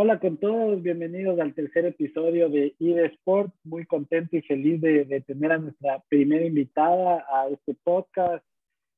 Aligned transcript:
Hola 0.00 0.20
con 0.20 0.36
todos, 0.36 0.80
bienvenidos 0.80 1.40
al 1.40 1.54
tercer 1.54 1.84
episodio 1.84 2.48
de 2.48 2.72
eSport. 2.78 3.52
Muy 3.64 3.84
contento 3.84 4.36
y 4.36 4.42
feliz 4.42 4.80
de, 4.80 5.04
de, 5.04 5.20
tener 5.22 5.50
a 5.50 5.58
nuestra 5.58 6.04
primera 6.08 6.46
invitada 6.46 7.26
a 7.28 7.48
este 7.48 7.74
podcast, 7.82 8.44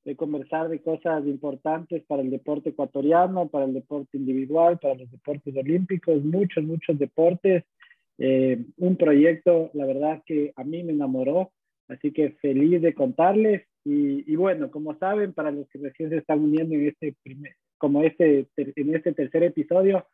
de 0.05 0.14
conversar 0.14 0.68
de 0.68 0.82
cosas 0.82 1.25
importantes 1.25 2.05
para 2.07 2.21
el 2.21 2.29
deporte 2.29 2.68
ecuatoriano, 2.68 3.49
para 3.49 3.64
el 3.64 3.73
deporte 3.73 4.18
individual, 4.18 4.79
para 4.79 4.95
los 4.95 5.11
deportes 5.11 5.57
olímpicos, 5.57 6.23
muchos, 6.23 6.64
muchos 6.64 6.99
deportes. 6.99 7.64
Eh, 8.19 8.62
un 8.77 8.96
proyecto, 8.96 9.71
la 9.73 9.87
verdad 9.87 10.23
que 10.27 10.53
a 10.55 10.64
mí 10.64 10.82
me 10.82 10.93
enamoró, 10.93 11.51
así 11.89 12.12
que 12.12 12.32
feliz 12.43 12.82
de 12.82 12.93
contarles. 12.93 13.62
Y, 13.87 14.31
y, 14.31 14.37
bueno, 14.37 14.71
como 14.71 14.95
saben, 14.98 15.32
para 15.32 15.51
los 15.51 15.67
que 15.71 15.79
recién 15.79 16.11
se 16.11 16.18
están 16.18 16.40
uniendo 16.40 16.75
en 16.75 16.89
este 16.89 17.14
primer, 17.23 17.54
como 17.79 18.03
este, 18.03 18.48
en 18.59 18.95
este 18.95 19.14
tercer 19.14 19.45
episodio, 19.45 20.04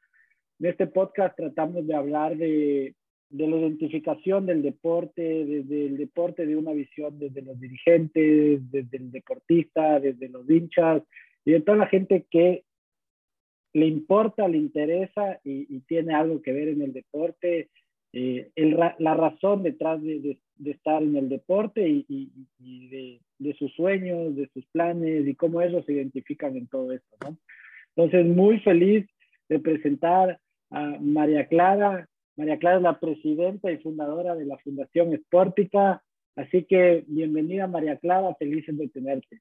en 0.59 0.67
este 0.67 0.87
podcast 0.87 1.37
tratamos 1.37 1.87
de 1.87 1.95
hablar 1.95 2.37
de, 2.37 2.95
de 3.29 3.49
la 3.49 3.57
identificación 3.57 4.47
del 4.47 4.63
deporte, 4.63 5.23
desde 5.23 5.87
el 5.87 5.97
deporte 5.97 6.47
de 6.47 6.57
una 6.57 6.73
visión 6.73 7.19
desde 7.19 7.43
los 7.43 7.61
dirigentes, 7.61 8.71
desde 8.71 8.97
el 8.97 9.11
deportista, 9.11 10.01
desde 10.01 10.29
los 10.29 10.49
hinchas 10.49 11.03
y 11.45 11.53
de 11.53 11.61
toda 11.61 11.79
la 11.79 11.87
gente 11.87 12.27
que 12.31 12.65
le 13.73 13.87
importa, 13.87 14.49
le 14.49 14.57
interesa 14.57 15.39
y, 15.45 15.67
y 15.75 15.81
tiene 15.81 16.15
algo 16.15 16.41
que 16.41 16.53
ver 16.53 16.69
en 16.69 16.81
el 16.81 16.95
deporte, 16.95 17.69
eh, 18.13 18.51
el, 18.57 18.79
la 18.99 19.15
razón 19.15 19.63
detrás 19.63 20.03
de, 20.03 20.21
de, 20.21 20.39
de, 20.57 20.71
estar 20.71 21.03
en 21.03 21.17
el 21.17 21.29
deporte 21.29 21.87
y, 21.87 22.07
y, 22.09 22.31
y 22.59 22.89
de, 22.89 23.21
de, 23.39 23.55
sus 23.55 23.71
sueños, 23.75 24.35
de 24.35 24.49
sus 24.55 24.65
planes 24.69 25.29
y 25.29 25.35
cómo 25.35 25.61
ellos 25.61 25.85
se 25.85 25.93
identifican 25.93 26.57
en 26.57 26.67
todo 26.69 26.93
esto. 26.93 27.17
¿no? 27.23 27.37
Entonces, 27.95 28.25
muy 28.35 28.61
feliz 28.61 29.07
de 29.51 29.59
presentar 29.59 30.41
a 30.71 30.97
María 31.01 31.47
Clara. 31.47 32.09
María 32.37 32.59
Clara 32.59 32.77
es 32.77 32.83
la 32.83 32.99
presidenta 32.99 33.71
y 33.71 33.79
fundadora 33.79 34.35
de 34.35 34.45
la 34.45 34.59
Fundación 34.59 35.13
Esportica. 35.13 36.03
Así 36.35 36.65
que 36.65 37.05
bienvenida 37.07 37.67
María 37.67 37.97
Clara, 37.97 38.35
felices 38.35 38.77
de 38.77 38.89
tenerte. 38.89 39.41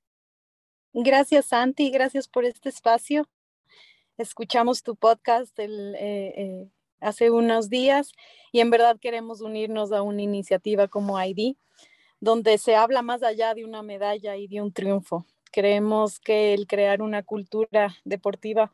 Gracias 0.93 1.47
Santi, 1.47 1.89
gracias 1.91 2.27
por 2.27 2.45
este 2.45 2.69
espacio. 2.69 3.27
Escuchamos 4.17 4.81
tu 4.81 4.95
podcast 4.95 5.59
eh, 5.59 5.67
eh, 5.67 6.69
hace 7.01 7.31
unos 7.31 7.69
días 7.69 8.13
y 8.53 8.61
en 8.61 8.69
verdad 8.69 8.97
queremos 8.97 9.41
unirnos 9.41 9.91
a 9.91 10.01
una 10.01 10.21
iniciativa 10.21 10.87
como 10.87 11.21
ID, 11.21 11.57
donde 12.21 12.57
se 12.57 12.75
habla 12.75 13.01
más 13.01 13.23
allá 13.23 13.53
de 13.53 13.65
una 13.65 13.81
medalla 13.83 14.37
y 14.37 14.47
de 14.47 14.61
un 14.61 14.71
triunfo. 14.71 15.25
Creemos 15.51 16.21
que 16.21 16.53
el 16.53 16.65
crear 16.65 17.01
una 17.01 17.23
cultura 17.23 17.93
deportiva 18.05 18.71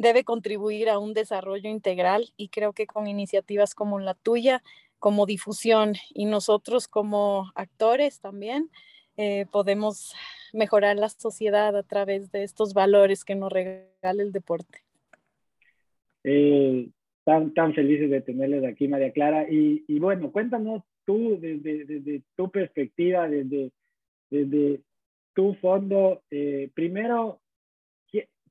debe 0.00 0.24
contribuir 0.24 0.88
a 0.88 0.98
un 0.98 1.12
desarrollo 1.12 1.68
integral 1.68 2.32
y 2.36 2.48
creo 2.48 2.72
que 2.72 2.86
con 2.86 3.06
iniciativas 3.06 3.74
como 3.74 4.00
la 4.00 4.14
tuya, 4.14 4.62
como 4.98 5.26
difusión 5.26 5.92
y 6.14 6.24
nosotros 6.24 6.88
como 6.88 7.52
actores 7.54 8.20
también, 8.20 8.70
eh, 9.18 9.44
podemos 9.52 10.14
mejorar 10.54 10.96
la 10.96 11.10
sociedad 11.10 11.76
a 11.76 11.82
través 11.82 12.32
de 12.32 12.42
estos 12.44 12.72
valores 12.72 13.24
que 13.24 13.34
nos 13.34 13.52
regala 13.52 14.22
el 14.22 14.32
deporte. 14.32 14.78
Eh, 16.24 16.88
tan, 17.24 17.52
tan 17.52 17.74
felices 17.74 18.10
de 18.10 18.22
tenerles 18.22 18.64
aquí, 18.64 18.88
María 18.88 19.12
Clara. 19.12 19.46
Y, 19.50 19.84
y 19.86 19.98
bueno, 19.98 20.32
cuéntanos 20.32 20.82
tú, 21.04 21.38
desde, 21.38 21.84
desde 21.84 22.22
tu 22.36 22.50
perspectiva, 22.50 23.28
desde, 23.28 23.70
desde 24.30 24.80
tu 25.34 25.54
fondo, 25.54 26.22
eh, 26.30 26.70
primero, 26.72 27.39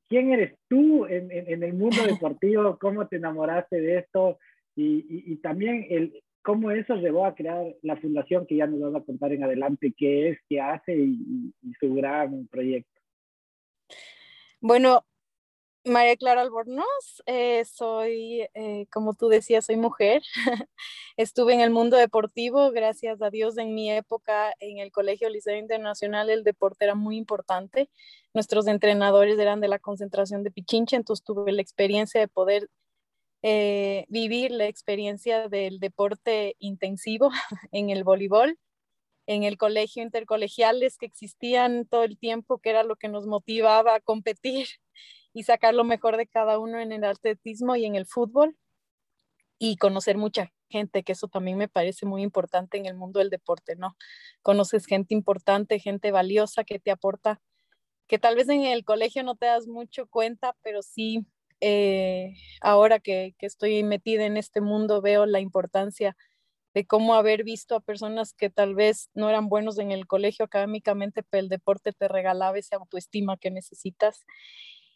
quién 0.10 0.32
eres 0.32 0.56
tú 0.68 1.06
en, 1.06 1.32
en, 1.32 1.50
en, 1.50 1.64
el 1.64 1.74
mundo 1.74 2.04
deportivo, 2.06 2.78
cómo 2.82 3.08
te 3.08 3.18
enamoraste 3.18 3.80
de 3.80 4.00
esto 4.00 4.40
y, 4.76 5.06
y, 5.08 5.34
y, 5.34 5.36
también 5.38 5.86
el, 5.90 6.22
cómo 6.42 6.72
eso 6.72 6.96
llevó 6.96 7.26
a 7.26 7.36
crear 7.36 7.76
la 7.84 7.96
fundación 7.98 8.46
que 8.46 8.58
ya 8.58 8.68
nos 8.68 8.92
vas 8.92 9.02
a 9.02 9.06
contar 9.06 9.32
en 9.32 9.44
adelante 9.44 9.94
qué 9.96 10.30
es, 10.30 10.40
qué 10.50 10.60
hace 10.60 10.96
y, 10.96 11.54
y 11.62 11.74
su 11.80 11.94
gran 11.94 12.48
proyecto. 12.48 13.00
Bueno, 14.62 15.06
María 15.86 16.18
Clara 16.18 16.42
Albornoz, 16.42 17.24
eh, 17.26 17.64
soy, 17.66 18.48
eh, 18.54 18.86
como 18.92 19.14
tú 19.14 19.30
decías, 19.30 19.66
soy 19.66 19.78
mujer. 19.78 20.22
Estuve 21.18 21.54
en 21.54 21.62
el 21.62 21.70
mundo 21.70 21.96
deportivo, 21.98 22.72
gracias 22.72 23.22
a 23.22 23.30
Dios, 23.30 23.58
en 23.58 23.74
mi 23.74 23.92
época 23.92 24.54
en 24.60 24.80
el 24.80 24.92
Colegio 24.92 25.30
Liceo 25.30 25.58
Internacional 25.58 26.30
el 26.30 26.44
deporte 26.44 26.86
era 26.86 26.96
muy 26.96 27.18
importante. 27.18 27.90
Nuestros 28.34 28.68
entrenadores 28.68 29.40
eran 29.40 29.62
de 29.62 29.70
la 29.70 29.80
concentración 29.80 30.44
de 30.44 30.52
Pichincha, 30.52 30.98
entonces 30.98 31.24
tuve 31.26 31.52
la 31.54 31.62
experiencia 31.62 32.20
de 32.20 32.28
poder 32.28 32.70
eh, 33.42 34.06
vivir 34.10 34.52
la 34.52 34.68
experiencia 34.68 35.48
del 35.48 35.80
deporte 35.80 36.56
intensivo 36.60 37.30
en 37.72 37.90
el 37.90 38.04
voleibol 38.04 38.58
en 39.28 39.44
el 39.44 39.58
colegio 39.58 40.02
intercolegiales 40.02 40.98
que 40.98 41.06
existían 41.06 41.86
todo 41.86 42.04
el 42.04 42.18
tiempo, 42.18 42.58
que 42.58 42.72
era 42.72 42.84
lo 42.84 42.96
que 42.96 43.10
nos 43.10 43.28
motivaba 43.28 43.94
a 43.94 44.00
competir 44.00 44.68
y 45.34 45.44
sacar 45.44 45.74
lo 45.74 45.84
mejor 45.84 46.18
de 46.18 46.28
cada 46.28 46.60
uno 46.60 46.80
en 46.80 46.92
el 46.92 47.04
atletismo 47.04 47.76
y 47.76 47.86
en 47.86 47.96
el 47.96 48.06
fútbol 48.06 48.58
y 49.58 49.78
conocer 49.78 50.18
mucha 50.18 50.52
gente, 50.70 51.04
que 51.04 51.12
eso 51.12 51.28
también 51.28 51.58
me 51.58 51.68
parece 51.68 52.06
muy 52.06 52.22
importante 52.24 52.78
en 52.78 52.86
el 52.86 52.96
mundo 52.96 53.20
del 53.20 53.30
deporte, 53.30 53.76
¿no? 53.76 53.96
Conoces 54.42 54.86
gente 54.86 55.14
importante, 55.14 55.80
gente 55.80 56.12
valiosa 56.12 56.64
que 56.64 56.80
te 56.80 56.92
aporta, 56.92 57.42
que 58.08 58.20
tal 58.20 58.36
vez 58.36 58.50
en 58.50 58.64
el 58.64 58.86
colegio 58.86 59.24
no 59.24 59.36
te 59.36 59.48
das 59.48 59.68
mucho 59.68 60.08
cuenta, 60.08 60.56
pero 60.62 60.82
sí, 60.82 61.26
eh, 61.62 62.34
ahora 62.62 63.00
que, 63.00 63.36
que 63.38 63.46
estoy 63.46 63.84
metida 63.84 64.26
en 64.26 64.38
este 64.38 64.62
mundo, 64.62 65.02
veo 65.02 65.26
la 65.26 65.40
importancia 65.40 66.16
de 66.74 66.86
cómo 66.86 67.16
haber 67.16 67.44
visto 67.44 67.76
a 67.76 67.82
personas 67.82 68.34
que 68.34 68.50
tal 68.50 68.76
vez 68.76 69.10
no 69.14 69.30
eran 69.30 69.50
buenos 69.50 69.80
en 69.80 69.92
el 69.92 70.08
colegio 70.08 70.46
académicamente, 70.46 71.24
pero 71.24 71.42
el 71.42 71.50
deporte 71.50 71.92
te 71.94 72.08
regalaba 72.08 72.58
esa 72.58 72.78
autoestima 72.78 73.38
que 73.38 73.52
necesitas 73.52 74.26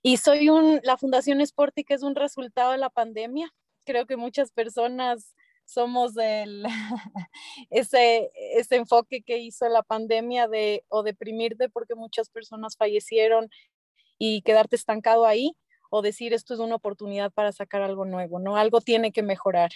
y 0.03 0.17
soy 0.17 0.49
un, 0.49 0.81
la 0.83 0.97
Fundación 0.97 1.39
Sporti, 1.45 1.85
que 1.85 1.93
es 1.93 2.03
un 2.03 2.15
resultado 2.15 2.73
de 2.73 2.77
la 2.77 2.89
pandemia. 2.89 3.49
Creo 3.85 4.05
que 4.05 4.17
muchas 4.17 4.51
personas 4.51 5.33
somos 5.65 6.13
del, 6.13 6.63
ese, 7.69 8.31
ese 8.35 8.75
enfoque 8.75 9.23
que 9.23 9.37
hizo 9.37 9.67
la 9.69 9.81
pandemia 9.81 10.49
de 10.49 10.83
o 10.89 11.03
deprimirte 11.03 11.69
porque 11.69 11.95
muchas 11.95 12.29
personas 12.29 12.75
fallecieron 12.75 13.49
y 14.17 14.41
quedarte 14.41 14.75
estancado 14.75 15.25
ahí 15.25 15.55
o 15.89 16.01
decir 16.01 16.33
esto 16.33 16.53
es 16.53 16.59
una 16.59 16.75
oportunidad 16.75 17.31
para 17.31 17.53
sacar 17.53 17.81
algo 17.81 18.03
nuevo, 18.03 18.39
¿no? 18.39 18.57
Algo 18.57 18.81
tiene 18.81 19.13
que 19.13 19.23
mejorar. 19.23 19.71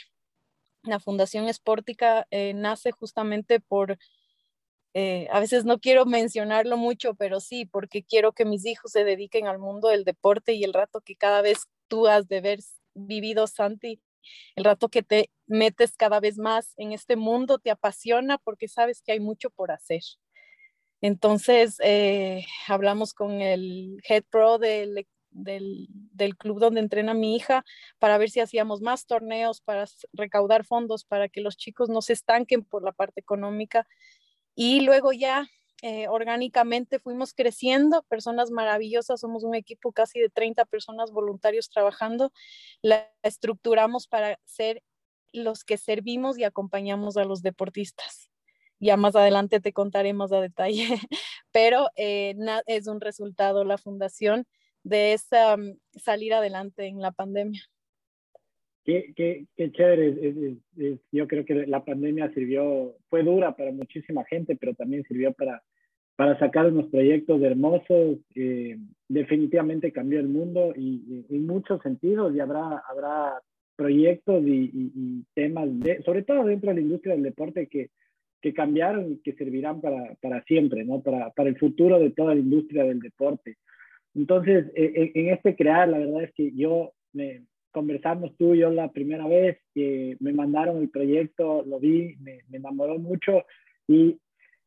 La 0.84 1.00
Fundación 1.00 1.48
Esportica 1.48 2.28
eh, 2.32 2.54
nace 2.54 2.92
justamente 2.92 3.60
por 3.62 3.98
eh, 5.00 5.28
a 5.30 5.40
veces 5.40 5.64
no 5.64 5.78
quiero 5.78 6.08
mencionarlo 6.08 6.76
mucho, 6.76 7.14
pero 7.14 7.40
sí, 7.40 7.68
porque 7.68 8.02
quiero 8.04 8.34
que 8.34 8.46
mis 8.46 8.66
hijos 8.66 8.92
se 8.94 9.04
dediquen 9.04 9.46
al 9.46 9.60
mundo 9.60 9.90
del 9.90 10.04
deporte 10.04 10.54
y 10.54 10.64
el 10.64 10.74
rato 10.74 11.02
que 11.02 11.16
cada 11.16 11.44
vez 11.44 11.68
tú 11.88 12.08
has 12.08 12.28
de 12.28 12.38
haber 12.38 12.62
vivido, 12.96 13.46
Santi, 13.46 14.02
el 14.56 14.64
rato 14.64 14.90
que 14.90 15.04
te 15.04 15.30
metes 15.46 15.96
cada 15.98 16.20
vez 16.20 16.40
más 16.40 16.74
en 16.78 16.94
este 16.94 17.16
mundo 17.16 17.60
te 17.60 17.70
apasiona 17.70 18.40
porque 18.40 18.68
sabes 18.68 19.04
que 19.04 19.12
hay 19.12 19.20
mucho 19.20 19.52
por 19.52 19.70
hacer. 19.70 20.02
Entonces, 21.02 21.78
eh, 21.84 22.48
hablamos 22.68 23.14
con 23.14 23.40
el 23.42 24.00
head 24.10 24.24
pro 24.32 24.58
del, 24.58 25.06
del, 25.30 25.90
del, 25.92 26.36
club 26.38 26.60
donde 26.60 26.80
entrena 26.80 27.14
mi 27.14 27.36
hija 27.36 27.64
para 28.00 28.18
ver 28.18 28.32
si 28.32 28.40
hacíamos 28.40 28.82
más 28.82 29.06
torneos, 29.06 29.62
para 29.62 29.86
recaudar 30.12 30.66
fondos, 30.66 31.06
para 31.06 31.30
que 31.30 31.42
los 31.42 31.56
chicos 31.56 31.88
no 31.88 32.02
se 32.02 32.14
estanquen 32.14 32.64
por 32.64 32.84
la 32.84 32.94
parte 32.94 33.20
económica 33.20 33.88
y 34.58 34.82
luego 34.82 35.14
ya 35.14 35.48
eh, 35.84 36.08
orgánicamente 36.08 36.98
fuimos 36.98 37.36
creciendo, 37.36 38.02
personas 38.10 38.50
maravillosas, 38.50 39.20
somos 39.20 39.44
un 39.44 39.54
equipo 39.54 39.92
casi 39.92 40.20
de 40.20 40.30
30 40.30 40.66
personas 40.66 41.12
voluntarios 41.12 41.70
trabajando, 41.70 42.34
la 42.82 43.08
estructuramos 43.22 44.08
para 44.08 44.40
ser 44.46 44.82
los 45.32 45.64
que 45.64 45.78
servimos 45.78 46.40
y 46.40 46.44
acompañamos 46.44 47.18
a 47.18 47.24
los 47.24 47.44
deportistas. 47.44 48.32
Ya 48.80 48.98
más 48.98 49.16
adelante 49.16 49.60
te 49.60 49.74
contaré 49.74 50.14
más 50.14 50.32
a 50.32 50.42
detalle, 50.42 50.88
pero 51.52 51.90
eh, 51.96 52.36
es 52.66 52.88
un 52.88 53.00
resultado 53.00 53.64
la 53.64 53.78
fundación 53.78 54.48
de 54.82 55.14
esa 55.14 55.54
um, 55.54 55.78
salir 55.94 56.34
adelante 56.34 56.88
en 56.88 57.00
la 57.00 57.12
pandemia. 57.12 57.62
Qué, 58.88 59.12
qué, 59.18 59.46
qué 59.58 59.70
chévere. 59.74 60.08
Es, 60.08 60.38
es, 60.38 60.58
es, 60.78 61.00
yo 61.12 61.28
creo 61.28 61.44
que 61.44 61.68
la 61.68 61.84
pandemia 61.84 62.32
sirvió, 62.34 62.96
fue 63.10 63.22
dura 63.22 63.54
para 63.54 63.74
muchísima 63.74 64.24
gente, 64.24 64.56
pero 64.56 64.74
también 64.76 65.04
sirvió 65.04 65.34
para, 65.34 65.62
para 66.16 66.40
sacar 66.40 66.68
unos 66.68 66.88
proyectos 66.88 67.42
hermosos. 67.42 68.20
Eh, 68.34 68.78
definitivamente 69.10 69.92
cambió 69.92 70.22
el 70.22 70.30
mundo 70.30 70.72
y, 70.74 71.26
y, 71.30 71.36
en 71.36 71.46
muchos 71.46 71.82
sentidos 71.82 72.34
y 72.34 72.40
habrá, 72.40 72.82
habrá 72.88 73.42
proyectos 73.76 74.42
y, 74.48 74.72
y, 74.74 74.92
y, 74.96 75.24
temas, 75.34 75.68
de, 75.82 76.02
sobre 76.04 76.24
todo 76.24 76.46
dentro 76.46 76.70
de 76.70 76.76
la 76.76 76.82
industria 76.82 77.16
del 77.16 77.24
deporte, 77.24 77.68
que, 77.68 77.90
que 78.42 78.54
cambiaron 78.54 79.12
y 79.12 79.18
que 79.18 79.34
servirán 79.34 79.82
para, 79.82 80.16
para 80.22 80.42
siempre, 80.44 80.86
¿no? 80.86 81.02
Para, 81.02 81.32
para 81.32 81.50
el 81.50 81.58
futuro 81.58 82.00
de 82.00 82.12
toda 82.12 82.36
la 82.36 82.40
industria 82.40 82.86
del 82.86 83.02
deporte. 83.02 83.58
Entonces, 84.16 84.72
en, 84.76 85.12
en 85.14 85.34
este 85.34 85.58
crear, 85.58 85.90
la 85.90 85.98
verdad 85.98 86.24
es 86.24 86.34
que 86.34 86.54
yo 86.54 86.94
me, 87.12 87.42
conversamos 87.78 88.36
tú 88.38 88.56
y 88.56 88.60
yo 88.62 88.72
la 88.72 88.92
primera 88.92 89.28
vez, 89.28 89.60
que 89.76 90.18
me 90.20 90.34
mandaron 90.34 90.78
el 90.78 90.90
proyecto, 90.90 91.64
lo 91.64 91.80
vi, 91.80 92.16
me, 92.20 92.40
enamoró 92.52 92.98
mucho 92.98 93.44
y, 93.88 94.18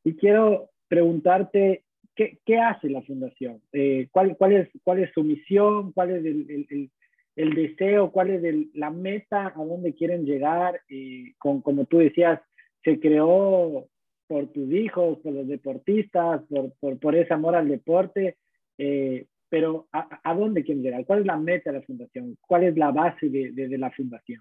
y, 0.05 0.15
quiero 0.15 0.71
preguntarte, 0.87 1.83
¿qué, 2.15 2.39
¿qué, 2.47 2.59
hace 2.59 2.89
la 2.89 3.03
fundación? 3.03 3.61
Eh, 3.73 4.07
¿cuál, 4.13 4.37
cuál, 4.37 4.53
es, 4.53 4.69
¿Cuál 4.85 5.01
es 5.01 5.11
su 5.13 5.25
misión? 5.25 5.91
¿Cuál 5.91 6.11
es 6.11 6.25
el, 6.25 6.67
el, 6.71 6.91
el, 7.35 7.55
deseo? 7.55 8.13
¿Cuál 8.13 8.31
es 8.31 8.69
la 8.75 8.91
meta? 8.91 9.49
¿A 9.49 9.65
dónde 9.65 9.93
quieren 9.93 10.25
llegar? 10.25 10.81
Eh, 10.89 11.33
con, 11.39 11.63
como 11.63 11.87
tú 11.87 11.99
decías, 11.99 12.41
se 12.85 13.01
creó 13.01 13.89
por 14.29 14.47
tus 14.53 14.71
hijos, 14.71 15.19
por 15.19 15.33
los 15.33 15.49
deportistas, 15.49 16.43
por, 16.49 16.73
por, 16.79 17.01
por 17.01 17.17
ese 17.17 17.35
amor 17.35 17.57
al 17.57 17.69
deporte. 17.69 18.37
Eh, 18.79 19.27
pero 19.51 19.89
¿a, 19.93 20.35
dónde 20.35 20.65
quieren 20.65 20.83
llegar? 20.83 21.05
¿Cuál 21.05 21.21
es 21.21 21.27
la 21.27 21.37
meta 21.37 21.71
de 21.71 21.81
la 21.81 21.85
fundación? 21.85 22.39
¿Cuál 22.41 22.65
es 22.65 22.77
la 22.77 22.93
base 22.93 23.29
de, 23.29 23.79
la 23.79 23.91
fundación? 23.91 24.41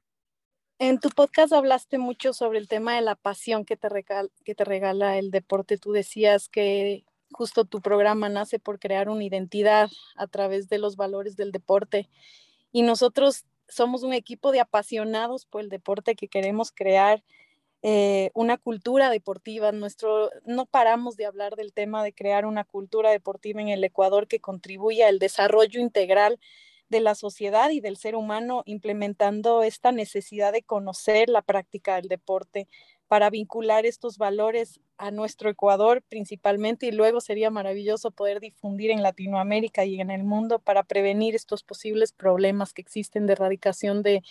En 0.78 1.00
tu 1.00 1.10
podcast 1.10 1.52
hablaste 1.52 1.98
mucho 1.98 2.32
sobre 2.32 2.60
el 2.60 2.70
tema 2.70 2.96
de 2.96 3.02
la 3.02 3.16
pasión 3.16 3.66
que 3.66 3.76
te 3.76 3.90
regala 4.64 5.18
el 5.18 5.32
deporte. 5.32 5.78
Tú 5.78 5.92
decías 5.92 6.48
que 6.48 7.04
justo 7.32 7.66
tu 7.66 7.82
programa 7.82 8.30
nace 8.30 8.60
por 8.60 8.80
crear 8.80 9.10
una 9.10 9.24
identidad 9.24 9.90
a 10.16 10.28
través 10.28 10.70
de 10.70 10.78
los 10.78 10.96
valores 10.96 11.36
del 11.36 11.52
deporte. 11.52 12.08
Y 12.72 12.84
nosotros 12.84 13.46
somos 13.68 14.04
un 14.04 14.14
equipo 14.14 14.52
de 14.52 14.60
apasionados 14.60 15.46
por 15.46 15.62
el 15.62 15.70
deporte 15.70 16.16
que 16.16 16.28
queremos 16.28 16.72
crear 16.72 17.24
eh, 17.82 18.32
una 18.34 18.58
cultura 18.58 19.10
deportiva. 19.10 19.72
Nuestro, 19.72 20.30
no 20.46 20.66
paramos 20.66 21.16
de 21.16 21.26
hablar 21.26 21.56
del 21.56 21.74
tema 21.74 22.04
de 22.04 22.14
crear 22.14 22.46
una 22.46 22.64
cultura 22.66 23.12
deportiva 23.12 23.62
en 23.62 23.70
el 23.70 23.84
Ecuador 23.84 24.28
que 24.28 24.40
contribuya 24.40 25.08
al 25.08 25.20
desarrollo 25.20 25.80
integral 25.80 26.40
de 26.90 27.00
la 27.00 27.16
sociedad 27.16 27.70
y 27.70 27.82
del 27.82 27.98
ser 27.98 28.16
humano, 28.16 28.64
implementando 28.66 29.64
esta 29.64 29.92
necesidad 29.92 30.52
de 30.52 30.64
conocer 30.64 31.30
la 31.30 31.42
práctica 31.42 31.96
del 31.96 32.08
deporte 32.08 32.68
para 33.08 33.30
vincular 33.30 33.86
estos 33.86 34.18
valores 34.18 34.80
a 34.98 35.12
nuestro 35.12 35.50
Ecuador 35.50 36.04
principalmente 36.08 36.88
y 36.88 36.92
luego 36.92 37.22
sería 37.22 37.50
maravilloso 37.50 38.12
poder 38.12 38.40
difundir 38.40 38.92
en 38.92 39.02
Latinoamérica 39.02 39.86
y 39.86 40.00
en 40.00 40.12
el 40.12 40.24
mundo 40.24 40.60
para 40.60 40.84
prevenir 40.84 41.36
estos 41.36 41.64
posibles 41.64 42.12
problemas 42.12 42.74
que 42.74 42.82
existen 42.82 43.26
de 43.26 43.34
erradicación 43.34 44.04
de, 44.04 44.22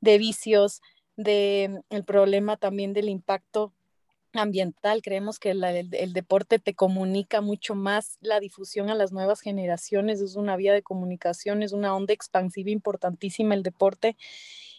de 0.00 0.18
vicios, 0.18 0.80
del 1.16 1.82
el 1.90 2.04
problema 2.04 2.56
también 2.56 2.92
del 2.92 3.08
impacto 3.08 3.72
ambiental. 4.40 5.02
Creemos 5.02 5.38
que 5.38 5.50
el, 5.50 6.12
deporte 6.12 6.58
te 6.58 6.74
comunica 6.74 7.40
mucho 7.40 7.74
más 7.74 8.18
la 8.20 8.40
difusión 8.40 8.90
a 8.90 8.94
las 8.94 9.12
nuevas 9.12 9.40
generaciones, 9.40 10.20
es 10.20 10.36
una 10.36 10.56
vía 10.56 10.72
de 10.72 10.82
comunicación, 10.82 11.62
es 11.62 11.72
una 11.72 11.94
onda 11.94 12.14
expansiva 12.14 12.70
importantísima 12.70 13.54
el 13.54 13.62
deporte. 13.62 14.16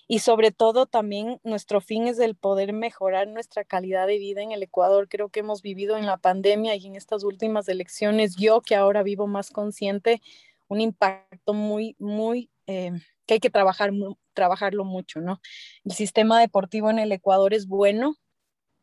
Y 0.06 0.20
sobre 0.20 0.52
todo 0.52 0.86
también 0.86 1.40
nuestro 1.44 1.80
fin 1.80 2.08
es 2.08 2.20
el 2.20 2.36
poder 2.36 2.74
mejorar 2.74 3.28
nuestra 3.28 3.64
calidad 3.64 4.06
de 4.06 4.18
vida 4.18 4.42
en 4.42 4.52
el 4.52 4.62
Ecuador. 4.62 5.08
Creo 5.08 5.30
que 5.30 5.40
hemos 5.40 5.62
vivido 5.62 5.98
en 5.98 6.06
la 6.06 6.18
pandemia 6.18 6.76
y 6.76 6.88
en 6.88 6.96
estas 6.96 7.24
últimas 7.24 7.70
elecciones, 7.70 8.36
yo 8.36 8.62
que 8.62 8.76
ahora 8.76 9.02
vivo 9.02 9.28
más 9.28 9.50
consciente, 9.50 10.22
un 10.68 10.82
impacto 10.82 11.54
muy, 11.54 11.96
muy 12.00 12.50
eh, 12.68 12.92
que 13.26 13.36
hay 13.36 13.40
que 13.40 13.50
trabajar, 13.50 13.92
trabajarlo 14.34 14.86
mucho, 14.86 15.22
¿no? 15.22 15.40
El 15.84 15.94
sistema 15.94 16.40
deportivo 16.40 16.90
en 16.90 17.00
el 17.00 17.12
Ecuador 17.12 17.54
es 17.54 17.68
bueno, 17.68 18.16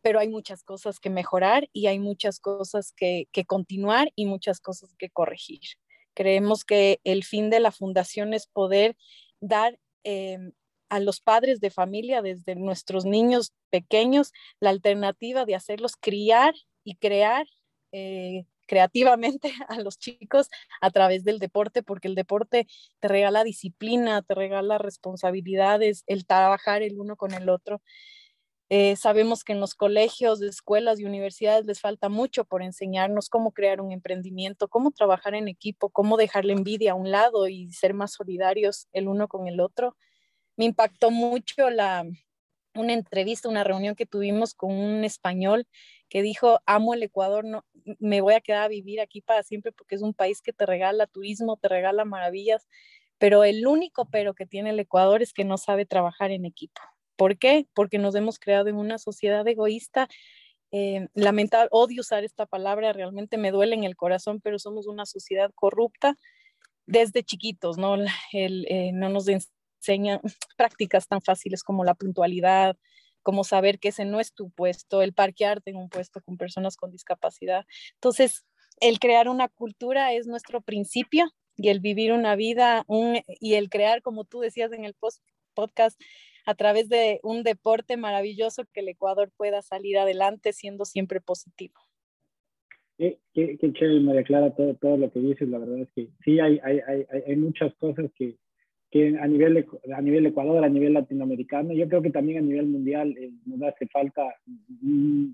pero 0.02 0.18
hay 0.18 0.28
muchas 0.28 0.62
cosas 0.62 0.98
que 0.98 1.10
mejorar 1.10 1.68
y 1.72 1.86
hay 1.86 1.98
muchas 1.98 2.40
cosas 2.40 2.92
que, 2.96 3.28
continuar 3.46 4.12
y 4.14 4.26
muchas 4.26 4.60
cosas 4.60 4.94
que 4.96 5.10
corregir. 5.10 5.60
Creemos 6.14 6.64
que 6.64 7.00
el 7.04 7.24
fin 7.24 7.50
de 7.50 7.60
la 7.60 7.70
fundación 7.70 8.34
es 8.34 8.46
poder 8.46 8.96
dar 9.40 9.78
em, 10.04 10.52
a 10.88 11.00
los 11.00 11.20
padres 11.20 11.60
de 11.60 11.70
familia, 11.70 12.22
desde 12.22 12.56
nuestros 12.56 13.04
niños 13.04 13.52
pequeños, 13.70 14.32
la 14.58 14.70
alternativa 14.70 15.44
de 15.44 15.54
hacerlos 15.54 15.96
criar 15.96 16.54
y 16.82 16.96
crear 16.96 17.46
eh, 17.92 18.46
creativamente 18.70 19.52
a 19.68 19.80
los 19.80 19.98
chicos 19.98 20.48
a 20.80 20.90
través 20.90 21.24
del 21.24 21.40
deporte, 21.40 21.82
porque 21.82 22.06
el 22.06 22.14
deporte 22.14 22.68
te 23.00 23.08
regala 23.08 23.42
disciplina, 23.42 24.22
te 24.22 24.34
regala 24.34 24.78
responsabilidades, 24.78 26.04
el 26.06 26.24
trabajar 26.24 26.82
el 26.82 26.96
uno 27.00 27.16
con 27.16 27.34
el 27.34 27.48
otro. 27.48 27.82
Eh, 28.68 28.94
sabemos 28.94 29.42
que 29.42 29.52
en 29.52 29.58
los 29.58 29.74
colegios, 29.74 30.40
escuelas 30.40 31.00
y 31.00 31.04
universidades 31.04 31.66
les 31.66 31.80
falta 31.80 32.08
mucho 32.08 32.44
por 32.44 32.62
enseñarnos 32.62 33.28
cómo 33.28 33.50
crear 33.50 33.80
un 33.80 33.90
emprendimiento, 33.90 34.68
cómo 34.68 34.92
trabajar 34.92 35.34
en 35.34 35.48
equipo, 35.48 35.90
cómo 35.90 36.16
dejar 36.16 36.44
la 36.44 36.52
envidia 36.52 36.92
a 36.92 36.94
un 36.94 37.10
lado 37.10 37.48
y 37.48 37.72
ser 37.72 37.92
más 37.92 38.12
solidarios 38.12 38.86
el 38.92 39.08
uno 39.08 39.26
con 39.26 39.48
el 39.48 39.58
otro. 39.58 39.96
Me 40.56 40.66
impactó 40.66 41.10
mucho 41.10 41.70
la, 41.70 42.04
una 42.76 42.92
entrevista, 42.92 43.48
una 43.48 43.64
reunión 43.64 43.96
que 43.96 44.06
tuvimos 44.06 44.54
con 44.54 44.72
un 44.72 45.02
español 45.02 45.66
que 46.08 46.22
dijo, 46.22 46.60
amo 46.66 46.92
el 46.94 47.02
Ecuador, 47.02 47.44
no, 47.44 47.64
me 47.98 48.20
voy 48.20 48.34
a 48.34 48.40
quedar 48.40 48.62
a 48.62 48.68
vivir 48.68 49.00
aquí 49.00 49.20
para 49.20 49.42
siempre 49.42 49.72
porque 49.72 49.94
es 49.94 50.02
un 50.02 50.14
país 50.14 50.42
que 50.42 50.52
te 50.52 50.66
regala 50.66 51.06
turismo, 51.06 51.56
te 51.56 51.68
regala 51.68 52.04
maravillas, 52.04 52.68
pero 53.18 53.44
el 53.44 53.66
único 53.66 54.08
pero 54.10 54.34
que 54.34 54.46
tiene 54.46 54.70
el 54.70 54.80
Ecuador 54.80 55.22
es 55.22 55.32
que 55.32 55.44
no 55.44 55.58
sabe 55.58 55.86
trabajar 55.86 56.30
en 56.30 56.44
equipo. 56.44 56.80
¿Por 57.16 57.36
qué? 57.36 57.66
Porque 57.74 57.98
nos 57.98 58.14
hemos 58.14 58.38
creado 58.38 58.68
en 58.68 58.76
una 58.76 58.98
sociedad 58.98 59.46
egoísta. 59.46 60.08
Eh, 60.72 61.08
lamentable, 61.14 61.68
odio 61.70 62.00
usar 62.00 62.24
esta 62.24 62.46
palabra, 62.46 62.92
realmente 62.92 63.36
me 63.36 63.50
duele 63.50 63.74
en 63.74 63.84
el 63.84 63.96
corazón, 63.96 64.40
pero 64.40 64.58
somos 64.58 64.86
una 64.86 65.04
sociedad 65.04 65.50
corrupta 65.54 66.16
desde 66.86 67.22
chiquitos, 67.22 67.76
¿no? 67.76 67.96
Eh, 68.32 68.90
no 68.94 69.08
nos 69.10 69.26
enseñan 69.28 70.20
prácticas 70.56 71.08
tan 71.08 71.20
fáciles 71.20 71.62
como 71.62 71.84
la 71.84 71.94
puntualidad, 71.94 72.76
como 73.22 73.44
saber 73.44 73.78
que 73.78 73.88
ese 73.88 74.04
no 74.04 74.20
es 74.20 74.34
tu 74.34 74.50
puesto, 74.50 75.02
el 75.02 75.12
parquearte 75.12 75.70
en 75.70 75.76
un 75.76 75.88
puesto 75.88 76.20
con 76.22 76.36
personas 76.36 76.76
con 76.76 76.90
discapacidad. 76.90 77.66
Entonces, 77.94 78.44
el 78.80 78.98
crear 78.98 79.28
una 79.28 79.48
cultura 79.48 80.12
es 80.12 80.26
nuestro 80.26 80.60
principio 80.60 81.26
y 81.56 81.68
el 81.68 81.80
vivir 81.80 82.12
una 82.12 82.36
vida 82.36 82.84
y 83.40 83.54
el 83.54 83.68
crear, 83.68 84.02
como 84.02 84.24
tú 84.24 84.40
decías 84.40 84.72
en 84.72 84.84
el 84.84 84.94
post, 84.94 85.22
podcast, 85.54 86.00
a 86.46 86.54
través 86.54 86.88
de 86.88 87.20
un 87.22 87.42
deporte 87.42 87.96
maravilloso 87.96 88.64
que 88.72 88.80
el 88.80 88.88
Ecuador 88.88 89.30
pueda 89.36 89.60
salir 89.60 89.98
adelante 89.98 90.52
siendo 90.52 90.84
siempre 90.84 91.20
positivo. 91.20 91.74
Qué, 92.96 93.18
qué, 93.32 93.72
chévere, 93.72 94.00
María 94.00 94.24
Clara, 94.24 94.54
todo, 94.54 94.74
todo 94.74 94.96
lo 94.96 95.10
que 95.10 95.20
dices. 95.20 95.48
La 95.48 95.58
verdad 95.58 95.80
es 95.80 95.90
que 95.94 96.08
sí, 96.24 96.38
hay, 96.38 96.58
hay, 96.62 96.80
hay, 96.86 97.06
hay 97.26 97.36
muchas 97.36 97.74
cosas 97.76 98.10
que, 98.14 98.36
que 98.90 99.16
a 99.18 99.26
nivel, 99.26 99.66
a 99.94 100.00
nivel 100.00 100.26
Ecuador, 100.26 100.64
a 100.64 100.68
nivel 100.68 100.94
latinoamericano, 100.94 101.72
yo 101.72 101.88
creo 101.88 102.02
que 102.02 102.10
también 102.10 102.38
a 102.38 102.42
nivel 102.42 102.66
mundial 102.66 103.16
eh, 103.16 103.30
nos 103.46 103.62
hace 103.62 103.86
falta 103.86 104.22
mm, 104.82 105.26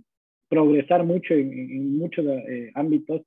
progresar 0.49 1.05
mucho 1.05 1.35
en, 1.35 1.97
muchos 1.99 2.25
eh, 2.27 2.71
ámbitos 2.75 3.23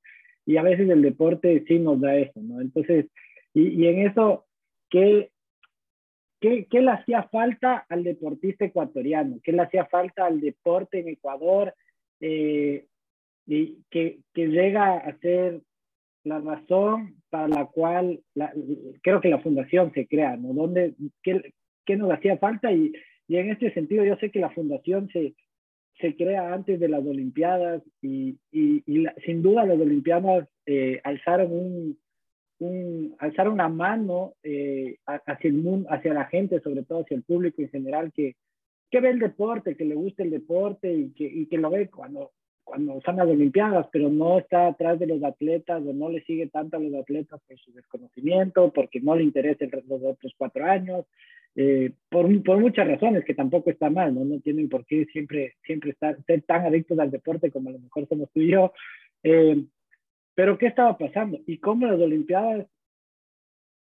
y 0.46 0.58
a 0.58 0.64
veces 0.64 0.90
el 0.90 1.02
deporte 1.02 1.64
sí 1.68 1.80
nos 1.80 2.00
da 2.00 2.16
eso, 2.16 2.40
¿no? 2.42 2.62
Entonces, 2.62 3.08
y, 3.54 3.70
y 3.70 3.88
en 3.88 4.08
eso, 4.08 4.46
¿qué, 4.90 5.32
¿qué, 6.40 6.66
¿qué, 6.70 6.82
le 6.82 6.92
hacía 6.92 7.24
falta 7.24 7.86
al 7.90 8.04
deportista 8.04 8.66
ecuatoriano? 8.66 9.40
¿Qué 9.44 9.52
le 9.52 9.64
hacía 9.64 9.86
falta 9.86 10.26
al 10.26 10.40
deporte 10.40 11.00
en 11.00 11.10
Ecuador? 11.10 11.74
Eh, 12.20 12.86
y 13.46 13.80
que, 13.90 14.20
que 14.34 14.48
llega 14.48 14.98
a 14.98 15.18
ser 15.20 15.62
la 16.24 16.40
razón 16.40 17.19
para 17.30 17.48
la 17.48 17.66
cual 17.66 18.22
creo 19.02 19.22
que 19.22 19.30
la 19.30 19.40
fundación 19.40 19.92
se 19.94 20.08
crea, 20.08 20.36
¿no? 20.38 20.54
¿Dónde, 20.54 20.96
qué, 21.24 21.54
qué, 21.86 21.96
nos 21.96 22.12
hacía 22.12 22.38
falta? 22.38 22.72
Y, 22.72 22.92
y, 23.28 23.38
en 23.38 23.52
este 23.52 23.74
sentido 23.74 24.04
yo 24.04 24.16
sé 24.18 24.32
que 24.32 24.40
la 24.40 24.50
fundación 24.50 25.10
se, 25.12 25.36
se 26.00 26.16
crea 26.16 26.54
antes 26.54 26.80
de 26.80 26.90
las 26.90 27.06
Olimpiadas 27.06 27.84
y, 28.02 28.38
y, 28.52 28.84
y 28.86 29.06
sin 29.26 29.42
duda 29.42 29.66
las 29.66 29.80
Olimpiadas 29.80 30.48
eh, 30.66 31.00
alzaron, 31.04 31.52
un, 31.52 32.00
un, 32.60 33.16
alzaron 33.20 33.54
una 33.54 33.70
mano 33.70 34.34
eh, 34.44 34.98
hacia 35.06 35.50
el 35.50 35.58
mundo, 35.58 35.88
hacia 35.92 36.14
la 36.14 36.26
gente, 36.26 36.60
sobre 36.62 36.84
todo 36.84 37.02
hacia 37.02 37.16
el 37.16 37.24
público 37.24 37.62
en 37.62 37.70
general, 37.70 38.12
que, 38.14 38.36
que 38.90 39.02
ve 39.02 39.10
el 39.10 39.20
deporte, 39.20 39.76
que 39.76 39.86
le 39.86 39.96
gusta 39.96 40.24
el 40.24 40.32
deporte 40.32 40.92
y 40.92 41.12
que, 41.12 41.26
y 41.26 41.46
que 41.46 41.58
lo 41.58 41.70
ve 41.70 41.90
cuando 41.90 42.32
cuando 42.70 43.02
son 43.02 43.18
las 43.18 43.28
Olimpiadas, 43.28 43.88
pero 43.92 44.10
no 44.10 44.38
está 44.38 44.68
atrás 44.68 45.00
de 45.00 45.08
los 45.08 45.24
atletas 45.24 45.82
o 45.82 45.92
no 45.92 46.10
le 46.10 46.22
sigue 46.22 46.48
tanto 46.48 46.78
a 46.78 46.80
los 46.80 46.94
atletas 46.94 47.42
por 47.48 47.58
su 47.58 47.74
desconocimiento, 47.74 48.72
porque 48.72 49.02
no 49.02 49.16
le 49.16 49.24
interesa 49.24 49.66
los 49.88 50.02
otros 50.04 50.34
cuatro 50.38 50.66
años, 50.66 51.06
eh, 51.56 51.92
por, 52.10 52.44
por, 52.44 52.60
muchas 52.60 52.88
razones 52.88 53.26
que 53.26 53.34
tampoco 53.34 53.72
está 53.72 53.90
mal, 53.90 54.14
¿no? 54.14 54.24
No 54.24 54.40
tienen 54.40 54.70
por 54.70 54.86
qué 54.86 55.06
siempre, 55.06 55.56
siempre 55.66 55.92
estar, 55.92 56.16
ser 56.26 56.44
tan 56.44 56.66
adictos 56.66 57.00
al 57.00 57.10
deporte 57.10 57.50
como 57.50 57.70
a 57.70 57.74
lo 57.74 57.80
mejor 57.80 58.08
somos 58.08 58.30
tú 58.32 58.42
y 58.42 58.52
yo. 58.52 58.72
Eh, 59.24 59.66
pero 60.36 60.58
¿qué 60.58 60.68
estaba 60.68 60.96
pasando? 60.96 61.40
Y 61.48 61.58
cómo 61.58 61.88
las 61.88 62.00
Olimpiadas 62.00 62.68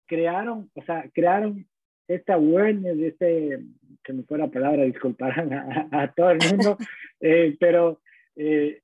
crearon, 0.07 0.69
o 0.75 0.83
sea, 0.83 1.09
crearon 1.15 1.65
esta 2.09 2.35
awareness, 2.35 2.99
este, 2.99 3.61
que 4.03 4.13
me 4.13 4.25
fue 4.25 4.37
la 4.37 4.49
palabra, 4.49 4.83
disculparán 4.83 5.53
a, 5.53 5.89
a, 5.93 6.13
todo 6.13 6.31
el 6.33 6.39
mundo, 6.51 6.77
eh, 7.21 7.57
pero 7.61 8.01
eh, 8.37 8.81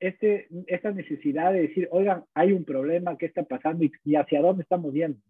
este, 0.00 0.48
esta 0.66 0.90
necesidad 0.92 1.52
de 1.52 1.62
decir, 1.62 1.88
oigan, 1.92 2.24
hay 2.34 2.52
un 2.52 2.64
problema, 2.64 3.18
¿qué 3.18 3.26
está 3.26 3.42
pasando 3.42 3.84
y, 3.84 4.14
hacia 4.14 4.40
dónde 4.40 4.62
estamos 4.62 4.92
yendo? 4.94 5.20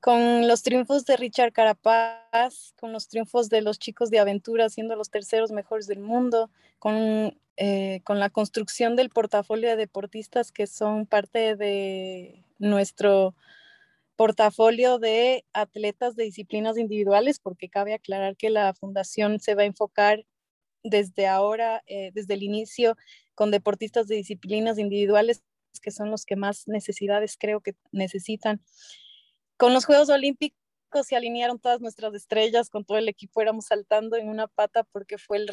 con 0.00 0.46
los 0.46 0.62
triunfos 0.62 1.06
de 1.06 1.16
Richard 1.16 1.54
Carapaz, 1.54 2.74
con 2.78 2.92
los 2.92 3.08
triunfos 3.08 3.48
de 3.48 3.62
los 3.62 3.78
chicos 3.78 4.10
de 4.10 4.18
aventura 4.18 4.68
siendo 4.68 4.96
los 4.96 5.08
terceros 5.08 5.50
mejores 5.50 5.86
del 5.86 6.00
mundo, 6.00 6.50
con, 6.78 7.40
eh, 7.56 8.02
con 8.04 8.20
la 8.20 8.28
construcción 8.28 8.96
del 8.96 9.08
portafolio 9.08 9.70
de 9.70 9.76
deportistas 9.76 10.52
que 10.52 10.66
son 10.66 11.06
parte 11.06 11.56
de 11.56 12.44
nuestro 12.58 13.34
portafolio 14.14 14.98
de 14.98 15.46
atletas 15.54 16.16
de 16.16 16.24
disciplinas 16.24 16.76
individuales, 16.76 17.38
porque 17.40 17.70
cabe 17.70 17.94
aclarar 17.94 18.36
que 18.36 18.50
la 18.50 18.74
fundación 18.74 19.40
se 19.40 19.54
va 19.54 19.62
a 19.62 19.66
enfocar 19.66 20.26
desde 20.84 21.26
ahora, 21.26 21.82
eh, 21.86 22.12
desde 22.14 22.34
el 22.34 22.44
inicio, 22.44 22.96
con 23.34 23.50
deportistas 23.50 24.06
de 24.06 24.16
disciplinas 24.16 24.78
individuales, 24.78 25.42
que 25.82 25.90
son 25.90 26.10
los 26.10 26.24
que 26.24 26.36
más 26.36 26.68
necesidades 26.68 27.36
creo 27.38 27.60
que 27.60 27.74
necesitan. 27.90 28.62
Con 29.56 29.74
los 29.74 29.86
Juegos 29.86 30.10
Olímpicos 30.10 30.58
se 31.02 31.16
alinearon 31.16 31.58
todas 31.58 31.80
nuestras 31.80 32.14
estrellas, 32.14 32.70
con 32.70 32.84
todo 32.84 32.98
el 32.98 33.08
equipo 33.08 33.40
éramos 33.40 33.66
saltando 33.66 34.16
en 34.16 34.28
una 34.28 34.46
pata 34.46 34.84
porque 34.84 35.18
fue 35.18 35.38
el 35.38 35.48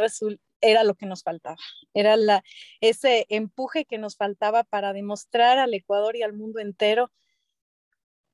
era 0.61 0.83
lo 0.83 0.93
que 0.93 1.07
nos 1.07 1.23
faltaba, 1.23 1.57
era 1.95 2.15
la, 2.15 2.43
ese 2.81 3.25
empuje 3.29 3.85
que 3.85 3.97
nos 3.97 4.15
faltaba 4.15 4.63
para 4.63 4.93
demostrar 4.93 5.57
al 5.57 5.73
Ecuador 5.73 6.15
y 6.15 6.21
al 6.21 6.33
mundo 6.33 6.59
entero 6.59 7.11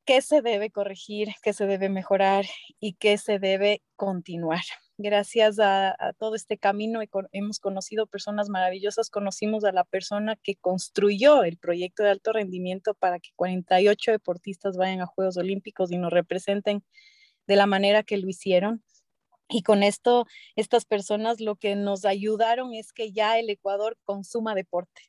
qué 0.06 0.22
se 0.22 0.42
debe 0.42 0.72
corregir, 0.72 1.30
qué 1.42 1.54
se 1.54 1.66
debe 1.68 1.90
mejorar 1.90 2.46
y 2.80 2.94
qué 2.94 3.18
se 3.18 3.40
debe 3.40 3.82
continuar. 3.96 4.64
Gracias 4.98 5.60
a, 5.60 5.96
todo 6.18 6.36
este 6.36 6.58
camino 6.58 7.02
hemos 7.32 7.60
conocido 7.60 8.08
personas 8.08 8.50
maravillosas, 8.50 9.10
conocimos 9.10 9.64
a 9.64 9.72
la 9.72 9.84
persona 9.84 10.36
que 10.36 10.56
construyó 10.56 11.44
el 11.44 11.58
proyecto 11.58 12.04
de 12.04 12.10
alto 12.10 12.34
rendimiento 12.34 12.96
para 12.96 13.20
que 13.20 13.30
48 13.36 14.12
deportistas 14.12 14.76
vayan 14.76 15.02
a 15.02 15.06
Juegos 15.06 15.38
Olímpicos 15.38 15.92
y 15.92 15.98
nos 15.98 16.12
representen 16.12 16.84
de 17.46 17.56
la 17.56 17.68
manera 17.68 18.04
que 18.04 18.18
lo 18.18 18.28
hicieron. 18.28 18.84
Y 19.50 19.62
con 19.64 19.84
esto, 19.84 20.26
estas 20.56 20.86
personas 20.86 21.40
lo 21.40 21.56
que 21.56 21.76
nos 21.76 22.04
ayudaron 22.06 22.74
es 22.74 22.92
que 22.92 23.12
ya 23.12 23.40
el 23.40 23.50
Ecuador 23.50 23.98
consuma 24.04 24.56
deporte 24.56 25.02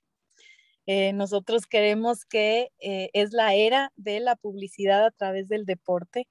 eh, 0.91 1.13
nosotros 1.13 1.67
queremos 1.67 2.25
que 2.25 2.73
eh, 2.81 3.11
es 3.13 3.35
la 3.35 3.55
era 3.55 3.93
de 3.97 4.21
la 4.21 4.37
publicidad 4.37 5.05
a 5.05 5.11
través 5.11 5.47
del 5.47 5.67
deporte 5.67 6.27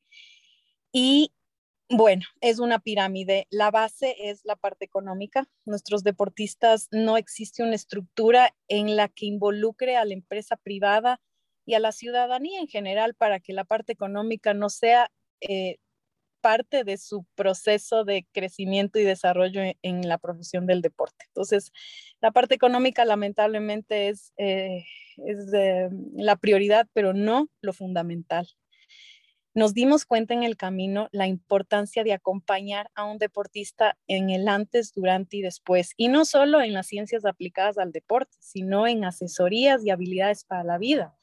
y 0.91 1.31
bueno, 1.89 2.25
es 2.41 2.59
una 2.59 2.79
pirámide. 2.79 3.47
La 3.49 3.71
base 3.71 4.15
es 4.19 4.41
la 4.43 4.55
parte 4.55 4.85
económica. 4.85 5.47
Nuestros 5.65 6.03
deportistas 6.03 6.87
no 6.91 7.17
existe 7.17 7.63
una 7.63 7.75
estructura 7.75 8.53
en 8.67 8.95
la 8.95 9.07
que 9.07 9.25
involucre 9.25 9.95
a 9.95 10.05
la 10.05 10.13
empresa 10.13 10.57
privada 10.57 11.21
y 11.65 11.75
a 11.75 11.79
la 11.79 11.91
ciudadanía 11.91 12.59
en 12.59 12.67
general 12.67 13.13
para 13.15 13.39
que 13.39 13.53
la 13.53 13.65
parte 13.65 13.93
económica 13.93 14.53
no 14.53 14.69
sea 14.69 15.11
eh, 15.41 15.77
parte 16.41 16.83
de 16.83 16.97
su 16.97 17.25
proceso 17.35 18.03
de 18.05 18.25
crecimiento 18.31 18.99
y 18.99 19.03
desarrollo 19.03 19.61
en, 19.81 20.07
la 20.07 20.17
profesión 20.17 20.65
del 20.65 20.81
deporte. 20.81 21.25
Entonces, 21.27 21.71
la 22.21 22.31
parte 22.31 22.55
económica 22.55 23.05
lamentablemente 23.05 24.09
es, 24.09 24.33
eh, 24.37 24.85
es 25.25 25.51
la 26.13 26.35
prioridad, 26.37 26.87
pero 26.93 27.13
no 27.13 27.49
lo 27.61 27.73
fundamental. 27.73 28.47
Nos 29.57 29.73
dimos 29.73 30.05
cuenta 30.05 30.35
en 30.35 30.43
el 30.43 30.55
camino 30.55 31.09
la 31.11 31.25
importancia 31.25 32.03
de 32.03 32.13
acompañar 32.13 32.91
a 32.93 33.05
un 33.05 33.17
deportista 33.17 33.97
en 34.05 34.29
el 34.29 34.47
antes, 34.47 34.93
durante 34.93 35.37
y 35.37 35.41
después, 35.41 35.93
y 35.97 36.09
no 36.09 36.25
solo 36.25 36.61
en 36.61 36.73
las 36.73 36.85
ciencias 36.85 37.25
aplicadas 37.25 37.79
al 37.79 37.91
deporte, 37.91 38.37
sino 38.39 38.85
en 38.85 39.03
asesorías 39.03 39.83
y 39.83 39.89
habilidades 39.89 40.43
para 40.43 40.63
la 40.63 40.77
vida 40.77 41.15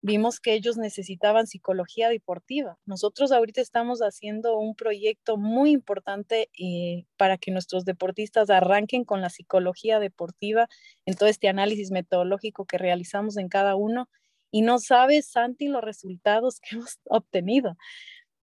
vimos 0.00 0.38
que 0.38 0.54
ellos 0.54 0.76
necesitaban 0.76 1.48
psicología 1.48 2.08
deportiva. 2.08 2.78
Nosotros 2.86 3.32
ahorita 3.32 3.60
estamos 3.60 3.98
haciendo 3.98 4.56
un 4.56 4.76
proyecto 4.76 5.36
muy 5.36 5.72
importante 5.72 6.48
eh, 6.56 7.06
para 7.16 7.38
que 7.38 7.50
nuestros 7.50 7.84
deportistas 7.84 8.48
arranquen 8.48 9.04
con 9.04 9.20
la 9.20 9.30
psicología 9.30 9.98
deportiva 9.98 10.68
en 11.04 11.16
todo 11.16 11.28
este 11.28 11.48
análisis 11.48 11.90
metodológico 11.90 12.66
que 12.66 12.78
realizamos 12.78 13.36
en 13.36 13.48
cada 13.48 13.74
uno. 13.74 14.08
Y 14.50 14.62
no 14.62 14.78
sabes, 14.78 15.28
Santi, 15.28 15.68
los 15.68 15.82
resultados 15.82 16.60
que 16.60 16.68
hemos 16.76 16.98
obtenido. 17.04 17.76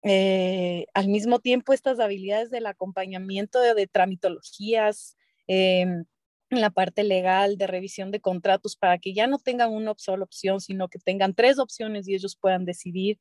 Eh, 0.03 0.87
al 0.93 1.07
mismo 1.07 1.39
tiempo, 1.39 1.73
estas 1.73 1.99
habilidades 1.99 2.49
del 2.49 2.65
acompañamiento 2.65 3.59
de, 3.59 3.87
tramitologías, 3.87 5.15
em, 5.47 6.05
en 6.49 6.61
la 6.61 6.69
parte 6.69 7.03
legal 7.03 7.57
de 7.57 7.67
revisión 7.67 8.11
de 8.11 8.19
contratos 8.19 8.75
para 8.75 8.97
que 8.97 9.13
ya 9.13 9.27
no 9.27 9.39
tengan 9.39 9.71
una 9.71 9.93
sola 9.97 10.23
opción, 10.23 10.59
sino 10.59 10.89
que 10.89 10.99
tengan 10.99 11.33
tres 11.33 11.59
opciones 11.59 12.07
y 12.07 12.15
ellos 12.15 12.35
puedan 12.35 12.65
decidir. 12.65 13.17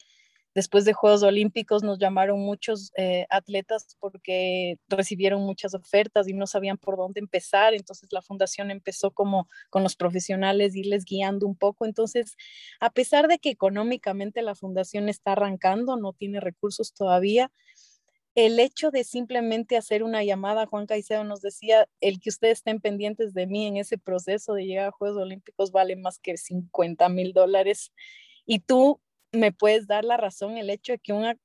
Después 0.55 0.85
de 0.85 0.93
Juegos 0.93 1.23
Olímpicos 1.23 1.83
nos 1.83 1.99
llamaron 1.99 2.41
muchos 2.41 2.93
eh, 2.97 3.27
atletas 3.31 3.97
porque 4.01 4.79
recibieron 4.89 5.43
muchas 5.43 5.75
ofertas 5.75 6.27
y 6.29 6.33
no 6.33 6.47
sabían 6.47 6.77
por 6.77 6.97
dónde 6.97 7.21
empezar. 7.21 7.75
Entonces 7.75 8.09
la 8.13 8.21
fundación 8.21 8.71
empezó 8.71 9.13
como 9.13 9.49
con 9.71 9.83
los 9.83 9.95
profesionales, 9.95 10.75
irles 10.75 11.05
guiando 11.05 11.47
un 11.47 11.57
poco. 11.57 11.87
Entonces, 11.87 12.37
a 12.81 12.91
pesar 12.91 13.29
de 13.29 13.39
que 13.39 13.51
económicamente 13.51 14.43
la 14.43 14.55
fundación 14.55 15.09
está 15.09 15.33
arrancando, 15.33 15.97
no 15.97 16.13
tiene 16.13 16.41
recursos 16.41 16.95
todavía, 16.95 17.53
el 18.37 18.61
hecho 18.61 18.91
de 18.91 19.05
simplemente 19.05 19.77
hacer 19.77 20.03
una 20.03 20.23
llamada, 20.23 20.67
Juan 20.67 20.87
Caicedo 20.87 21.25
nos 21.25 21.41
decía, 21.41 21.89
el 22.01 22.21
que 22.21 22.31
ustedes 22.31 22.59
estén 22.59 22.81
pendientes 22.81 23.35
de 23.35 23.47
mí 23.47 23.67
en 23.67 23.77
ese 23.77 23.99
proceso 23.99 24.55
de 24.55 24.67
llegar 24.67 24.89
a 24.89 24.93
Juegos 24.93 25.19
Olímpicos 25.19 25.73
vale 25.73 25.97
más 25.97 26.19
que 26.19 26.37
50 26.37 27.09
mil 27.09 27.33
dólares. 27.33 27.93
Y 28.47 28.61
tú 28.61 29.01
me 29.33 29.53
puedes 29.53 29.87
dar 29.87 30.05
la 30.05 30.17
razón, 30.17 30.57
el 30.57 30.71
hecho 30.71 30.93
de 30.93 30.99
que 30.99 31.13
una, 31.13 31.37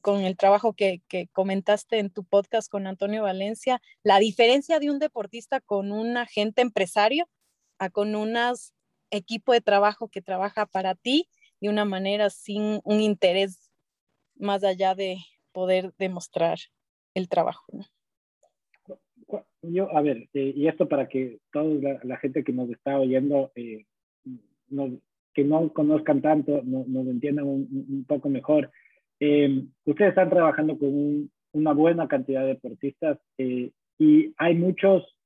con 0.00 0.20
el 0.22 0.36
trabajo 0.36 0.72
que, 0.72 1.02
que 1.08 1.28
comentaste 1.28 1.98
en 1.98 2.10
tu 2.10 2.24
podcast 2.24 2.70
con 2.70 2.86
Antonio 2.86 3.22
Valencia, 3.22 3.80
la 4.02 4.18
diferencia 4.18 4.78
de 4.78 4.90
un 4.90 4.98
deportista 4.98 5.60
con 5.60 5.92
un 5.92 6.16
agente 6.16 6.62
empresario 6.62 7.28
a 7.78 7.90
con 7.90 8.14
un 8.14 8.36
equipo 9.10 9.52
de 9.52 9.60
trabajo 9.60 10.08
que 10.08 10.22
trabaja 10.22 10.66
para 10.66 10.94
ti 10.94 11.28
de 11.60 11.68
una 11.68 11.84
manera 11.84 12.30
sin 12.30 12.80
un 12.84 13.00
interés 13.00 13.70
más 14.36 14.64
allá 14.64 14.94
de, 14.94 15.18
poder 15.52 15.92
demostrar 15.98 16.58
el 17.14 17.28
trabajo. 17.28 17.64
Yo, 19.62 19.94
a 19.96 20.00
ver, 20.00 20.28
eh, 20.32 20.52
y 20.56 20.66
esto 20.68 20.88
para 20.88 21.08
que 21.08 21.38
toda 21.52 22.00
la, 22.02 22.16
gente 22.16 22.42
que 22.42 22.52
nos 22.52 22.70
está 22.70 22.98
oyendo, 22.98 23.52
eh, 23.54 23.84
que 25.34 25.44
no 25.44 25.72
conozcan 25.72 26.20
tanto, 26.22 26.62
nos 26.64 27.06
entiendan 27.06 27.46
un, 27.46 28.04
poco 28.06 28.28
mejor. 28.28 28.70
Eh, 29.20 29.64
ustedes 29.84 30.10
están 30.10 30.30
trabajando 30.30 30.78
con 30.78 31.30
una 31.52 31.72
buena 31.72 32.08
cantidad 32.08 32.42
de 32.42 32.54
deportistas 32.54 33.18
y 33.36 34.34
hay 34.36 34.54
muchos, 34.54 35.16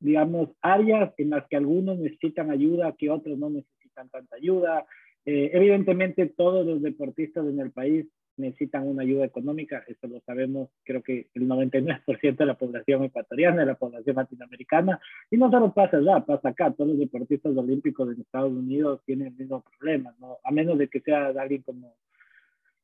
digamos, 0.00 0.50
áreas 0.62 1.12
en 1.18 1.30
las 1.30 1.46
que 1.48 1.56
algunos 1.56 1.98
necesitan 1.98 2.50
ayuda, 2.50 2.94
que 2.98 3.10
otros 3.10 3.38
no 3.38 3.50
necesitan 3.50 4.08
tanta 4.08 4.36
ayuda. 4.36 4.86
evidentemente, 5.24 6.26
todos 6.26 6.66
los 6.66 6.82
deportistas 6.82 7.46
en 7.46 7.60
el 7.60 7.70
país 7.70 8.06
necesitan 8.36 8.86
una 8.86 9.02
ayuda 9.02 9.24
económica, 9.24 9.84
eso 9.86 10.06
lo 10.06 10.20
sabemos, 10.20 10.70
creo 10.84 11.02
que 11.02 11.28
el 11.34 11.48
99% 11.48 12.36
de 12.36 12.46
la 12.46 12.54
población 12.54 13.04
ecuatoriana, 13.04 13.60
de 13.60 13.66
la 13.66 13.74
población 13.74 14.16
latinoamericana, 14.16 15.00
y 15.30 15.36
no 15.36 15.50
solo 15.50 15.72
pasa 15.72 15.98
allá, 15.98 16.20
pasa 16.24 16.48
acá, 16.48 16.72
todos 16.72 16.90
los 16.90 16.98
deportistas 16.98 17.56
olímpicos 17.56 18.12
en 18.12 18.20
Estados 18.20 18.52
Unidos 18.52 19.00
tienen 19.04 19.28
el 19.28 19.34
mismo 19.34 19.62
problema, 19.78 20.14
¿no? 20.18 20.38
A 20.44 20.50
menos 20.50 20.78
de 20.78 20.88
que 20.88 21.00
sea 21.00 21.28
alguien 21.28 21.62
como 21.62 21.94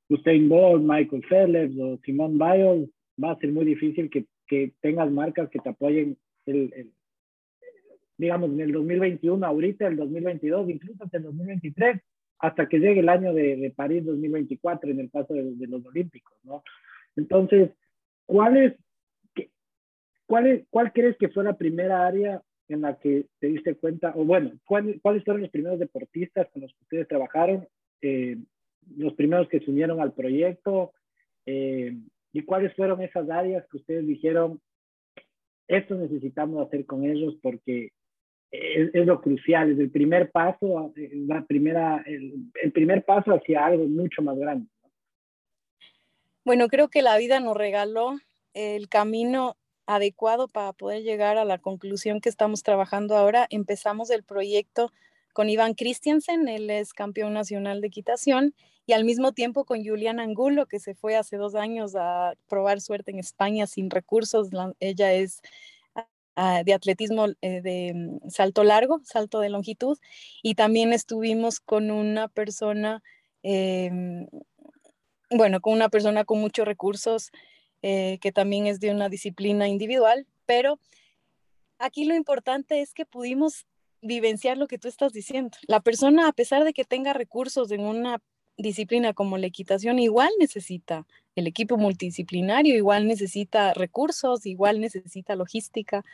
Usain 0.09 0.49
Bolt, 0.49 0.83
Michael 0.83 1.25
Phelps 1.28 1.78
o 1.78 1.99
Simone 2.05 2.35
Biles, 2.35 2.90
va 3.23 3.33
a 3.33 3.38
ser 3.38 3.52
muy 3.52 3.64
difícil 3.64 4.11
que, 4.11 4.26
que 4.47 4.73
tengas 4.81 5.11
marcas 5.11 5.50
que 5.50 5.59
te 5.59 5.69
apoyen 5.69 6.17
el, 6.47 6.73
el, 6.75 6.93
digamos, 8.17 8.50
en 8.50 8.61
el 8.61 8.73
2021, 8.73 9.47
ahorita, 9.47 9.87
el 9.87 9.97
2022, 9.97 10.71
incluso 10.71 11.05
hasta 11.05 11.19
el 11.19 11.25
2023, 11.25 12.00
hasta 12.38 12.68
que 12.68 12.78
llegue 12.78 13.00
el 13.00 13.09
año 13.09 13.33
de, 13.35 13.57
de 13.57 13.71
París 13.71 14.04
2024 14.04 14.90
en 14.90 15.00
el 15.00 15.11
caso 15.11 15.35
de, 15.35 15.66
los 15.66 15.85
Olímpicos, 15.85 16.38
¿no? 16.45 16.62
Entonces, 17.16 17.71
¿cuál 18.26 18.57
es, 18.57 18.75
cuál 20.26 20.47
es, 20.47 20.66
cuál 20.71 20.92
crees 20.92 21.16
que 21.16 21.28
fue 21.28 21.45
la 21.45 21.57
primera 21.57 22.07
área 22.07 22.40
en 22.68 22.83
la 22.83 22.99
que 22.99 23.26
te 23.40 23.49
diste 23.49 23.75
cuenta, 23.76 24.12
o 24.14 24.25
bueno, 24.25 24.52
¿cuáles 24.66 25.25
fueron 25.25 25.40
los 25.40 25.50
primeros 25.50 25.78
deportistas 25.78 26.49
con 26.52 26.62
los 26.62 26.73
que 26.73 26.83
ustedes 26.83 27.09
trabajaron, 27.09 27.66
eh, 28.02 28.37
los 28.97 29.14
primeros 29.14 29.49
que 29.49 29.61
se 29.61 29.71
unieron 29.71 30.00
al 30.00 30.12
proyecto, 30.12 30.92
eh, 31.47 31.97
y 32.33 32.42
cuáles 32.42 32.75
fueron 32.76 33.02
esas 33.02 33.28
áreas 33.30 33.66
que 33.71 33.78
ustedes 33.78 34.07
dijeron, 34.07 34.61
esto 35.66 35.95
necesitamos 35.95 36.66
hacer 36.66 36.85
con 36.85 37.04
ellos 37.04 37.37
porque 37.42 37.92
es, 38.50 39.07
lo 39.07 39.21
crucial, 39.21 39.73
es 39.73 39.78
el 39.78 39.90
primer 39.90 40.31
paso, 40.31 40.93
la 41.26 41.45
primera, 41.45 42.02
el, 42.07 42.73
primer 42.73 43.05
paso 43.05 43.33
hacia 43.33 43.67
algo 43.67 43.85
mucho 43.85 44.23
más 44.23 44.38
grande. 44.38 44.67
Bueno, 46.45 46.69
creo 46.69 46.88
que 46.88 47.02
la 47.02 47.19
vida 47.19 47.40
nos 47.40 47.57
regaló 47.57 48.17
el 48.55 48.88
camino 48.88 49.57
adecuado 49.87 50.49
para 50.49 50.73
poder 50.73 51.02
llegar 51.02 51.37
a 51.37 51.45
la 51.45 51.59
conclusión 51.59 52.21
que 52.21 52.28
estamos 52.28 52.62
trabajando 52.62 53.17
ahora. 53.17 53.47
Empezamos 53.50 54.11
el 54.11 54.23
proyecto 54.23 54.93
con 55.35 55.50
Iván 55.50 55.75
Christiansen, 55.75 56.49
él 56.49 56.69
es 56.71 56.93
campeón 56.93 57.35
nacional 57.35 57.81
de 57.81 57.88
equitación, 57.88 58.55
y 58.87 58.95
al 58.95 59.05
mismo 59.05 59.33
tiempo 59.33 59.64
con 59.64 59.85
Juliana 59.85 60.23
Angulo, 60.23 60.67
que 60.67 60.81
se 60.81 60.95
fue 60.95 61.17
hace 61.17 61.37
dos 61.37 61.55
años 61.55 61.95
a 61.95 62.33
probar 62.49 62.81
suerte 62.81 63.11
en 63.11 63.19
España 63.19 63.67
sin 63.67 63.90
recursos. 63.90 64.49
ella 64.81 65.12
es 65.12 65.43
ah, 66.38 66.62
de 66.64 66.73
atletismo 66.73 67.26
eh, 67.42 67.61
de 67.62 67.92
mm, 67.95 68.30
salto 68.30 68.62
largo, 68.64 69.00
salto 69.04 69.40
de 69.40 69.50
longitud, 69.50 69.99
y 70.42 70.54
también 70.54 70.92
estuvimos 70.92 71.61
con 71.61 71.90
una 71.90 72.28
persona, 72.28 73.02
em, 73.42 74.26
bueno, 75.30 75.61
con 75.61 75.73
una 75.75 75.88
persona 75.88 76.25
con 76.25 76.40
muchos 76.40 76.66
recursos, 76.66 77.30
eh, 77.83 78.18
que 78.21 78.33
también 78.33 78.66
es 78.66 78.80
de 78.80 78.90
una 78.90 79.09
disciplina 79.09 79.68
individual, 79.68 80.26
pero 80.47 80.78
aquí 81.78 82.04
lo 82.04 82.14
importante 82.14 82.83
es 82.83 82.95
que 82.95 83.07
pudimos 83.07 83.66
vivenciar 84.00 84.59
lo 84.59 84.68
que 84.68 84.78
tú 84.78 84.88
estás 84.88 85.12
diciendo. 85.12 85.57
La 85.66 85.80
persona, 85.80 86.28
a 86.28 86.33
pesar 86.33 86.64
de 86.64 86.73
que 86.73 86.85
tenga 86.85 87.12
recursos 87.12 87.71
en 87.73 87.80
una 87.80 88.21
disciplina 88.58 89.14
como 89.14 89.38
la 89.38 89.46
equitación 89.46 89.98
igual 89.98 90.30
necesita 90.38 91.06
el 91.36 91.46
equipo 91.46 91.76
multidisciplinario, 91.76 92.76
igual 92.76 93.06
necesita 93.06 93.72
recursos, 93.72 94.44
igual 94.44 94.80
necesita 94.80 95.36
logística, 95.36 96.04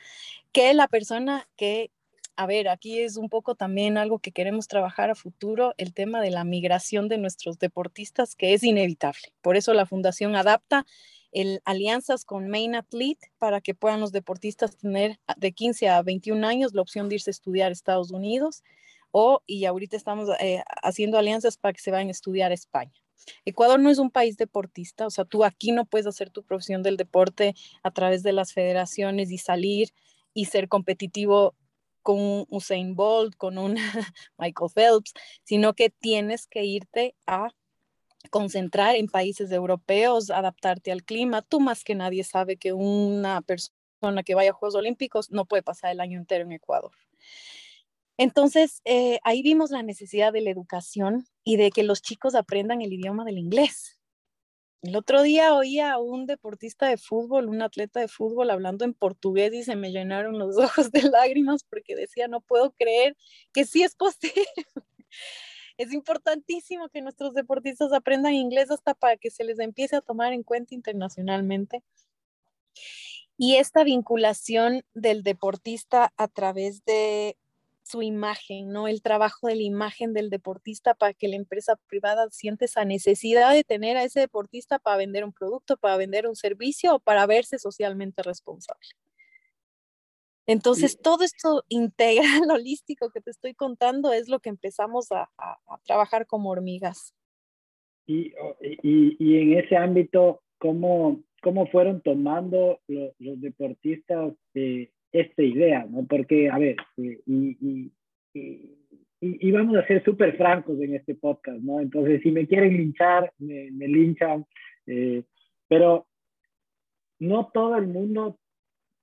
que 0.52 0.74
la 0.74 0.86
persona 0.86 1.48
que, 1.56 1.90
a 2.36 2.46
ver, 2.46 2.68
aquí 2.68 3.00
es 3.00 3.16
un 3.16 3.30
poco 3.30 3.54
también 3.54 3.96
algo 3.96 4.18
que 4.18 4.32
queremos 4.32 4.68
trabajar 4.68 5.10
a 5.10 5.14
futuro, 5.14 5.72
el 5.78 5.94
tema 5.94 6.20
de 6.20 6.30
la 6.30 6.44
migración 6.44 7.08
de 7.08 7.16
nuestros 7.16 7.58
deportistas, 7.58 8.36
que 8.36 8.52
es 8.52 8.62
inevitable. 8.62 9.32
Por 9.40 9.56
eso 9.56 9.72
la 9.72 9.86
Fundación 9.86 10.36
adapta 10.36 10.84
el, 11.32 11.62
alianzas 11.64 12.26
con 12.26 12.48
Main 12.48 12.74
Athlete 12.74 13.32
para 13.38 13.62
que 13.62 13.74
puedan 13.74 14.00
los 14.00 14.12
deportistas 14.12 14.76
tener 14.76 15.18
de 15.36 15.52
15 15.52 15.88
a 15.88 16.02
21 16.02 16.46
años 16.46 16.74
la 16.74 16.82
opción 16.82 17.08
de 17.08 17.16
irse 17.16 17.30
a 17.30 17.32
estudiar 17.32 17.70
a 17.70 17.72
Estados 17.72 18.10
Unidos 18.10 18.62
o, 19.16 19.42
y 19.46 19.64
ahorita 19.64 19.96
estamos 19.96 20.28
eh, 20.40 20.64
haciendo 20.82 21.18
alianzas 21.18 21.56
para 21.56 21.72
que 21.72 21.80
se 21.80 21.92
vayan 21.92 22.08
a 22.08 22.10
estudiar 22.10 22.50
a 22.50 22.54
España. 22.54 22.92
Ecuador 23.44 23.78
no 23.78 23.88
es 23.88 23.98
un 23.98 24.10
país 24.10 24.36
deportista, 24.36 25.06
o 25.06 25.10
sea, 25.10 25.24
tú 25.24 25.44
aquí 25.44 25.70
no 25.70 25.84
puedes 25.84 26.08
hacer 26.08 26.30
tu 26.30 26.42
profesión 26.42 26.82
del 26.82 26.96
deporte 26.96 27.54
a 27.84 27.92
través 27.92 28.24
de 28.24 28.32
las 28.32 28.52
federaciones 28.52 29.30
y 29.30 29.38
salir 29.38 29.90
y 30.34 30.46
ser 30.46 30.68
competitivo 30.68 31.54
con 32.02 32.18
un 32.18 32.46
Usain 32.50 32.96
Bolt, 32.96 33.36
con 33.36 33.56
un 33.56 33.76
Michael 34.36 34.70
Phelps, 34.74 35.12
sino 35.44 35.74
que 35.74 35.90
tienes 35.90 36.48
que 36.48 36.64
irte 36.64 37.14
a 37.24 37.50
concentrar 38.30 38.96
en 38.96 39.06
países 39.06 39.52
europeos, 39.52 40.30
adaptarte 40.30 40.90
al 40.90 41.04
clima. 41.04 41.40
Tú 41.40 41.60
más 41.60 41.84
que 41.84 41.94
nadie 41.94 42.24
sabe 42.24 42.56
que 42.56 42.72
una 42.72 43.42
persona 43.42 44.24
que 44.24 44.34
vaya 44.34 44.50
a 44.50 44.54
Juegos 44.54 44.74
Olímpicos 44.74 45.30
no 45.30 45.44
puede 45.44 45.62
pasar 45.62 45.92
el 45.92 46.00
año 46.00 46.18
entero 46.18 46.44
en 46.44 46.50
Ecuador. 46.50 46.90
Entonces, 48.16 48.80
eh, 48.84 49.18
ahí 49.24 49.42
vimos 49.42 49.70
la 49.70 49.82
necesidad 49.82 50.32
de 50.32 50.40
la 50.40 50.50
educación 50.50 51.26
y 51.42 51.56
de 51.56 51.70
que 51.70 51.82
los 51.82 52.00
chicos 52.00 52.34
aprendan 52.34 52.80
el 52.80 52.92
idioma 52.92 53.24
del 53.24 53.38
inglés. 53.38 53.98
El 54.82 54.96
otro 54.96 55.22
día 55.22 55.54
oía 55.54 55.92
a 55.92 55.98
un 55.98 56.26
deportista 56.26 56.86
de 56.86 56.98
fútbol, 56.98 57.48
un 57.48 57.62
atleta 57.62 58.00
de 58.00 58.08
fútbol, 58.08 58.50
hablando 58.50 58.84
en 58.84 58.92
portugués 58.92 59.54
y 59.54 59.64
se 59.64 59.76
me 59.76 59.90
llenaron 59.90 60.38
los 60.38 60.56
ojos 60.58 60.92
de 60.92 61.02
lágrimas 61.02 61.64
porque 61.64 61.96
decía, 61.96 62.28
no 62.28 62.40
puedo 62.42 62.72
creer 62.72 63.16
que 63.52 63.64
sí 63.64 63.82
es 63.82 63.96
posible. 63.96 64.44
es 65.78 65.92
importantísimo 65.92 66.88
que 66.90 67.00
nuestros 67.00 67.34
deportistas 67.34 67.92
aprendan 67.92 68.34
inglés 68.34 68.70
hasta 68.70 68.94
para 68.94 69.16
que 69.16 69.30
se 69.30 69.44
les 69.44 69.58
empiece 69.58 69.96
a 69.96 70.02
tomar 70.02 70.32
en 70.32 70.42
cuenta 70.42 70.74
internacionalmente. 70.74 71.82
Y 73.36 73.56
esta 73.56 73.84
vinculación 73.84 74.84
del 74.92 75.22
deportista 75.22 76.12
a 76.16 76.28
través 76.28 76.84
de 76.84 77.36
su 77.84 78.02
imagen, 78.02 78.70
¿no? 78.70 78.88
El 78.88 79.02
trabajo 79.02 79.46
de 79.46 79.56
la 79.56 79.62
imagen 79.62 80.14
del 80.14 80.30
deportista 80.30 80.94
para 80.94 81.12
que 81.12 81.28
la 81.28 81.36
empresa 81.36 81.76
privada 81.86 82.28
siente 82.30 82.64
esa 82.64 82.84
necesidad 82.84 83.52
de 83.52 83.62
tener 83.62 83.96
a 83.98 84.04
ese 84.04 84.20
deportista 84.20 84.78
para 84.78 84.96
vender 84.96 85.22
un 85.22 85.32
producto, 85.32 85.76
para 85.76 85.98
vender 85.98 86.26
un 86.26 86.34
servicio 86.34 86.96
o 86.96 86.98
para 86.98 87.26
verse 87.26 87.58
socialmente 87.58 88.22
responsable. 88.22 88.88
Entonces, 90.46 90.98
todo 91.00 91.24
esto 91.24 91.62
integral, 91.68 92.50
holístico 92.50 93.10
que 93.10 93.20
te 93.20 93.30
estoy 93.30 93.54
contando 93.54 94.12
es 94.12 94.28
lo 94.28 94.40
que 94.40 94.48
empezamos 94.48 95.12
a, 95.12 95.28
trabajar 95.84 96.26
como 96.26 96.50
hormigas. 96.50 97.14
Y, 98.06 98.32
y, 98.82 99.36
en 99.38 99.58
ese 99.58 99.76
ámbito, 99.76 100.42
¿cómo, 100.58 101.22
cómo 101.42 101.66
fueron 101.66 102.00
tomando 102.00 102.80
los, 102.86 103.12
los 103.18 103.40
deportistas 103.40 104.34
de 104.54 104.93
esta 105.14 105.42
idea, 105.42 105.86
¿no? 105.88 106.04
Porque, 106.06 106.50
a 106.50 106.58
ver, 106.58 106.76
eh, 106.96 107.20
y, 107.26 107.92
y, 109.20 109.50
vamos 109.52 109.76
a 109.76 109.86
ser 109.86 110.04
súper 110.04 110.36
francos 110.36 110.78
en 110.80 110.94
este 110.94 111.14
podcast, 111.14 111.60
¿no? 111.60 111.80
Entonces, 111.80 112.20
si 112.22 112.32
me 112.32 112.46
quieren 112.46 112.76
linchar, 112.76 113.32
me, 113.38 113.70
linchan, 113.88 114.44
eh, 114.86 115.22
pero 115.68 116.06
no 117.20 117.50
todo 117.54 117.76
el 117.76 117.86
mundo 117.86 118.38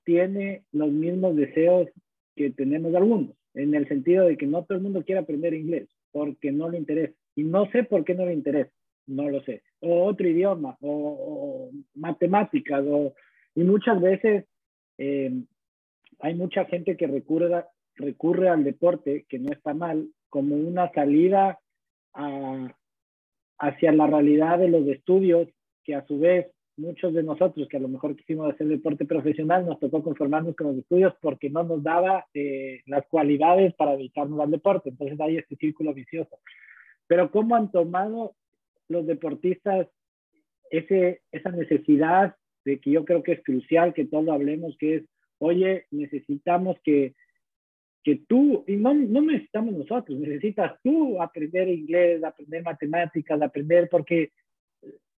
tiene 0.04 0.65
los 0.74 0.91
mismos 0.91 1.38
deseos 1.38 1.88
que 2.36 2.52
tenemos 2.52 2.93
algunos, 2.93 3.36
en 3.54 3.74
el 3.74 3.88
sentido 3.88 4.28
de 4.28 4.36
que 4.36 4.47
no 4.47 4.65
todo 4.65 4.78
el 4.78 4.84
mundo 4.84 5.04
quiere 5.04 5.21
aprender 5.21 5.54
inglés 5.54 5.88
porque 6.12 6.52
no 6.52 6.69
le 6.69 6.78
interesa. 6.78 7.13
Y 7.36 7.43
no 7.43 7.71
sé 7.71 7.86
por 7.86 8.04
qué 8.04 8.13
no 8.13 8.26
le 8.26 8.34
interesa, 8.34 8.71
no 9.08 9.30
lo 9.30 9.41
sé. 9.43 9.63
O 9.80 10.04
otro 10.04 10.28
idioma, 10.28 10.78
o, 10.82 11.71
matemáticas, 11.95 12.84
o, 12.86 13.13
y 13.56 13.63
muchas 13.63 14.02
veces 14.02 14.45
eh, 14.97 15.32
hay 16.21 16.36
mucha 16.36 16.65
gente 16.65 16.95
que 16.97 17.07
recurre, 17.07 17.65
recurre 17.95 18.49
al 18.49 18.63
deporte, 18.63 19.25
que 19.27 19.39
no 19.39 19.51
está 19.51 19.73
mal, 19.73 20.07
como 20.29 20.55
una 20.55 20.91
salida 20.91 21.60
hacia 23.60 23.91
la 23.91 24.07
realidad 24.07 24.60
de 24.60 24.69
los 24.69 24.88
estudios, 24.88 25.47
que 25.84 25.95
a 25.95 26.05
su 26.05 26.19
vez 26.19 26.47
muchos 26.77 27.13
de 27.13 27.23
nosotros 27.23 27.67
que 27.67 27.77
a 27.77 27.81
lo 27.81 27.88
mejor 27.88 28.15
quisimos 28.15 28.51
hacer 28.51 28.67
deporte 28.67 29.05
profesional, 29.05 29.65
nos 29.65 29.79
tocó 29.79 30.01
conformarnos 30.01 30.55
con 30.55 30.67
los 30.67 30.77
estudios 30.77 31.13
porque 31.21 31.49
no 31.49 31.63
nos 31.63 31.84
daba 31.84 32.25
eh, 32.34 32.81
las 32.86 33.05
cualidades 33.07 33.73
para 33.75 33.95
dedicarnos 33.95 34.39
al 34.39 34.51
deporte. 34.51 34.89
Entonces 34.89 35.19
hay 35.19 35.38
este 35.38 35.55
círculo 35.57 35.93
vicioso. 35.93 36.39
Pero 37.07 37.29
¿cómo 37.29 37.55
han 37.55 37.71
tomado 37.71 38.36
los 38.88 39.05
deportistas 39.05 39.88
ese, 40.69 41.21
esa 41.31 41.51
necesidad 41.51 42.36
de 42.65 42.79
que 42.79 42.91
yo 42.91 43.05
creo 43.05 43.23
que 43.23 43.34
es 43.34 43.43
crucial 43.43 43.93
que 43.93 44.05
todos 44.05 44.29
hablemos, 44.29 44.77
que 44.77 44.95
es 44.97 45.03
oye, 45.41 45.86
necesitamos 45.89 46.77
que, 46.84 47.15
que 48.04 48.21
tú, 48.27 48.63
y 48.67 48.75
no, 48.75 48.93
no 48.93 49.21
necesitamos 49.21 49.73
nosotros, 49.73 50.19
necesitas 50.19 50.80
tú 50.84 51.21
aprender 51.21 51.67
inglés, 51.67 52.23
aprender 52.23 52.63
matemáticas, 52.63 53.41
aprender, 53.41 53.89
porque 53.89 54.32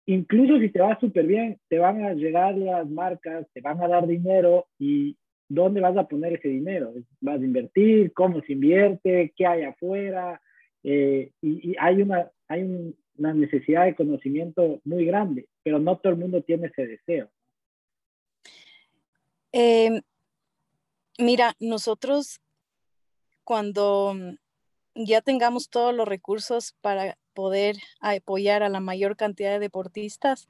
incluso 0.06 0.60
si 0.60 0.70
te 0.70 0.80
va 0.80 0.98
súper 1.00 1.28
bien, 1.28 1.60
te 1.68 1.78
van 1.78 2.04
a 2.06 2.14
llegar 2.14 2.58
las 2.58 2.90
marcas, 2.90 3.46
te 3.54 3.60
van 3.60 3.82
a 3.82 3.88
dar 3.88 4.08
dinero 4.08 4.66
y 4.80 5.18
¿dónde 5.50 5.82
vas 5.82 5.98
a 5.98 6.08
poner 6.08 6.34
ese 6.34 6.48
dinero? 6.48 6.94
¿Vas 7.20 7.42
a 7.42 7.46
invertir? 7.46 8.14
¿Cómo 8.14 8.42
se 8.42 8.54
invierte? 8.54 9.34
¿Qué 9.36 9.46
hay 9.46 9.64
afuera? 9.64 10.42
Eh, 10.84 11.32
y, 11.42 11.76
hay, 11.78 12.02
una, 12.02 12.32
hay 12.48 12.96
una 13.18 13.34
necesidad 13.34 13.86
de 13.86 13.96
conocimiento 13.96 14.80
muy 14.86 15.06
grande, 15.06 15.48
pero 15.64 15.80
no 15.80 15.98
todo 15.98 16.14
el 16.14 16.20
mundo 16.20 16.42
tiene 16.44 16.68
ese 16.68 16.88
deseo. 16.88 17.30
Eh, 19.54 20.02
Mira, 21.20 21.56
nosotros 21.60 22.42
cuando 23.44 24.14
mm, 24.16 24.36
ya 25.06 25.22
tengamos 25.22 25.70
todos 25.70 25.94
los 25.94 26.08
recursos 26.08 26.74
para 26.82 27.18
poder 27.34 27.78
apoyar 28.00 28.64
a 28.64 28.70
la 28.70 28.80
mayor 28.80 29.16
cantidad 29.16 29.52
de 29.52 29.60
deportistas, 29.60 30.48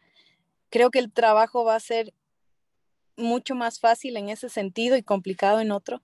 creo 0.69 0.89
que 0.89 0.99
el 0.99 1.11
trabajo 1.11 1.65
va 1.65 1.75
a 1.75 1.81
ser 1.81 2.13
mucho 3.17 3.55
más 3.55 3.79
fácil 3.79 4.17
en 4.17 4.29
ese 4.29 4.49
sentido 4.49 4.95
y 4.97 5.03
complicado 5.03 5.59
en 5.59 5.71
otro, 5.71 6.01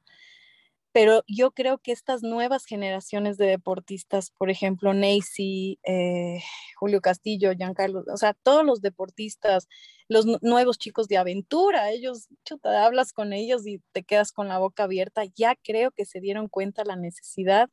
pero 0.91 1.23
yo 1.27 1.51
creo 1.51 1.77
que 1.77 1.91
estas 1.91 2.23
nuevas 2.23 2.65
generaciones 2.65 3.37
de 3.37 3.45
deportistas, 3.45 4.31
por 4.31 4.49
ejemplo, 4.49 4.93
Neisy, 4.93 5.79
eh, 5.83 6.41
Julio 6.77 6.99
Castillo, 7.01 7.51
Giancarlo, 7.53 8.03
o 8.11 8.17
sea, 8.17 8.33
todos 8.33 8.65
los 8.65 8.81
deportistas, 8.81 9.67
los 10.07 10.25
nuevos 10.41 10.79
chicos 10.79 11.07
de 11.07 11.17
aventura, 11.17 11.91
ellos, 11.91 12.27
chuta, 12.43 12.85
hablas 12.85 13.13
con 13.13 13.33
ellos 13.33 13.67
y 13.67 13.81
te 13.91 14.03
quedas 14.03 14.31
con 14.31 14.47
la 14.47 14.57
boca 14.57 14.83
abierta, 14.83 15.23
ya 15.35 15.55
creo 15.55 15.91
que 15.91 16.05
se 16.05 16.19
dieron 16.19 16.47
cuenta 16.47 16.83
la 16.83 16.95
necesidad 16.95 17.69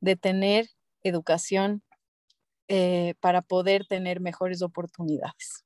de 0.00 0.16
tener 0.16 0.68
educación 1.02 1.82
eh, 2.68 3.14
para 3.20 3.42
poder 3.42 3.86
tener 3.86 4.20
mejores 4.20 4.62
oportunidades. 4.62 5.64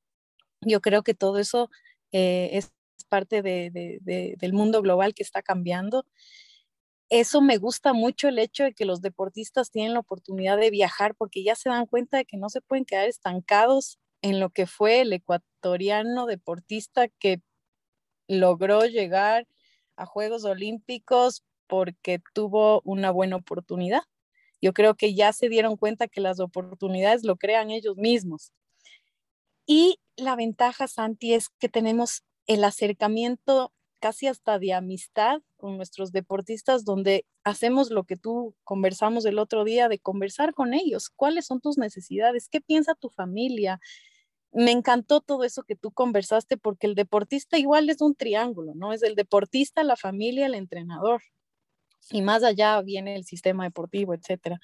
Yo 0.63 0.81
creo 0.81 1.03
que 1.03 1.15
todo 1.15 1.39
eso 1.39 1.71
eh, 2.13 2.51
es 2.53 2.73
parte 3.09 3.43
del 3.43 4.53
mundo 4.55 4.81
global 4.83 5.15
que 5.15 5.23
está 5.23 5.43
cambiando 5.43 6.07
eso 7.09 7.41
me 7.41 7.59
gusta 7.59 7.93
mucho 7.93 8.29
el 8.29 8.39
hecho 8.39 8.65
de 8.65 8.73
que 8.73 8.85
los 8.85 9.01
deportistas 9.01 9.71
tienen 9.71 9.95
la 9.95 10.01
oportunidad 10.01 10.57
de 10.59 10.71
viajar 10.71 11.15
porque 11.15 11.45
ya 11.45 11.55
se 11.55 11.69
dan 11.69 11.87
cuenta 11.87 12.17
de 12.17 12.25
que 12.25 12.37
no 12.37 12.49
se 12.49 12.61
pueden 12.61 12.85
quedar 12.85 13.09
estancados 13.09 13.99
en 14.23 14.41
lo 14.41 14.51
que 14.51 14.67
fue 14.67 15.03
el 15.03 15.13
ecuatoriano 15.13 16.27
deportista 16.27 17.09
que 17.09 17.41
logró 18.29 18.85
llegar 18.87 19.47
a 19.97 20.07
Juegos 20.07 20.45
Olímpicos 20.45 21.45
porque 21.69 22.21
tuvo 22.35 22.81
una 22.85 23.11
buena 23.11 23.37
oportunidad. 23.37 24.03
Yo 24.61 24.73
creo 24.73 24.95
que 24.95 25.15
ya 25.15 25.33
se 25.33 25.49
dieron 25.49 25.77
cuenta 25.77 26.09
que 26.09 26.21
las 26.21 26.41
oportunidades 26.41 27.25
lo 27.25 27.37
crean 27.37 27.71
ellos 27.71 27.97
mismos. 27.97 28.53
Y 29.67 30.01
la 30.17 30.37
ventaja, 30.37 30.89
Santi, 30.89 31.35
es 31.35 31.51
que 31.59 31.69
tenemos 31.69 32.25
el 32.47 32.65
acercamiento 32.65 33.73
casi 34.07 34.29
hasta 34.29 34.61
de 34.61 34.73
amistad 34.73 35.41
con 35.57 35.77
nuestros 35.77 36.13
deportistas, 36.13 36.85
donde 36.85 37.27
hacemos 37.43 37.91
lo 37.91 38.05
que 38.05 38.17
tú 38.17 38.55
conversamos 38.63 39.25
el 39.25 39.41
otro 39.41 39.65
día, 39.65 39.89
de 39.89 39.99
conversar 39.99 40.55
con 40.55 40.75
ellos. 40.75 41.11
¿Cuáles 41.11 41.47
son 41.47 41.61
tus 41.61 41.77
necesidades? 41.77 42.49
¿Qué 42.49 42.61
piensa 42.61 42.95
tu 42.95 43.09
familia? 43.09 43.81
Me 44.53 44.71
encantó 44.71 45.21
todo 45.21 45.43
eso 45.43 45.65
que 45.65 45.75
tú 45.75 45.91
conversaste 45.91 46.57
porque 46.57 46.87
el 46.87 46.95
deportista 46.95 47.59
igual 47.59 47.91
es 47.91 48.01
un 48.01 48.15
triángulo, 48.15 48.75
¿no? 48.77 48.93
Es 48.93 49.03
el 49.03 49.17
deportista, 49.17 49.83
la 49.83 49.97
familia, 49.97 50.47
el 50.47 50.55
entrenador. 50.55 51.21
Y 52.13 52.23
más 52.23 52.45
allá 52.45 52.81
viene 52.83 53.17
el 53.17 53.25
sistema 53.25 53.65
deportivo, 53.65 54.15
etcétera 54.15 54.61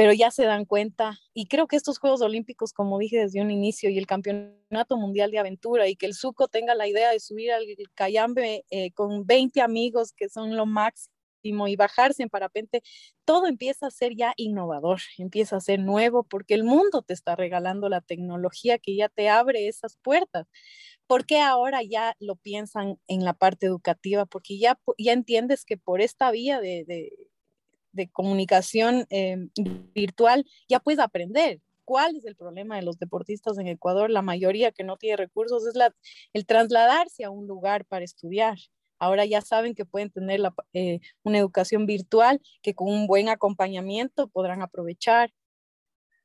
pero 0.00 0.14
ya 0.14 0.30
se 0.30 0.44
dan 0.44 0.64
cuenta 0.64 1.18
y 1.34 1.44
creo 1.44 1.66
que 1.66 1.76
estos 1.76 1.98
Juegos 1.98 2.22
Olímpicos, 2.22 2.72
como 2.72 2.98
dije 2.98 3.18
desde 3.18 3.42
un 3.42 3.50
inicio, 3.50 3.90
y 3.90 3.98
el 3.98 4.06
Campeonato 4.06 4.96
Mundial 4.96 5.30
de 5.30 5.38
Aventura 5.38 5.88
y 5.88 5.94
que 5.94 6.06
el 6.06 6.14
Suco 6.14 6.48
tenga 6.48 6.74
la 6.74 6.88
idea 6.88 7.10
de 7.10 7.20
subir 7.20 7.52
al 7.52 7.66
Cayambe 7.94 8.64
eh, 8.70 8.92
con 8.92 9.26
20 9.26 9.60
amigos 9.60 10.14
que 10.16 10.30
son 10.30 10.56
lo 10.56 10.64
máximo 10.64 11.68
y 11.68 11.76
bajarse 11.76 12.22
en 12.22 12.30
parapente, 12.30 12.82
todo 13.26 13.46
empieza 13.46 13.88
a 13.88 13.90
ser 13.90 14.16
ya 14.16 14.32
innovador, 14.38 15.00
empieza 15.18 15.56
a 15.56 15.60
ser 15.60 15.80
nuevo 15.80 16.22
porque 16.22 16.54
el 16.54 16.64
mundo 16.64 17.02
te 17.02 17.12
está 17.12 17.36
regalando 17.36 17.90
la 17.90 18.00
tecnología 18.00 18.78
que 18.78 18.96
ya 18.96 19.10
te 19.10 19.28
abre 19.28 19.68
esas 19.68 19.98
puertas. 19.98 20.46
¿Por 21.06 21.26
qué 21.26 21.40
ahora 21.40 21.82
ya 21.82 22.16
lo 22.20 22.36
piensan 22.36 22.98
en 23.06 23.26
la 23.26 23.34
parte 23.34 23.66
educativa? 23.66 24.24
Porque 24.24 24.58
ya, 24.58 24.80
ya 24.96 25.12
entiendes 25.12 25.66
que 25.66 25.76
por 25.76 26.00
esta 26.00 26.30
vía 26.30 26.58
de, 26.58 26.86
de 26.86 27.12
de 27.92 28.08
comunicación 28.08 29.06
eh, 29.10 29.48
virtual, 29.94 30.46
ya 30.68 30.80
puedes 30.80 31.00
aprender. 31.00 31.60
¿Cuál 31.84 32.16
es 32.16 32.24
el 32.24 32.36
problema 32.36 32.76
de 32.76 32.82
los 32.82 32.98
deportistas 32.98 33.58
en 33.58 33.66
Ecuador? 33.66 34.10
La 34.10 34.22
mayoría 34.22 34.70
que 34.70 34.84
no 34.84 34.96
tiene 34.96 35.16
recursos 35.16 35.66
es 35.66 35.74
el 36.32 36.46
trasladarse 36.46 37.24
a 37.24 37.30
un 37.30 37.46
lugar 37.48 37.84
para 37.84 38.04
estudiar. 38.04 38.58
Ahora 39.00 39.24
ya 39.24 39.40
saben 39.40 39.74
que 39.74 39.86
pueden 39.86 40.10
tener 40.10 40.40
eh, 40.72 41.00
una 41.24 41.38
educación 41.38 41.86
virtual 41.86 42.40
que 42.62 42.74
con 42.74 42.88
un 42.88 43.06
buen 43.06 43.28
acompañamiento 43.28 44.28
podrán 44.28 44.62
aprovechar. 44.62 45.32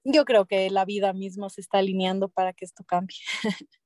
Yo 0.04 0.26
creo 0.26 0.46
que 0.46 0.70
la 0.70 0.86
vida 0.86 1.14
misma 1.14 1.50
se 1.50 1.62
está 1.62 1.80
alineando 1.80 2.30
para 2.30 2.54
que 2.54 2.66
esto 2.66 2.84
cambie. 2.84 3.18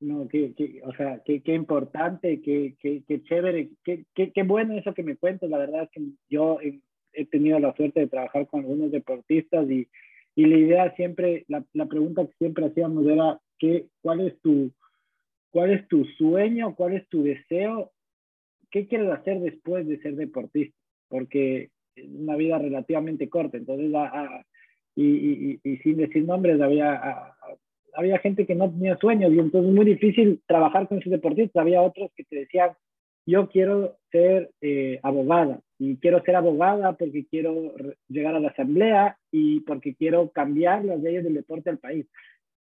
No, 0.00 0.28
qué, 0.28 0.54
qué, 0.56 0.80
o 0.84 0.92
sea, 0.92 1.20
qué, 1.24 1.42
qué 1.42 1.54
importante, 1.54 2.40
qué, 2.40 2.76
qué, 2.80 3.02
qué 3.06 3.22
chévere, 3.24 3.70
qué, 3.84 4.04
qué, 4.14 4.42
bueno 4.44 4.74
eso 4.74 4.94
que 4.94 5.02
me 5.02 5.16
cuentas. 5.16 5.50
La 5.50 5.58
verdad 5.58 5.84
es 5.84 5.90
que 5.90 6.02
yo 6.28 6.60
he, 6.60 7.26
tenido 7.26 7.58
la 7.58 7.74
suerte 7.74 8.00
de 8.00 8.06
trabajar 8.06 8.46
con 8.46 8.60
algunos 8.60 8.92
deportistas 8.92 9.68
y, 9.68 9.88
y 10.36 10.46
la 10.46 10.56
idea 10.56 10.94
siempre, 10.94 11.44
la, 11.48 11.64
la, 11.72 11.86
pregunta 11.86 12.24
que 12.26 12.32
siempre 12.38 12.66
hacíamos 12.66 13.06
era, 13.06 13.40
¿qué, 13.58 13.86
cuál, 14.00 14.20
es 14.20 14.40
tu, 14.40 14.70
¿cuál 15.50 15.72
es 15.72 15.88
tu 15.88 16.04
sueño? 16.04 16.76
¿Cuál 16.76 16.94
es 16.94 17.08
tu 17.08 17.24
deseo? 17.24 17.90
¿Qué 18.70 18.86
quieres 18.86 19.10
hacer 19.10 19.40
después 19.40 19.84
de 19.88 19.98
ser 19.98 20.14
deportista? 20.14 20.76
Porque 21.08 21.70
es 21.96 22.08
una 22.08 22.36
vida 22.36 22.58
relativamente 22.58 23.28
corta. 23.28 23.56
Entonces, 23.56 23.92
a, 23.94 24.04
a, 24.04 24.46
y, 24.94 25.04
y, 25.04 25.60
y, 25.64 25.76
sin 25.78 25.96
decir 25.96 26.24
nombres, 26.24 26.60
había 26.60 26.92
a, 26.92 27.36
había 27.94 28.18
gente 28.18 28.46
que 28.46 28.54
no 28.54 28.70
tenía 28.70 28.96
sueños 28.96 29.32
y 29.32 29.38
entonces 29.38 29.68
es 29.70 29.74
muy 29.74 29.84
difícil 29.84 30.40
trabajar 30.46 30.88
con 30.88 30.98
esos 30.98 31.10
deportistas. 31.10 31.60
Había 31.60 31.82
otros 31.82 32.10
que 32.16 32.24
te 32.24 32.36
decían, 32.36 32.70
yo 33.26 33.48
quiero 33.48 33.98
ser 34.10 34.50
eh, 34.60 35.00
abogada 35.02 35.60
y 35.78 35.96
quiero 35.96 36.22
ser 36.22 36.36
abogada 36.36 36.94
porque 36.94 37.26
quiero 37.26 37.74
llegar 38.08 38.34
a 38.34 38.40
la 38.40 38.48
asamblea 38.48 39.18
y 39.30 39.60
porque 39.60 39.94
quiero 39.94 40.30
cambiar 40.30 40.84
las 40.84 41.00
leyes 41.00 41.24
del 41.24 41.34
deporte 41.34 41.70
al 41.70 41.78
país. 41.78 42.06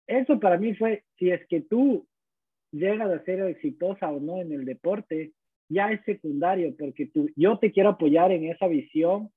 Eso 0.07 0.39
para 0.39 0.57
mí 0.57 0.73
fue, 0.75 1.03
si 1.17 1.31
es 1.31 1.45
que 1.47 1.61
tú 1.61 2.07
llegas 2.71 3.09
a 3.09 3.23
ser 3.23 3.41
exitosa 3.41 4.09
o 4.09 4.19
no 4.19 4.41
en 4.41 4.51
el 4.51 4.65
deporte, 4.65 5.31
ya 5.69 5.91
es 5.91 6.01
secundario 6.05 6.75
porque 6.77 7.07
tú, 7.07 7.29
yo 7.35 7.57
te 7.59 7.71
quiero 7.71 7.89
apoyar 7.89 8.31
en 8.31 8.45
esa 8.45 8.67
visión 8.67 9.29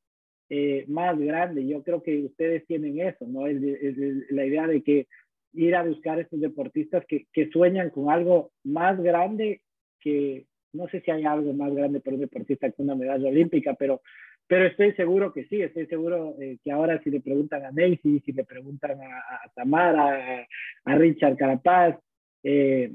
eh, 0.48 0.84
más 0.88 1.18
grande. 1.18 1.66
Yo 1.66 1.82
creo 1.82 2.02
que 2.02 2.24
ustedes 2.24 2.66
tienen 2.66 3.00
eso, 3.00 3.26
¿no? 3.26 3.46
Es, 3.46 3.60
es, 3.62 3.98
es 3.98 4.30
la 4.30 4.46
idea 4.46 4.66
de 4.66 4.82
que 4.82 5.06
ir 5.56 5.74
a 5.74 5.82
buscar 5.82 6.20
estos 6.20 6.40
deportistas 6.40 7.04
que, 7.06 7.26
que 7.32 7.48
sueñan 7.50 7.90
con 7.90 8.10
algo 8.10 8.50
más 8.64 9.00
grande 9.00 9.62
que, 10.00 10.46
no 10.72 10.86
sé 10.88 11.00
si 11.00 11.10
hay 11.10 11.24
algo 11.24 11.52
más 11.54 11.74
grande 11.74 12.00
para 12.00 12.14
un 12.14 12.20
deportista 12.20 12.70
que 12.70 12.82
una 12.82 12.94
medalla 12.94 13.28
olímpica, 13.28 13.74
pero, 13.74 14.02
pero 14.46 14.66
estoy 14.66 14.92
seguro 14.92 15.32
que 15.32 15.44
sí, 15.46 15.60
estoy 15.60 15.86
seguro 15.86 16.36
eh, 16.40 16.58
que 16.62 16.70
ahora 16.70 17.00
si 17.02 17.10
le 17.10 17.20
preguntan 17.20 17.64
a 17.64 17.72
Nelly, 17.72 18.22
si 18.24 18.32
le 18.32 18.44
preguntan 18.44 19.00
a, 19.00 19.16
a 19.44 19.48
Tamara, 19.54 20.42
a, 20.42 20.46
a, 20.92 20.94
Richard 20.96 21.36
Carapaz, 21.36 21.96
eh, 22.42 22.92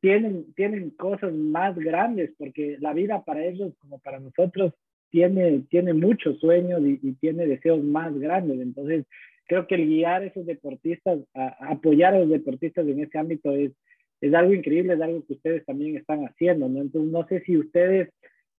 tienen, 0.00 0.52
tienen 0.54 0.90
cosas 0.90 1.32
más 1.32 1.76
grandes, 1.76 2.30
porque 2.38 2.76
la 2.80 2.92
vida 2.92 3.24
para 3.24 3.44
ellos, 3.44 3.72
como 3.80 3.98
para 3.98 4.20
nosotros, 4.20 4.74
tiene, 5.10 5.64
tiene 5.70 5.94
muchos 5.94 6.38
sueños 6.38 6.82
y, 6.82 7.00
y 7.02 7.12
tiene 7.14 7.46
deseos 7.46 7.82
más 7.82 8.16
grandes. 8.16 8.60
Entonces, 8.60 9.06
creo 9.48 9.66
que 9.66 9.74
el 9.74 9.86
guiar 9.86 10.22
a 10.22 10.26
esos 10.26 10.46
deportistas, 10.46 11.18
a, 11.34 11.72
apoyar 11.72 12.14
a 12.14 12.20
los 12.20 12.28
deportistas 12.28 12.86
en 12.86 13.00
ese 13.00 13.18
ámbito 13.18 13.50
es, 13.52 13.72
es 14.20 14.34
algo 14.34 14.52
increíble, 14.52 14.94
es 14.94 15.00
algo 15.00 15.24
que 15.26 15.32
ustedes 15.32 15.64
también 15.64 15.96
están 15.96 16.24
haciendo, 16.24 16.68
¿no? 16.68 16.80
Entonces, 16.82 17.10
no 17.10 17.26
sé 17.26 17.40
si 17.40 17.56
ustedes 17.56 18.10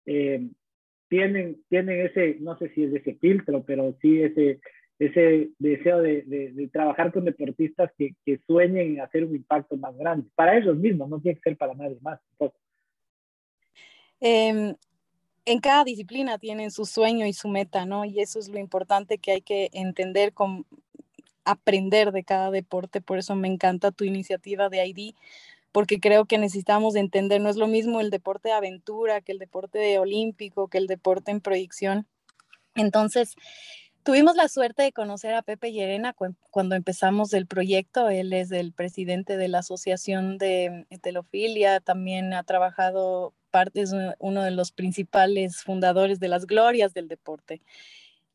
eh, 0.05 0.49
tienen, 1.07 1.61
tienen 1.69 2.05
ese, 2.05 2.37
no 2.39 2.57
sé 2.57 2.69
si 2.69 2.83
es 2.83 2.93
ese 2.93 3.15
filtro, 3.15 3.63
pero 3.63 3.95
sí 4.01 4.21
ese, 4.21 4.59
ese 4.97 5.49
deseo 5.59 6.01
de, 6.01 6.23
de, 6.23 6.67
trabajar 6.69 7.11
con 7.11 7.25
deportistas 7.25 7.91
que, 7.97 8.15
que, 8.25 8.39
sueñen 8.47 8.95
en 8.95 9.01
hacer 9.01 9.25
un 9.25 9.35
impacto 9.35 9.77
más 9.77 9.95
grande, 9.95 10.27
para 10.35 10.57
ellos 10.57 10.75
mismos, 10.75 11.09
no 11.09 11.21
tiene 11.21 11.35
que 11.35 11.49
ser 11.49 11.57
para 11.57 11.75
nadie 11.75 11.97
más. 12.01 12.19
Eh, 14.21 14.73
en 15.49 15.59
cada 15.61 15.83
disciplina 15.83 16.37
tienen 16.37 16.69
su 16.69 16.85
sueño 16.85 17.25
y 17.25 17.33
su 17.33 17.47
meta, 17.47 17.87
¿no? 17.87 18.05
Y 18.05 18.19
eso 18.19 18.37
es 18.37 18.49
lo 18.49 18.59
importante 18.59 19.17
que 19.17 19.31
hay 19.31 19.41
que 19.41 19.71
entender, 19.73 20.31
con, 20.31 20.67
aprender 21.43 22.11
de 22.11 22.23
cada 22.23 22.51
deporte. 22.51 23.01
Por 23.01 23.17
eso 23.17 23.33
me 23.33 23.47
encanta 23.47 23.91
tu 23.91 24.03
iniciativa 24.03 24.69
de 24.69 24.85
ID, 24.85 25.15
porque 25.71 25.99
creo 25.99 26.25
que 26.25 26.37
necesitamos 26.37 26.95
entender, 26.95 27.41
no 27.41 27.49
es 27.49 27.55
lo 27.55 27.65
mismo 27.65 27.99
el 27.99 28.11
deporte 28.11 28.49
de 28.49 28.55
aventura 28.55 29.21
que 29.21 29.31
el 29.31 29.39
deporte 29.39 29.79
de 29.79 29.97
olímpico, 29.97 30.67
que 30.67 30.77
el 30.77 30.85
deporte 30.85 31.31
en 31.31 31.41
proyección. 31.41 32.05
Entonces, 32.75 33.33
tuvimos 34.03 34.35
la 34.35 34.49
suerte 34.49 34.83
de 34.83 34.91
conocer 34.91 35.33
a 35.33 35.41
Pepe 35.41 35.71
Llerena 35.71 36.15
cuando 36.51 36.75
empezamos 36.75 37.33
el 37.33 37.47
proyecto. 37.47 38.09
Él 38.09 38.33
es 38.33 38.51
el 38.51 38.71
presidente 38.71 39.35
de 39.35 39.47
la 39.47 39.59
Asociación 39.59 40.37
de 40.37 40.85
Heterofilia, 40.91 41.79
también 41.79 42.33
ha 42.35 42.43
trabajado 42.43 43.33
parte, 43.49 43.81
es 43.81 43.93
uno 44.19 44.43
de 44.43 44.51
los 44.51 44.71
principales 44.71 45.63
fundadores 45.63 46.19
de 46.19 46.27
las 46.27 46.45
glorias 46.45 46.93
del 46.93 47.07
deporte. 47.07 47.61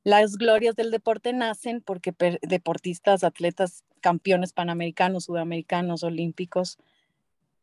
Las 0.03 0.37
glorias 0.37 0.77
del 0.77 0.91
deporte 0.91 1.33
nacen 1.33 1.81
porque 1.81 2.13
deportistas, 2.43 3.25
atletas, 3.25 3.85
campeones 4.01 4.53
panamericanos, 4.53 5.25
sudamericanos, 5.25 6.03
olímpicos, 6.03 6.79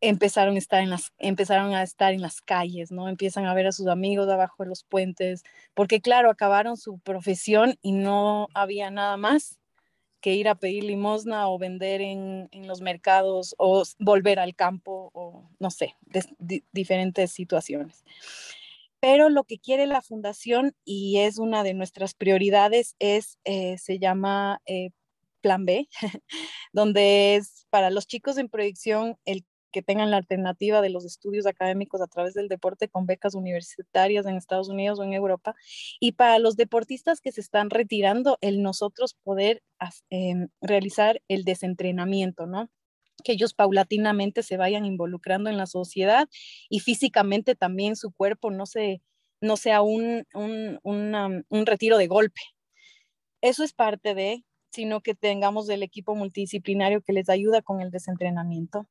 empezaron 0.02 0.56
a 0.56 0.58
estar 0.58 0.82
en 0.82 0.90
las 0.90 1.14
empezaron 1.20 1.76
a 1.76 1.84
estar 1.84 2.14
en 2.14 2.22
las 2.22 2.42
calles, 2.42 2.92
¿no? 2.92 3.08
Empiezan 3.08 3.46
a 3.46 3.54
ver 3.54 3.68
a 3.68 3.72
sus 3.72 3.88
amigos 3.88 4.28
abajo 4.28 4.64
de 4.64 4.70
los 4.70 4.84
puentes, 4.84 5.44
porque 5.76 6.02
claro, 6.02 6.32
acabaron 6.32 6.78
su 6.78 6.98
profesión 6.98 7.78
y 7.84 7.92
no 7.92 8.48
había 8.56 8.90
nada 8.90 9.18
más 9.18 9.61
que 10.22 10.36
ir 10.36 10.48
a 10.48 10.56
pedir 10.56 10.84
limosna 10.84 11.50
o 11.50 11.58
vender 11.58 12.02
en, 12.02 12.48
en 12.52 12.68
los 12.68 12.82
mercados 12.82 13.56
o 13.58 13.84
volver 14.00 14.40
al 14.40 14.56
campo 14.56 15.12
o 15.14 15.50
no 15.60 15.72
sé, 15.72 15.96
diferentes 16.72 17.32
situaciones. 17.32 18.06
Pero 19.02 19.30
lo 19.30 19.44
que 19.44 19.58
quiere 19.58 19.88
la 19.88 20.02
fundación 20.02 20.76
y 20.86 21.18
es 21.18 21.40
una 21.40 21.64
de 21.64 21.74
nuestras 21.74 22.14
prioridades 22.14 22.96
es, 23.00 23.40
eh, 23.46 23.80
se 23.80 23.98
llama 23.98 24.62
eh, 24.68 24.92
Plan 25.42 25.66
B, 25.66 25.90
donde 26.72 27.36
es 27.36 27.66
para 27.72 27.90
los 27.90 28.06
chicos 28.06 28.38
en 28.38 28.48
proyección 28.48 29.18
el 29.26 29.44
que 29.72 29.82
tengan 29.82 30.12
la 30.12 30.18
alternativa 30.18 30.82
de 30.82 30.90
los 30.90 31.06
estudios 31.06 31.46
académicos 31.46 32.02
a 32.02 32.08
través 32.08 32.34
del 32.34 32.48
deporte 32.48 32.90
con 32.90 33.06
becas 33.06 33.36
universitarias 33.36 34.26
en 34.26 34.36
Estados 34.36 34.70
Unidos 34.70 35.00
o 35.00 35.04
en 35.04 35.14
Europa. 35.14 35.56
Y 36.00 36.14
para 36.14 36.40
los 36.40 36.56
deportistas 36.56 37.22
que 37.22 37.32
se 37.32 37.42
están 37.42 37.70
retirando, 37.70 38.38
el 38.42 38.62
nosotros 38.62 39.16
poder 39.24 39.64
eh, 40.10 40.48
realizar 40.62 41.22
el 41.28 41.44
desentrenamiento, 41.44 42.46
¿no? 42.46 42.70
que 43.24 43.34
ellos 43.34 43.54
paulatinamente 43.54 44.44
se 44.44 44.58
vayan 44.58 44.86
involucrando 44.86 45.50
en 45.50 45.58
la 45.58 45.68
sociedad 45.68 46.28
y 46.70 46.80
físicamente 46.80 47.56
también 47.56 47.96
su 47.96 48.12
cuerpo 48.12 48.52
no, 48.52 48.66
se, 48.66 49.02
no 49.42 49.58
sea 49.58 49.82
un, 49.82 50.26
un, 50.34 50.80
una, 50.84 51.44
un 51.50 51.66
retiro 51.66 51.98
de 51.98 52.08
golpe. 52.08 52.42
Eso 53.42 53.64
es 53.64 53.74
parte 53.74 54.14
de, 54.14 54.44
sino 54.72 55.02
que 55.02 55.16
tengamos 55.16 55.70
el 55.70 55.84
equipo 55.84 56.16
multidisciplinario 56.16 57.02
que 57.02 57.14
les 57.14 57.30
ayuda 57.30 57.62
con 57.62 57.82
el 57.82 57.92
desentrenamiento. 57.92 58.88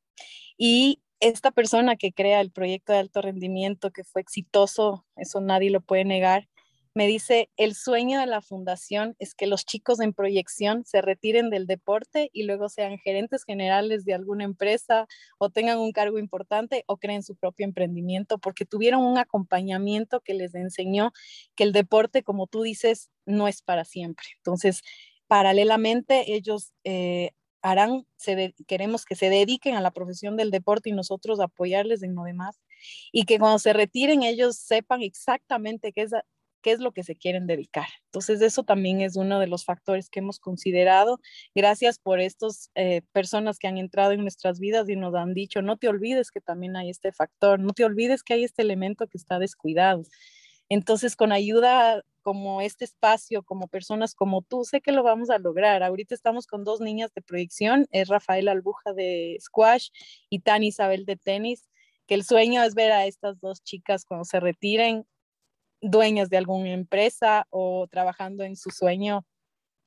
Y 0.57 1.01
esta 1.19 1.51
persona 1.51 1.95
que 1.95 2.13
crea 2.13 2.41
el 2.41 2.51
proyecto 2.51 2.93
de 2.93 2.99
alto 2.99 3.21
rendimiento, 3.21 3.91
que 3.91 4.03
fue 4.03 4.21
exitoso, 4.21 5.05
eso 5.15 5.41
nadie 5.41 5.69
lo 5.69 5.81
puede 5.81 6.05
negar, 6.05 6.47
me 6.93 7.07
dice, 7.07 7.49
el 7.55 7.73
sueño 7.73 8.19
de 8.19 8.25
la 8.25 8.41
fundación 8.41 9.15
es 9.17 9.33
que 9.33 9.47
los 9.47 9.65
chicos 9.65 10.01
en 10.01 10.13
proyección 10.13 10.83
se 10.85 11.01
retiren 11.01 11.49
del 11.49 11.65
deporte 11.65 12.29
y 12.33 12.43
luego 12.43 12.67
sean 12.67 12.97
gerentes 12.97 13.45
generales 13.45 14.03
de 14.03 14.13
alguna 14.13 14.43
empresa 14.43 15.07
o 15.37 15.49
tengan 15.49 15.79
un 15.79 15.93
cargo 15.93 16.19
importante 16.19 16.83
o 16.87 16.97
creen 16.97 17.23
su 17.23 17.37
propio 17.37 17.65
emprendimiento 17.65 18.39
porque 18.39 18.65
tuvieron 18.65 19.05
un 19.05 19.17
acompañamiento 19.17 20.19
que 20.19 20.33
les 20.33 20.53
enseñó 20.53 21.13
que 21.55 21.63
el 21.63 21.71
deporte, 21.71 22.23
como 22.23 22.47
tú 22.47 22.61
dices, 22.61 23.09
no 23.25 23.47
es 23.47 23.61
para 23.61 23.85
siempre. 23.85 24.25
Entonces, 24.37 24.81
paralelamente, 25.31 26.33
ellos 26.33 26.73
eh, 26.83 27.31
harán, 27.61 28.05
queremos 28.67 29.05
que 29.05 29.15
se 29.15 29.29
dediquen 29.29 29.75
a 29.75 29.81
la 29.81 29.91
profesión 29.91 30.35
del 30.35 30.51
deporte 30.51 30.89
y 30.89 30.91
nosotros 30.91 31.39
apoyarles 31.39 32.03
en 32.03 32.15
lo 32.15 32.23
demás 32.23 32.59
y 33.13 33.23
que 33.23 33.39
cuando 33.39 33.57
se 33.57 33.71
retiren 33.71 34.23
ellos 34.23 34.57
sepan 34.57 35.01
exactamente 35.01 35.93
qué 35.93 36.01
es 36.01 36.11
qué 36.61 36.73
es 36.73 36.81
lo 36.81 36.91
que 36.91 37.03
se 37.03 37.15
quieren 37.15 37.47
dedicar. 37.47 37.87
Entonces, 38.07 38.41
eso 38.41 38.63
también 38.63 38.99
es 38.99 39.15
uno 39.15 39.39
de 39.39 39.47
los 39.47 39.63
factores 39.63 40.09
que 40.09 40.19
hemos 40.19 40.37
considerado. 40.37 41.21
Gracias 41.55 41.97
por 41.97 42.19
estas 42.19 42.69
eh, 42.75 43.01
personas 43.13 43.57
que 43.57 43.69
han 43.69 43.77
entrado 43.77 44.11
en 44.11 44.21
nuestras 44.21 44.59
vidas 44.59 44.89
y 44.89 44.97
nos 44.97 45.15
han 45.15 45.33
dicho, 45.33 45.61
no 45.61 45.77
te 45.77 45.87
olvides 45.87 46.29
que 46.29 46.41
también 46.41 46.75
hay 46.75 46.89
este 46.89 47.13
factor, 47.13 47.57
no 47.59 47.71
te 47.71 47.85
olvides 47.85 48.21
que 48.21 48.33
hay 48.33 48.43
este 48.43 48.63
elemento 48.63 49.07
que 49.07 49.17
está 49.17 49.39
descuidado. 49.39 50.03
Entonces, 50.73 51.17
con 51.17 51.33
ayuda 51.33 52.01
como 52.21 52.61
este 52.61 52.85
espacio, 52.85 53.43
como 53.43 53.67
personas 53.67 54.15
como 54.15 54.41
tú, 54.41 54.63
sé 54.63 54.79
que 54.79 54.93
lo 54.93 55.03
vamos 55.03 55.29
a 55.29 55.37
lograr. 55.37 55.83
Ahorita 55.83 56.15
estamos 56.15 56.47
con 56.47 56.63
dos 56.63 56.79
niñas 56.79 57.13
de 57.13 57.21
proyección, 57.21 57.87
es 57.91 58.07
Rafael 58.07 58.47
Albuja 58.47 58.93
de 58.93 59.35
squash 59.41 59.89
y 60.29 60.39
Tani 60.39 60.67
Isabel 60.67 61.03
de 61.03 61.17
tenis, 61.17 61.67
que 62.07 62.15
el 62.15 62.23
sueño 62.23 62.63
es 62.63 62.73
ver 62.73 62.93
a 62.93 63.05
estas 63.05 63.41
dos 63.41 63.61
chicas 63.63 64.05
cuando 64.05 64.23
se 64.23 64.39
retiren 64.39 65.03
dueñas 65.81 66.29
de 66.29 66.37
alguna 66.37 66.71
empresa 66.71 67.47
o 67.49 67.87
trabajando 67.91 68.45
en 68.45 68.55
su 68.55 68.69
sueño 68.69 69.25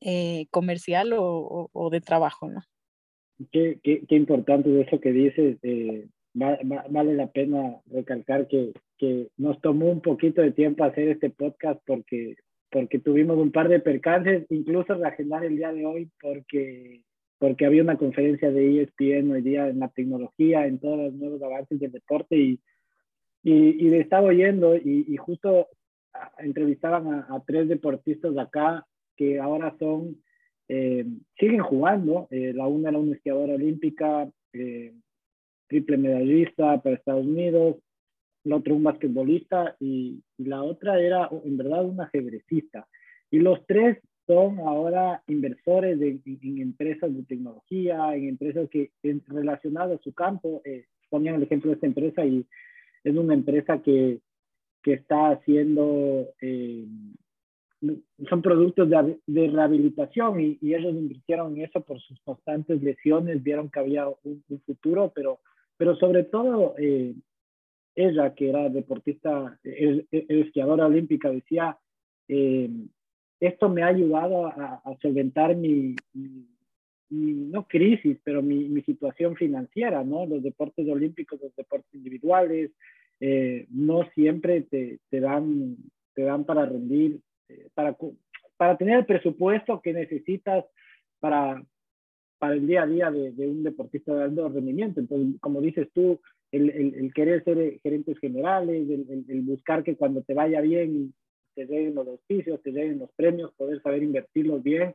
eh, 0.03 0.49
comercial 0.51 1.15
o, 1.17 1.89
de 1.91 2.03
trabajo, 2.03 2.51
¿no? 2.51 2.61
Qué, 3.51 3.81
importante 4.11 4.83
eso 4.83 5.01
que 5.01 5.13
dices. 5.13 5.57
Eh, 5.63 6.09
vale 6.35 7.15
la 7.15 7.29
pena 7.29 7.81
recalcar 7.87 8.49
que, 8.49 8.73
que, 8.99 9.29
nos 9.37 9.61
tomó 9.61 9.91
un 9.91 10.01
poquito 10.01 10.43
de 10.43 10.53
tiempo 10.53 10.85
hacer 10.85 11.09
este 11.09 11.31
podcast 11.31 11.81
porque, 11.87 12.37
porque 12.71 12.99
tuvimos 12.99 13.39
un 13.39 13.53
par 13.53 13.69
de 13.69 13.81
percances, 13.81 14.45
incluso 14.51 14.95
reagendar 14.95 15.45
el 15.45 15.57
día 15.57 15.73
de 15.73 15.87
hoy 15.87 16.11
porque, 16.21 17.03
porque 17.39 17.67
había 17.67 17.83
una 17.83 17.97
conferencia 17.97 18.51
de 18.51 18.83
ESPN 18.83 19.31
hoy 19.31 19.43
día 19.43 19.69
en 19.69 19.79
la 19.79 19.89
tecnología, 19.89 20.67
en 20.67 20.81
todos 20.81 20.99
los 20.99 21.15
nuevos 21.15 21.43
avances 21.43 21.79
del 21.79 21.93
deporte 21.93 22.37
y, 22.37 22.61
y, 23.43 23.53
y 23.53 23.91
le 23.91 24.01
estaba 24.01 24.27
oyendo 24.27 24.77
y, 24.77 25.07
y 25.09 25.17
justo 25.17 25.69
entrevistaban 26.39 27.25
a, 27.29 27.43
tres 27.47 27.69
deportistas 27.69 28.35
de 28.35 28.41
acá 28.41 28.87
que 29.17 29.39
ahora 29.39 29.75
son, 29.79 30.17
eh, 30.69 31.07
siguen 31.39 31.61
jugando. 31.61 32.29
Eh, 32.31 32.53
la 32.55 32.67
una 32.67 32.91
era 32.91 32.99
una 32.99 33.15
esquiadora 33.15 33.55
olímpica, 33.55 34.29
eh, 34.53 34.95
triple 35.75 35.97
medallista 35.97 36.81
para 36.81 36.95
Estados 36.95 37.27
Unidos, 37.27 37.77
la 38.45 38.57
otra 38.57 38.75
un 38.75 38.85
basquetbolista 38.85 39.77
y, 39.81 40.23
la 40.39 40.63
otra 40.63 41.01
era 41.01 41.29
en 41.45 41.57
verdad 41.57 41.85
una 41.85 42.05
ajedrecista. 42.05 42.87
Y 43.31 43.39
los 43.39 43.67
tres 43.67 43.99
son 44.27 44.61
ahora 44.61 45.23
inversores 45.27 45.99
de, 45.99 46.21
en, 46.25 46.59
empresas 46.61 47.15
de 47.15 47.25
tecnología, 47.25 48.15
en 48.15 48.29
empresas 48.29 48.69
que 48.71 48.91
relacionadas 49.27 49.99
a 49.99 50.03
su 50.03 50.13
campo. 50.13 50.63
ponían 51.11 51.37
el 51.37 51.43
ejemplo 51.43 51.71
de 51.71 51.75
esta 51.75 51.87
empresa 51.87 52.25
y 52.25 52.47
es 53.03 53.17
una 53.17 53.35
empresa 53.35 53.83
que 53.83 54.21
que 54.85 54.93
está 54.93 55.31
haciendo, 55.31 56.29
eh, 56.43 56.87
son 58.29 58.43
productos 58.43 58.89
de, 58.89 59.19
de 59.27 59.49
rehabilitación 59.49 60.41
y, 60.41 60.59
y, 60.61 60.75
ellos 60.75 60.95
invirtieron 60.95 61.57
en 61.57 61.65
eso 61.65 61.81
por 61.81 61.99
sus 62.01 62.21
constantes 62.21 62.83
lesiones, 62.83 63.43
vieron 63.43 63.71
que 63.71 63.81
había 63.81 64.07
un, 64.09 64.45
futuro, 64.67 65.11
pero, 65.15 65.41
pero 65.77 65.97
sobre 65.97 66.25
todo 66.25 66.75
eh, 66.79 67.15
ella, 67.95 68.35
que 68.35 68.49
era 68.49 68.69
deportista, 68.69 69.59
esquiadora 69.63 70.87
olímpica, 70.87 71.31
decía, 71.31 71.79
eh, 72.29 72.69
esto 73.41 73.69
me 73.69 73.83
ha 73.83 73.89
ayudado 73.89 74.47
a, 74.47 74.83
a 74.85 74.97
solventar 75.01 75.55
mi, 75.55 75.95
mi, 76.13 76.47
no 77.11 77.67
crisis, 77.67 78.19
pero 78.25 78.43
mi, 78.43 78.69
mi, 78.69 78.83
situación 78.83 79.37
financiera, 79.37 80.03
¿no? 80.03 80.27
Los 80.27 80.43
deportes 80.43 80.89
olímpicos, 80.89 81.41
los 81.41 81.55
deportes 81.55 81.95
individuales, 81.95 82.71
eh, 83.21 83.67
no 83.71 84.09
siempre 84.15 84.63
te, 84.63 84.99
te, 85.11 85.21
dan, 85.21 85.77
te 86.15 86.23
dan 86.23 86.45
para 86.45 86.67
rendir, 86.67 87.21
eh, 87.49 87.69
para, 87.75 87.97
para 88.57 88.77
tener 88.77 88.99
el 88.99 89.07
presupuesto 89.07 89.81
que 89.81 89.93
necesitas 89.93 90.65
para, 91.21 91.63
para 92.45 92.57
el 92.57 92.67
día 92.67 92.83
a 92.83 92.87
día 92.87 93.11
de, 93.11 93.33
de 93.33 93.49
un 93.49 93.63
deportista 93.63 94.15
de 94.15 94.25
alto 94.25 94.51
rendimiento. 94.51 95.01
Entonces, 95.01 95.41
como 95.41 95.63
dices 95.63 95.89
tú, 95.95 96.21
el, 96.53 96.69
el, 96.69 96.95
el 96.95 97.15
querer 97.15 97.43
ser 97.43 97.81
gerentes 97.83 98.19
generales, 98.19 98.87
el, 98.87 99.25
el, 99.27 99.41
buscar 99.41 99.83
que 99.83 99.97
cuando 99.97 100.21
te 100.21 100.35
vaya 100.35 100.61
bien 100.61 101.15
te 101.55 101.65
den 101.65 101.95
los 101.95 102.07
auspicios, 102.07 102.63
te 102.63 102.71
den 102.71 102.99
los 102.99 103.11
premios, 103.13 103.55
poder 103.55 103.81
saber 103.81 104.03
invertirlos 104.03 104.63
bien 104.63 104.95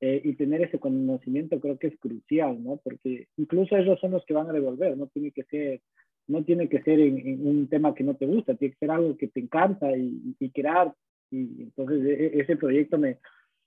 eh, 0.00 0.22
y 0.24 0.32
tener 0.36 0.62
ese 0.62 0.78
conocimiento 0.78 1.60
creo 1.60 1.78
que 1.78 1.88
es 1.88 1.98
crucial, 1.98 2.64
¿no? 2.64 2.80
Porque 2.82 3.28
incluso 3.36 3.76
ellos 3.76 4.00
son 4.00 4.12
los 4.12 4.24
que 4.24 4.32
van 4.32 4.48
a 4.48 4.54
devolver, 4.54 4.96
no 4.96 5.08
tiene 5.08 5.32
que 5.32 5.44
ser 5.44 5.82
no 6.28 6.44
tiene 6.44 6.66
que 6.70 6.80
ser 6.80 6.98
en, 6.98 7.46
un 7.46 7.68
tema 7.68 7.94
que 7.94 8.04
no 8.04 8.16
te 8.16 8.24
gusta, 8.24 8.54
tiene 8.54 8.72
que 8.72 8.78
ser 8.78 8.90
algo 8.90 9.18
que 9.18 9.28
te 9.28 9.40
encanta 9.40 9.94
y, 9.94 10.34
y 10.40 10.48
crear. 10.48 10.94
Y 11.30 11.64
entonces 11.64 12.06
e, 12.06 12.24
e, 12.24 12.40
ese 12.40 12.56
proyecto 12.56 12.96
me, 12.96 13.18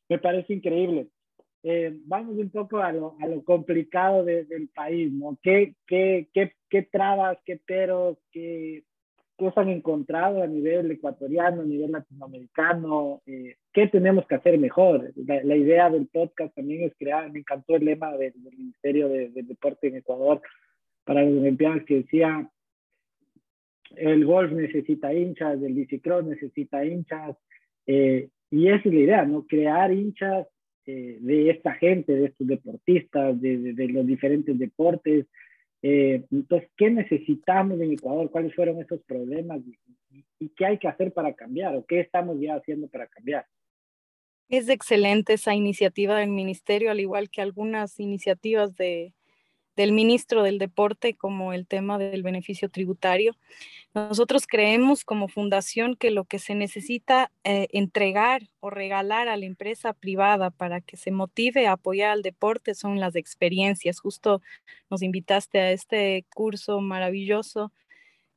me 0.10 0.18
parece 0.18 0.56
increíble. 0.56 1.10
Eh, 1.64 1.94
vamos 2.06 2.38
un 2.38 2.50
poco 2.50 2.78
a 2.78 2.92
lo, 2.92 3.16
a 3.20 3.28
lo 3.28 3.44
complicado 3.44 4.24
del 4.24 4.70
país, 4.74 5.12
¿no? 5.12 5.38
¿Qué, 5.42 5.76
qué, 5.86 6.30
qué, 6.34 6.54
qué 6.70 6.84
trabas, 6.84 7.38
qué 7.46 7.58
peros, 7.58 8.18
qué, 8.32 8.84
qué 9.38 9.52
se 9.52 9.60
han 9.60 9.70
encontrado 9.70 10.42
a 10.42 10.48
nivel 10.48 10.90
ecuatoriano, 10.92 11.62
a 11.62 11.66
nivel 11.66 11.92
latinoamericano? 11.92 13.22
Eh, 13.26 13.56
¿Qué 13.74 13.88
tenemos 13.88 14.26
que 14.26 14.36
hacer 14.36 14.58
mejor? 14.58 15.12
La, 15.16 15.56
idea 15.56 15.90
del 15.90 16.08
podcast 16.08 16.56
también 16.56 16.84
es 16.84 16.94
crear, 16.98 17.30
me 17.30 17.40
encantó 17.40 17.76
el 17.76 17.86
lema 17.86 18.16
del, 18.16 18.34
Ministerio 18.36 19.10
de, 19.10 19.30
del 19.30 19.48
Deporte 19.48 19.88
en 19.88 19.98
Ecuador, 19.98 20.42
para 21.04 21.24
los 21.24 21.42
Olimpiadas 21.42 21.84
que 21.86 21.96
decía, 21.96 22.50
el 23.98 24.26
golf 24.26 24.54
necesita 24.54 25.14
hinchas, 25.14 25.62
el 25.62 25.74
bicicross 25.74 26.24
necesita 26.24 26.86
hinchas, 26.86 27.36
eh, 27.86 28.30
y 28.50 28.68
esa 28.68 28.88
es 28.88 28.94
la 28.94 29.00
idea, 29.00 29.26
¿no? 29.26 29.46
Crear 29.46 29.92
hinchas 29.92 30.48
eh, 30.92 31.18
de 31.20 31.52
esta 31.52 31.74
gente, 31.76 32.14
de 32.14 32.26
estos 32.26 32.48
deportistas, 32.48 33.40
de, 33.40 33.74
de, 33.74 33.88
los 33.90 34.08
diferentes 34.08 34.58
deportes. 34.58 35.28
Eh, 35.84 36.24
entonces, 36.32 36.68
¿qué 36.76 36.90
necesitamos 36.90 37.80
en 37.80 37.92
Ecuador? 37.92 38.32
¿Cuáles 38.32 38.56
fueron 38.56 38.82
esos 38.82 39.00
problemas? 39.04 39.62
¿Y, 40.12 40.26
y 40.40 40.50
qué 40.50 40.66
hay 40.66 40.78
que 40.80 40.88
hacer 40.88 41.14
para 41.14 41.34
cambiar? 41.34 41.76
¿O 41.76 41.86
qué 41.86 42.00
estamos 42.00 42.40
ya 42.42 42.56
haciendo 42.56 42.88
para 42.88 43.06
cambiar? 43.06 43.46
Es 44.50 44.68
excelente 44.68 45.34
esa 45.34 45.54
iniciativa 45.54 46.18
del 46.18 46.32
ministerio, 46.32 46.90
al 46.90 47.00
igual 47.00 47.30
que 47.30 47.42
algunas 47.42 48.00
iniciativas 48.00 48.76
de, 48.76 49.14
del 49.80 49.94
ministro 49.94 50.44
del 50.44 50.58
Deporte 50.58 51.16
como 51.16 51.54
el 51.54 51.66
tema 51.66 51.98
del 51.98 52.22
beneficio 52.22 52.68
tributario. 52.68 53.38
Nosotros 53.94 54.46
creemos 54.46 55.06
como 55.06 55.30
fundación 55.30 55.96
que 55.96 56.12
lo 56.12 56.26
que 56.26 56.38
se 56.38 56.54
necesita 56.54 57.32
eh, 57.46 57.70
entregar 57.72 58.42
o 58.60 58.70
regalar 58.70 59.30
a 59.30 59.38
la 59.38 59.46
empresa 59.46 59.94
privada 59.94 60.50
para 60.50 60.82
que 60.82 60.98
se 60.98 61.12
motive 61.12 61.66
a 61.66 61.72
apoyar 61.72 62.12
al 62.12 62.24
deporte 62.24 62.76
son 62.76 63.00
las 63.00 63.16
experiencias. 63.16 64.02
Justo 64.02 64.42
nos 64.90 65.02
invitaste 65.02 65.62
a 65.62 65.72
este 65.72 66.26
curso 66.36 66.82
maravilloso 66.82 67.72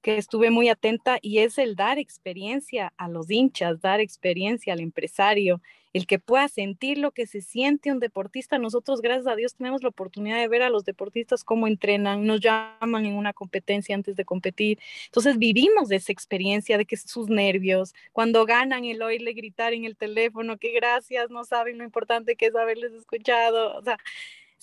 que 0.02 0.18
estuve 0.18 0.50
muy 0.50 0.68
atenta 0.68 1.18
y 1.22 1.38
es 1.38 1.58
el 1.58 1.76
dar 1.76 1.98
experiencia 1.98 2.92
a 2.96 3.08
los 3.08 3.30
hinchas, 3.30 3.80
dar 3.80 4.00
experiencia 4.00 4.72
al 4.72 4.80
empresario, 4.80 5.62
el 5.92 6.06
que 6.06 6.18
pueda 6.18 6.48
sentir 6.48 6.98
lo 6.98 7.12
que 7.12 7.26
se 7.26 7.40
siente 7.40 7.92
un 7.92 8.00
deportista. 8.00 8.58
Nosotros, 8.58 9.00
gracias 9.00 9.26
a 9.26 9.36
Dios, 9.36 9.54
tenemos 9.54 9.82
la 9.82 9.90
oportunidad 9.90 10.38
de 10.38 10.48
ver 10.48 10.62
a 10.62 10.70
los 10.70 10.84
deportistas 10.84 11.44
cómo 11.44 11.66
entrenan, 11.66 12.26
nos 12.26 12.40
llaman 12.40 13.06
en 13.06 13.14
una 13.14 13.32
competencia 13.32 13.94
antes 13.94 14.16
de 14.16 14.24
competir. 14.24 14.78
Entonces 15.06 15.38
vivimos 15.38 15.90
esa 15.90 16.12
experiencia 16.12 16.78
de 16.78 16.86
que 16.86 16.96
sus 16.96 17.28
nervios, 17.28 17.94
cuando 18.12 18.44
ganan 18.46 18.84
el 18.84 19.02
oírle 19.02 19.34
gritar 19.34 19.72
en 19.72 19.84
el 19.84 19.96
teléfono, 19.96 20.56
que 20.58 20.72
gracias, 20.72 21.30
no 21.30 21.44
saben 21.44 21.78
lo 21.78 21.84
importante 21.84 22.36
que 22.36 22.46
es 22.46 22.56
haberles 22.56 22.92
escuchado. 22.92 23.76
O 23.78 23.82
sea, 23.82 23.98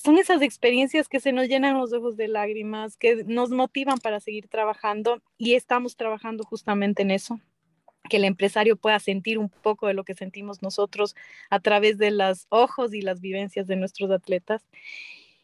son 0.02 0.18
esas 0.18 0.42
experiencias 0.42 1.10
que 1.10 1.20
se 1.20 1.34
nos 1.34 1.50
llenan 1.50 1.78
los 1.78 1.92
ojos 1.92 2.16
de 2.16 2.30
lágrimas, 2.30 2.96
que 2.96 3.26
nos 3.26 3.50
motivan 3.50 3.98
para 3.98 4.22
seguir 4.22 4.48
trabajando 4.48 5.22
y 5.38 5.56
estamos 5.56 5.98
trabajando 5.98 6.46
justamente 6.46 7.02
en 7.02 7.12
eso, 7.12 7.42
que 8.10 8.16
el 8.16 8.24
empresario 8.24 8.78
pueda 8.78 8.98
sentir 9.00 9.38
un 9.38 9.50
poco 9.50 9.88
de 9.88 9.94
lo 9.94 10.06
que 10.06 10.14
sentimos 10.14 10.62
nosotros 10.62 11.18
a 11.50 11.60
través 11.60 11.98
de 11.98 12.12
los 12.12 12.48
ojos 12.48 12.94
y 12.94 13.02
las 13.02 13.20
vivencias 13.20 13.68
de 13.68 13.76
nuestros 13.76 14.10
atletas. 14.10 14.64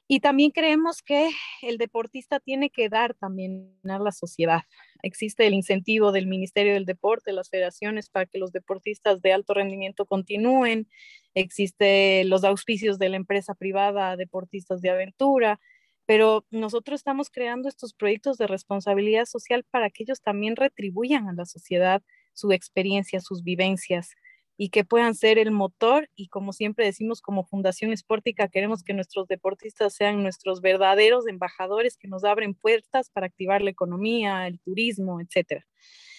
Y 0.07 0.19
también 0.19 0.51
creemos 0.51 1.01
que 1.01 1.31
el 1.63 1.77
deportista 1.77 2.39
tiene 2.39 2.69
que 2.69 2.89
dar 2.89 3.15
también 3.15 3.75
a 3.83 3.97
la 3.97 4.11
sociedad. 4.11 4.61
existe 5.01 5.47
el 5.47 5.53
incentivo 5.53 6.11
del 6.11 6.27
Ministerio 6.27 6.73
del 6.73 6.85
Deporte, 6.85 7.31
las 7.31 7.49
federaciones 7.49 8.09
para 8.09 8.25
que 8.25 8.37
los 8.37 8.51
deportistas 8.51 9.21
de 9.21 9.33
alto 9.33 9.53
rendimiento 9.53 10.05
continúen, 10.05 10.87
existe 11.33 12.23
los 12.25 12.43
auspicios 12.43 12.99
de 12.99 13.09
la 13.09 13.17
empresa 13.17 13.55
privada 13.55 14.15
Deportistas 14.15 14.81
de 14.81 14.89
Aventura, 14.91 15.59
pero 16.05 16.45
nosotros 16.51 16.99
estamos 16.99 17.29
creando 17.29 17.67
estos 17.67 17.93
proyectos 17.93 18.37
de 18.37 18.47
responsabilidad 18.47 19.25
social 19.25 19.63
para 19.69 19.89
que 19.89 20.03
ellos 20.03 20.21
también 20.21 20.55
retribuyan 20.55 21.27
a 21.27 21.33
la 21.33 21.45
sociedad 21.45 22.03
su 22.33 22.51
experiencia, 22.51 23.21
sus 23.21 23.43
vivencias 23.43 24.15
y 24.57 24.69
que 24.69 24.85
puedan 24.85 25.15
ser 25.15 25.37
el 25.37 25.51
motor 25.51 26.09
y 26.15 26.27
como 26.27 26.53
siempre 26.53 26.85
decimos 26.85 27.21
como 27.21 27.45
Fundación 27.45 27.91
Esportica 27.91 28.47
queremos 28.47 28.83
que 28.83 28.93
nuestros 28.93 29.27
deportistas 29.27 29.93
sean 29.93 30.23
nuestros 30.23 30.61
verdaderos 30.61 31.27
embajadores 31.27 31.97
que 31.97 32.07
nos 32.07 32.23
abren 32.23 32.53
puertas 32.53 33.09
para 33.09 33.27
activar 33.27 33.61
la 33.61 33.71
economía, 33.71 34.47
el 34.47 34.59
turismo, 34.59 35.19
etcétera. 35.19 35.65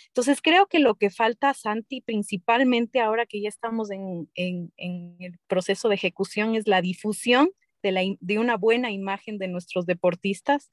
Entonces 0.08 0.40
creo 0.40 0.66
que 0.66 0.78
lo 0.78 0.94
que 0.94 1.10
falta, 1.10 1.52
Santi, 1.52 2.00
principalmente 2.00 3.00
ahora 3.00 3.26
que 3.26 3.40
ya 3.40 3.48
estamos 3.48 3.90
en, 3.90 4.30
en, 4.34 4.72
en 4.78 5.16
el 5.20 5.38
proceso 5.46 5.88
de 5.88 5.96
ejecución, 5.96 6.54
es 6.54 6.66
la 6.66 6.80
difusión 6.80 7.50
de, 7.82 7.92
la, 7.92 8.00
de 8.20 8.38
una 8.38 8.56
buena 8.56 8.90
imagen 8.90 9.36
de 9.36 9.48
nuestros 9.48 9.84
deportistas, 9.84 10.70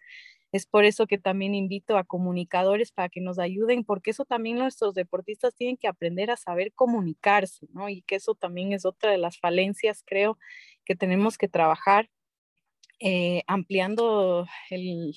es 0.53 0.67
por 0.67 0.85
eso 0.85 1.07
que 1.07 1.17
también 1.17 1.55
invito 1.55 1.97
a 1.97 2.03
comunicadores 2.03 2.91
para 2.91 3.09
que 3.09 3.21
nos 3.21 3.39
ayuden, 3.39 3.83
porque 3.83 4.11
eso 4.11 4.23
también 4.23 4.57
nuestros 4.59 4.93
deportistas 4.93 5.55
tienen 5.55 5.77
que 5.77 5.87
aprender 5.87 6.29
a 6.31 6.37
saber 6.37 6.71
comunicarse, 6.73 7.67
¿no? 7.73 7.89
Y 7.89 8.03
que 8.03 8.15
eso 8.15 8.35
también 8.35 8.71
es 8.71 8.85
otra 8.85 9.11
de 9.11 9.17
las 9.17 9.39
falencias, 9.39 10.03
creo, 10.05 10.37
que 10.85 10.95
tenemos 10.95 11.39
que 11.39 11.47
trabajar 11.49 12.09
eh, 12.99 13.41
ampliando 13.47 14.47
el 14.69 15.15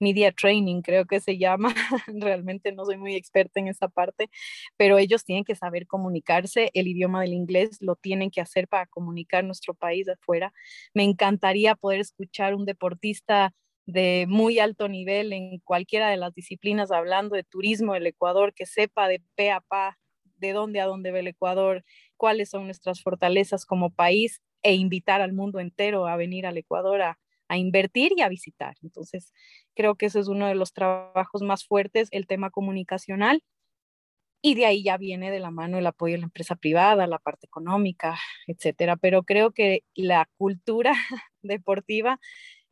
media 0.00 0.32
training, 0.32 0.82
creo 0.82 1.06
que 1.06 1.20
se 1.20 1.38
llama. 1.38 1.72
Realmente 2.08 2.72
no 2.72 2.84
soy 2.84 2.96
muy 2.96 3.14
experta 3.14 3.60
en 3.60 3.68
esa 3.68 3.88
parte, 3.88 4.28
pero 4.76 4.98
ellos 4.98 5.24
tienen 5.24 5.44
que 5.44 5.54
saber 5.54 5.86
comunicarse. 5.86 6.70
El 6.74 6.88
idioma 6.88 7.22
del 7.22 7.32
inglés 7.32 7.78
lo 7.80 7.96
tienen 7.96 8.30
que 8.30 8.40
hacer 8.40 8.68
para 8.68 8.86
comunicar 8.86 9.44
nuestro 9.44 9.74
país 9.74 10.08
afuera. 10.08 10.52
Me 10.94 11.04
encantaría 11.04 11.76
poder 11.76 12.00
escuchar 12.00 12.54
un 12.54 12.66
deportista 12.66 13.54
de 13.86 14.26
muy 14.28 14.58
alto 14.58 14.88
nivel 14.88 15.32
en 15.32 15.58
cualquiera 15.60 16.08
de 16.10 16.16
las 16.16 16.34
disciplinas, 16.34 16.90
hablando 16.90 17.36
de 17.36 17.44
turismo 17.44 17.94
del 17.94 18.06
Ecuador, 18.06 18.54
que 18.54 18.66
sepa 18.66 19.08
de 19.08 19.22
pe 19.36 19.50
a 19.50 19.60
pa 19.60 19.98
de 20.36 20.52
dónde 20.52 20.80
a 20.80 20.86
dónde 20.86 21.12
ve 21.12 21.20
el 21.20 21.28
Ecuador, 21.28 21.84
cuáles 22.16 22.50
son 22.50 22.64
nuestras 22.66 23.02
fortalezas 23.02 23.66
como 23.66 23.90
país 23.90 24.40
e 24.62 24.74
invitar 24.74 25.20
al 25.20 25.32
mundo 25.32 25.60
entero 25.60 26.06
a 26.06 26.16
venir 26.16 26.46
al 26.46 26.56
Ecuador 26.58 27.02
a, 27.02 27.18
a 27.48 27.58
invertir 27.58 28.12
y 28.16 28.22
a 28.22 28.28
visitar. 28.28 28.74
Entonces, 28.82 29.32
creo 29.74 29.94
que 29.96 30.06
ese 30.06 30.20
es 30.20 30.28
uno 30.28 30.46
de 30.46 30.54
los 30.54 30.72
trabajos 30.72 31.42
más 31.42 31.66
fuertes, 31.66 32.08
el 32.12 32.26
tema 32.26 32.50
comunicacional. 32.50 33.42
Y 34.42 34.54
de 34.56 34.66
ahí 34.66 34.82
ya 34.84 34.98
viene 34.98 35.30
de 35.30 35.40
la 35.40 35.50
mano 35.50 35.78
el 35.78 35.86
apoyo 35.86 36.12
de 36.14 36.18
la 36.18 36.24
empresa 36.24 36.54
privada, 36.54 37.06
la 37.06 37.18
parte 37.18 37.46
económica, 37.46 38.18
etcétera. 38.46 38.96
Pero 38.96 39.22
creo 39.22 39.52
que 39.52 39.84
la 39.94 40.28
cultura 40.36 40.92
deportiva 41.42 42.20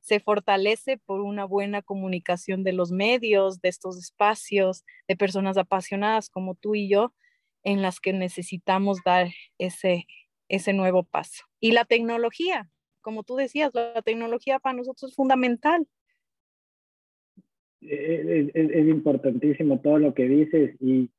se 0.02 0.18
fortalece 0.18 0.98
por 0.98 1.20
una 1.20 1.44
buena 1.44 1.80
comunicación 1.80 2.64
de 2.64 2.72
los 2.72 2.90
medios, 2.90 3.60
de 3.60 3.68
estos 3.68 3.96
espacios, 3.98 4.84
de 5.06 5.16
personas 5.16 5.56
apasionadas 5.56 6.28
como 6.28 6.56
tú 6.56 6.74
y 6.74 6.88
yo, 6.88 7.14
en 7.62 7.82
las 7.82 8.00
que 8.00 8.12
necesitamos 8.12 8.98
dar 9.04 9.28
ese, 9.58 10.06
ese 10.48 10.72
nuevo 10.72 11.04
paso. 11.04 11.44
Y 11.60 11.70
la 11.70 11.84
tecnología, 11.84 12.68
como 13.00 13.22
tú 13.22 13.36
decías, 13.36 13.70
la 13.74 14.02
tecnología 14.02 14.58
para 14.58 14.76
nosotros 14.76 15.12
es 15.12 15.16
fundamental. 15.16 15.86
Es, 17.80 18.50
es, 18.54 18.88
importantísimo 18.88 19.80
todo 19.80 19.98
lo 19.98 20.14
que 20.14 20.28
dices 20.28 20.76
y 20.80 21.10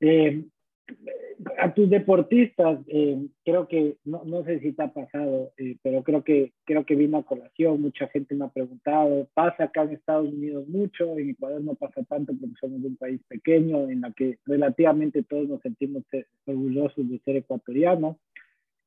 eh, 0.00 0.44
a 1.58 1.74
tus 1.74 1.90
deportistas, 1.90 2.80
eh, 2.88 3.26
creo 3.44 3.68
que, 3.68 3.96
no, 4.04 4.22
no, 4.24 4.44
sé 4.44 4.60
si 4.60 4.72
te 4.72 4.82
ha 4.82 4.92
pasado, 4.92 5.52
eh, 5.58 5.76
pero 5.82 6.02
creo 6.02 6.24
que, 6.24 6.52
creo 6.64 6.84
que 6.86 6.94
vino 6.94 7.18
a 7.18 7.26
colación, 7.26 7.82
mucha 7.82 8.08
gente 8.08 8.34
me 8.34 8.46
ha 8.46 8.48
preguntado, 8.48 9.28
pasa 9.34 9.64
acá 9.64 9.82
en 9.82 9.92
Estados 9.92 10.32
Unidos 10.32 10.66
mucho, 10.68 11.18
en 11.18 11.30
Ecuador 11.30 11.62
no 11.62 11.74
pasa 11.74 12.02
tanto 12.04 12.32
porque 12.38 12.54
somos 12.60 12.82
un 12.82 12.96
país 12.96 13.20
pequeño 13.28 13.90
en 13.90 14.00
la 14.02 14.12
que 14.12 14.38
relativamente 14.46 15.22
todos 15.22 15.48
nos 15.48 15.60
sentimos 15.60 16.04
orgullosos 16.46 17.08
de 17.08 17.18
ser 17.20 17.36
ecuatorianos, 17.36 18.16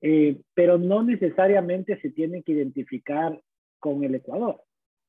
eh, 0.02 0.42
pero 0.54 0.78
no 0.78 1.04
necesariamente 1.04 2.00
se 2.02 2.10
tiene 2.10 2.42
que 2.42 2.54
identificar 2.54 3.40
con 3.80 4.04
el 4.04 4.16
Ecuador. 4.16 4.62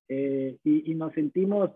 Y, 0.08 0.58
y, 0.64 0.94
nos 0.96 1.12
sentimos, 1.12 1.70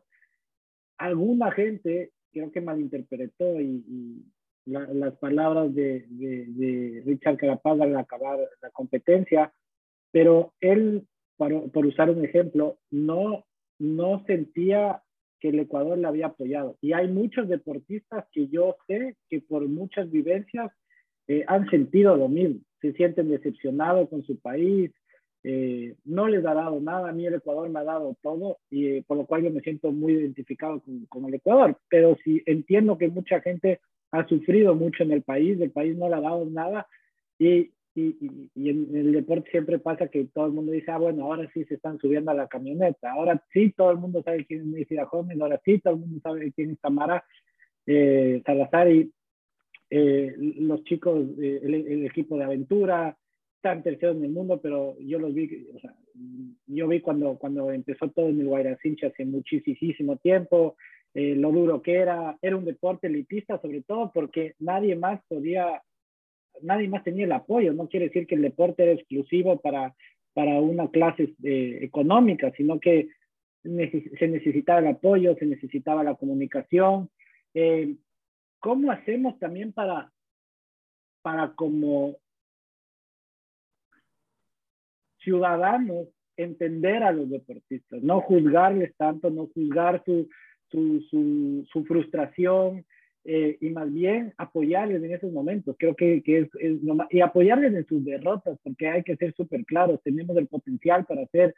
alguna 0.98 1.52
gente 1.52 2.10
creo 2.32 2.50
que 2.50 2.60
malinterpretó 2.60 3.60
y, 3.60 3.84
y 3.88 4.24
las 4.66 5.14
palabras 5.16 5.74
de, 5.74 6.06
de, 6.08 7.02
Richard 7.04 7.36
Carapaz 7.36 7.80
al 7.80 7.96
acabar 7.96 8.38
la 8.62 8.70
competencia, 8.70 9.52
pero 10.10 10.54
él, 10.60 11.06
por, 11.36 11.70
por, 11.70 11.86
usar 11.86 12.10
un 12.10 12.24
ejemplo, 12.24 12.78
no, 12.90 13.44
no 13.78 14.24
sentía 14.26 15.02
que 15.40 15.50
el 15.50 15.60
Ecuador 15.60 15.98
le 15.98 16.06
había 16.06 16.26
apoyado. 16.26 16.78
Y 16.80 16.94
hay 16.94 17.08
muchos 17.08 17.48
deportistas 17.48 18.24
que 18.32 18.48
yo 18.48 18.76
sé 18.86 19.16
que 19.28 19.40
por 19.40 19.68
muchas 19.68 20.10
vivencias 20.10 20.72
eh, 21.28 21.44
han 21.46 21.68
sentido 21.68 22.16
lo 22.16 22.28
mismo, 22.28 22.60
se 22.80 22.92
sienten 22.92 23.28
decepcionados 23.28 24.08
con 24.08 24.22
su 24.24 24.38
país, 24.38 24.90
eh, 25.42 25.94
no 26.04 26.28
les 26.28 26.44
ha 26.46 26.54
dado 26.54 26.80
nada, 26.80 27.10
a 27.10 27.12
mí 27.12 27.26
el 27.26 27.34
Ecuador 27.34 27.68
me 27.68 27.80
ha 27.80 27.84
dado 27.84 28.16
todo, 28.22 28.58
y 28.70 28.86
eh, 28.86 29.04
por 29.06 29.18
lo 29.18 29.26
cual 29.26 29.42
yo 29.42 29.50
me 29.50 29.60
siento 29.60 29.92
muy 29.92 30.14
identificado 30.14 30.80
con, 30.80 31.04
con 31.06 31.24
el 31.26 31.34
Ecuador, 31.34 31.78
pero 31.88 32.16
sí 32.24 32.42
entiendo 32.46 32.96
que 32.96 33.08
mucha 33.08 33.40
gente 33.42 33.80
ha 34.14 34.26
sufrido 34.28 34.74
mucho 34.74 35.02
en 35.02 35.12
el 35.12 35.22
país, 35.22 35.60
el 35.60 35.70
país 35.70 35.96
no 35.96 36.08
le 36.08 36.14
ha 36.14 36.20
dado 36.20 36.44
nada 36.46 36.86
y, 37.38 37.72
y, 37.94 38.16
y, 38.54 38.68
en 38.70 38.88
el 38.94 39.12
deporte 39.12 39.50
siempre 39.50 39.78
pasa 39.78 40.08
que 40.08 40.24
todo 40.26 40.46
el 40.46 40.52
mundo 40.52 40.72
dice, 40.72 40.90
ah, 40.90 40.98
bueno, 40.98 41.24
ahora 41.24 41.50
sí 41.52 41.64
se 41.64 41.74
están 41.74 41.98
subiendo 41.98 42.30
a 42.30 42.34
la 42.34 42.48
camioneta, 42.48 43.12
ahora 43.12 43.42
sí 43.52 43.72
todo 43.76 43.90
el 43.90 43.98
mundo 43.98 44.22
sabe 44.22 44.44
quién 44.46 44.60
es 44.60 44.66
Messi 44.66 44.96
Gómez, 45.10 45.40
ahora 45.40 45.60
sí 45.64 45.78
todo 45.78 45.94
el 45.94 46.00
mundo 46.00 46.20
sabe 46.22 46.52
quién 46.52 46.70
es 46.70 46.80
Tamara 46.80 47.24
eh, 47.86 48.42
Salazar 48.46 48.90
y 48.90 49.12
eh, 49.90 50.34
los 50.38 50.82
chicos, 50.84 51.26
eh, 51.40 51.60
el, 51.62 52.06
equipo 52.06 52.36
de 52.36 52.44
aventura, 52.44 53.16
están 53.56 53.82
terceros 53.82 54.16
en 54.16 54.24
el 54.24 54.30
mundo, 54.30 54.60
pero 54.60 54.96
yo 55.00 55.18
los 55.18 55.32
vi, 55.32 55.66
o 55.74 55.78
sea, 55.80 55.94
yo 56.66 56.88
vi 56.88 57.00
cuando, 57.00 57.36
cuando 57.38 57.70
empezó 57.70 58.10
todo 58.10 58.28
en 58.28 58.40
el 58.40 58.46
Guairacincha 58.46 59.08
hace 59.08 59.24
muchísimo 59.24 60.16
tiempo, 60.18 60.76
eh, 61.14 61.36
lo 61.36 61.52
duro 61.52 61.80
que 61.80 61.94
era, 61.94 62.36
era 62.42 62.56
un 62.56 62.64
deporte 62.64 63.06
elitista 63.06 63.60
sobre 63.60 63.82
todo 63.82 64.10
porque 64.12 64.54
nadie 64.58 64.96
más 64.96 65.20
podía, 65.28 65.80
nadie 66.62 66.88
más 66.88 67.04
tenía 67.04 67.24
el 67.24 67.32
apoyo, 67.32 67.72
no 67.72 67.88
quiere 67.88 68.06
decir 68.06 68.26
que 68.26 68.34
el 68.34 68.42
deporte 68.42 68.82
era 68.82 68.92
exclusivo 68.92 69.60
para, 69.60 69.94
para 70.32 70.60
una 70.60 70.90
clase 70.90 71.34
eh, 71.44 71.78
económica, 71.82 72.52
sino 72.56 72.80
que 72.80 73.08
se 73.62 74.28
necesitaba 74.28 74.80
el 74.80 74.88
apoyo, 74.88 75.36
se 75.36 75.46
necesitaba 75.46 76.04
la 76.04 76.16
comunicación. 76.16 77.08
Eh, 77.54 77.96
¿Cómo 78.58 78.90
hacemos 78.90 79.38
también 79.38 79.72
para, 79.72 80.12
para 81.22 81.54
como 81.54 82.16
ciudadanos 85.20 86.08
entender 86.36 87.02
a 87.02 87.12
los 87.12 87.30
deportistas, 87.30 88.02
no 88.02 88.20
juzgarles 88.20 88.94
tanto, 88.96 89.30
no 89.30 89.46
juzgar 89.54 90.02
su, 90.04 90.28
su, 91.10 91.64
su, 91.70 91.84
frustración 91.84 92.84
eh, 93.24 93.56
y 93.60 93.70
más 93.70 93.92
bien 93.92 94.34
apoyarles 94.36 95.02
en 95.02 95.14
esos 95.14 95.32
momentos. 95.32 95.76
Creo 95.78 95.94
que, 95.94 96.22
que 96.22 96.40
es, 96.40 96.48
y 97.10 97.20
apoyarles 97.20 97.74
en 97.74 97.86
sus 97.86 98.04
derrotas, 98.04 98.58
porque 98.62 98.88
hay 98.88 99.02
que 99.02 99.16
ser 99.16 99.34
súper 99.34 99.64
claros, 99.64 100.00
tenemos 100.02 100.36
el 100.36 100.46
potencial 100.46 101.04
para 101.04 101.26
ser 101.26 101.54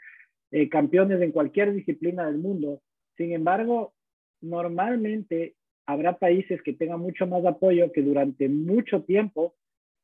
eh, 0.50 0.68
campeones 0.68 1.20
en 1.22 1.32
cualquier 1.32 1.72
disciplina 1.72 2.26
del 2.26 2.38
mundo. 2.38 2.80
Sin 3.16 3.32
embargo, 3.32 3.94
normalmente 4.40 5.54
habrá 5.86 6.18
países 6.18 6.60
que 6.62 6.72
tengan 6.72 7.00
mucho 7.00 7.26
más 7.26 7.44
apoyo 7.44 7.92
que 7.92 8.02
durante 8.02 8.48
mucho 8.48 9.02
tiempo 9.02 9.54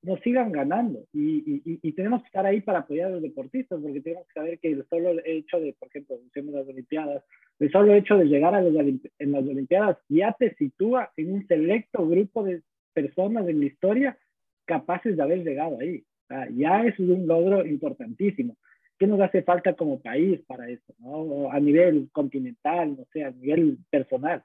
nos 0.03 0.21
sigan 0.21 0.51
ganando 0.51 1.05
y, 1.13 1.63
y, 1.65 1.79
y, 1.81 1.93
tenemos 1.93 2.23
que 2.23 2.27
estar 2.27 2.45
ahí 2.45 2.61
para 2.61 2.81
apoyar 2.81 3.07
a 3.07 3.15
los 3.15 3.23
deportistas 3.23 3.81
porque 3.81 4.01
tenemos 4.01 4.27
que 4.27 4.33
saber 4.33 4.59
que 4.59 4.73
el 4.73 4.85
solo 4.89 5.13
hecho 5.25 5.61
de, 5.61 5.73
por 5.75 5.89
ejemplo, 5.89 6.17
usemos 6.27 6.55
las 6.55 6.67
Olimpiadas, 6.67 7.23
el 7.61 7.71
solo 7.71 7.95
hecho 7.95 8.17
de 8.17 8.25
llegar 8.25 8.55
a 8.55 8.63
los, 8.63 8.75
en 8.75 9.33
las 9.33 9.45
Olimpiadas 9.45 9.99
ya 10.09 10.35
te 10.37 10.55
sitúa 10.57 11.13
en 11.17 11.33
un 11.33 11.47
selecto 11.47 12.07
grupo 12.07 12.43
de 12.43 12.63
personas 12.93 13.49
en 13.49 13.61
la 13.61 13.67
historia 13.67 14.19
capaces 14.65 15.17
de 15.17 15.23
haber 15.23 15.45
llegado 15.45 15.79
ahí. 15.81 16.05
O 16.25 16.27
sea, 16.29 16.49
ya 16.51 16.85
es 16.85 16.99
un 16.99 17.27
logro 17.27 17.65
importantísimo. 17.65 18.57
¿Qué 18.99 19.07
nos 19.07 19.21
hace 19.21 19.43
falta 19.43 19.75
como 19.75 20.01
país 20.01 20.41
para 20.47 20.69
eso? 20.69 20.95
¿no? 20.99 21.51
A 21.51 21.61
nivel 21.61 22.09
continental, 22.13 22.97
no 22.97 23.05
sé, 23.13 23.25
a 23.25 23.31
nivel 23.31 23.79
personal. 23.91 24.43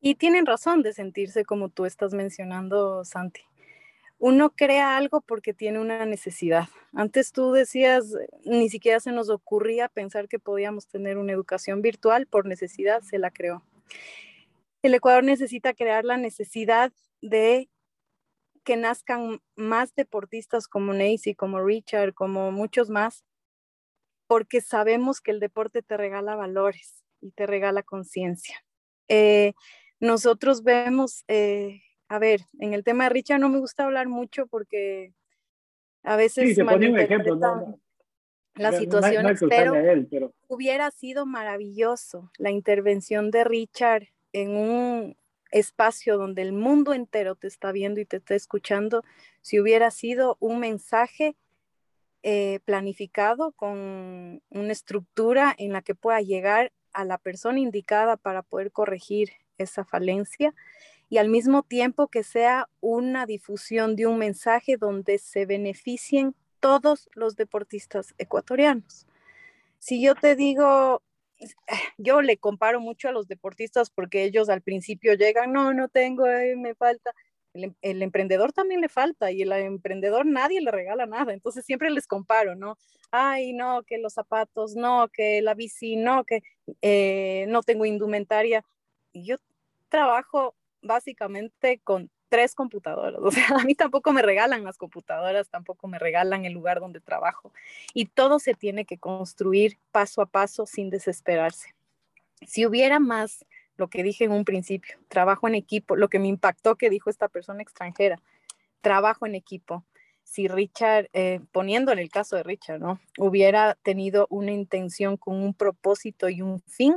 Y 0.00 0.16
tienen 0.16 0.44
razón 0.44 0.82
de 0.82 0.92
sentirse 0.92 1.44
como 1.46 1.70
tú 1.70 1.86
estás 1.86 2.12
mencionando, 2.12 3.04
Santi 3.04 3.40
uno 4.18 4.50
crea 4.50 4.96
algo 4.96 5.20
porque 5.20 5.54
tiene 5.54 5.80
una 5.80 6.06
necesidad. 6.06 6.68
Antes 6.92 7.32
tú 7.32 7.52
decías, 7.52 8.14
ni 8.44 8.68
siquiera 8.68 9.00
se 9.00 9.12
nos 9.12 9.28
ocurría 9.28 9.88
pensar 9.88 10.28
que 10.28 10.38
podíamos 10.38 10.86
tener 10.86 11.18
una 11.18 11.32
educación 11.32 11.82
virtual, 11.82 12.26
por 12.26 12.46
necesidad 12.46 13.02
se 13.02 13.18
la 13.18 13.30
creó. 13.30 13.64
el 14.82 14.94
Ecuador 14.94 15.24
necesita 15.24 15.74
crear 15.74 16.04
la 16.04 16.16
necesidad 16.16 16.92
de 17.22 17.68
que 18.64 18.76
nazcan 18.76 19.40
más 19.56 19.94
deportistas 19.94 20.66
como 20.68 20.92
Nancy, 20.92 21.34
como 21.34 21.62
Richard, 21.62 22.14
como 22.14 22.50
muchos 22.50 22.90
más, 22.90 23.24
porque 24.26 24.60
sabemos 24.60 25.20
que 25.20 25.30
el 25.30 25.40
deporte 25.40 25.82
te 25.82 25.96
regala 25.96 26.34
valores 26.34 27.04
y 27.20 27.30
te 27.32 27.46
regala 27.46 27.82
conciencia. 27.82 28.64
Eh, 29.08 29.52
nosotros 30.00 30.62
vemos, 30.64 31.24
eh, 31.28 31.82
a 32.08 32.18
ver, 32.18 32.42
en 32.58 32.74
el 32.74 32.84
tema 32.84 33.04
de 33.04 33.10
Richard 33.10 33.40
no 33.40 33.48
me 33.48 33.58
gusta 33.58 33.84
hablar 33.84 34.08
mucho 34.08 34.46
porque 34.46 35.14
a 36.02 36.16
veces 36.16 36.54
sí, 36.54 36.60
un 36.60 36.98
ejemplo, 36.98 37.38
las 38.56 38.78
situaciones, 38.78 39.40
pero, 39.48 39.74
pero 40.10 40.34
hubiera 40.46 40.90
sido 40.90 41.26
maravilloso 41.26 42.30
la 42.38 42.50
intervención 42.50 43.30
de 43.30 43.44
Richard 43.44 44.08
en 44.32 44.56
un 44.56 45.16
espacio 45.50 46.18
donde 46.18 46.42
el 46.42 46.52
mundo 46.52 46.92
entero 46.94 47.36
te 47.36 47.46
está 47.46 47.72
viendo 47.72 48.00
y 48.00 48.04
te 48.04 48.18
está 48.18 48.34
escuchando, 48.34 49.04
si 49.40 49.60
hubiera 49.60 49.90
sido 49.90 50.36
un 50.40 50.58
mensaje 50.58 51.36
eh, 52.22 52.60
planificado 52.64 53.52
con 53.52 54.42
una 54.50 54.72
estructura 54.72 55.54
en 55.58 55.72
la 55.72 55.82
que 55.82 55.94
pueda 55.94 56.20
llegar 56.20 56.72
a 56.92 57.04
la 57.04 57.18
persona 57.18 57.60
indicada 57.60 58.16
para 58.16 58.42
poder 58.42 58.72
corregir 58.72 59.30
esa 59.58 59.84
falencia 59.84 60.54
y 61.08 61.18
al 61.18 61.28
mismo 61.28 61.62
tiempo 61.62 62.08
que 62.08 62.22
sea 62.22 62.68
una 62.80 63.26
difusión 63.26 63.96
de 63.96 64.06
un 64.06 64.18
mensaje 64.18 64.76
donde 64.76 65.18
se 65.18 65.46
beneficien 65.46 66.34
todos 66.60 67.08
los 67.14 67.36
deportistas 67.36 68.14
ecuatorianos. 68.18 69.06
Si 69.78 70.00
yo 70.02 70.14
te 70.14 70.34
digo, 70.34 71.02
yo 71.98 72.22
le 72.22 72.38
comparo 72.38 72.80
mucho 72.80 73.08
a 73.08 73.12
los 73.12 73.28
deportistas 73.28 73.90
porque 73.90 74.24
ellos 74.24 74.48
al 74.48 74.62
principio 74.62 75.14
llegan, 75.14 75.52
no, 75.52 75.74
no 75.74 75.88
tengo, 75.88 76.24
me 76.56 76.74
falta. 76.74 77.12
El, 77.52 77.76
el, 77.82 78.02
emprendedor 78.02 78.52
también 78.52 78.80
le 78.80 78.88
falta 78.88 79.30
y 79.30 79.42
el 79.42 79.52
emprendedor 79.52 80.26
nadie 80.26 80.60
le 80.60 80.72
regala 80.72 81.06
nada, 81.06 81.32
entonces 81.32 81.64
siempre 81.64 81.88
les 81.90 82.08
comparo, 82.08 82.56
¿no? 82.56 82.76
Ay, 83.12 83.52
no, 83.52 83.84
que 83.84 83.98
los 83.98 84.14
zapatos, 84.14 84.74
no, 84.74 85.06
que 85.12 85.40
la 85.40 85.54
bici, 85.54 85.94
no, 85.94 86.24
que 86.24 86.42
eh, 86.82 87.44
no 87.48 87.62
tengo 87.62 87.84
indumentaria. 87.84 88.64
Yo 89.12 89.36
trabajo 89.88 90.56
básicamente 90.84 91.80
con 91.82 92.10
tres 92.28 92.54
computadoras. 92.54 93.20
O 93.22 93.30
sea, 93.30 93.46
a 93.60 93.64
mí 93.64 93.74
tampoco 93.74 94.12
me 94.12 94.22
regalan 94.22 94.64
las 94.64 94.76
computadoras, 94.76 95.48
tampoco 95.48 95.88
me 95.88 95.98
regalan 95.98 96.44
el 96.44 96.52
lugar 96.52 96.80
donde 96.80 97.00
trabajo. 97.00 97.52
Y 97.92 98.06
todo 98.06 98.38
se 98.38 98.54
tiene 98.54 98.84
que 98.84 98.98
construir 98.98 99.78
paso 99.90 100.22
a 100.22 100.26
paso 100.26 100.66
sin 100.66 100.90
desesperarse. 100.90 101.74
Si 102.46 102.66
hubiera 102.66 102.98
más, 102.98 103.44
lo 103.76 103.88
que 103.88 104.02
dije 104.02 104.24
en 104.24 104.32
un 104.32 104.44
principio, 104.44 104.98
trabajo 105.08 105.48
en 105.48 105.54
equipo, 105.54 105.96
lo 105.96 106.08
que 106.08 106.18
me 106.18 106.28
impactó 106.28 106.76
que 106.76 106.90
dijo 106.90 107.10
esta 107.10 107.28
persona 107.28 107.62
extranjera, 107.62 108.20
trabajo 108.80 109.26
en 109.26 109.34
equipo. 109.34 109.84
Si 110.24 110.48
Richard, 110.48 111.08
eh, 111.12 111.40
poniéndole 111.52 112.02
el 112.02 112.10
caso 112.10 112.36
de 112.36 112.42
Richard, 112.42 112.80
¿no? 112.80 113.00
Hubiera 113.18 113.74
tenido 113.82 114.26
una 114.30 114.52
intención 114.52 115.16
con 115.16 115.36
un 115.36 115.54
propósito 115.54 116.28
y 116.28 116.42
un 116.42 116.60
fin 116.62 116.96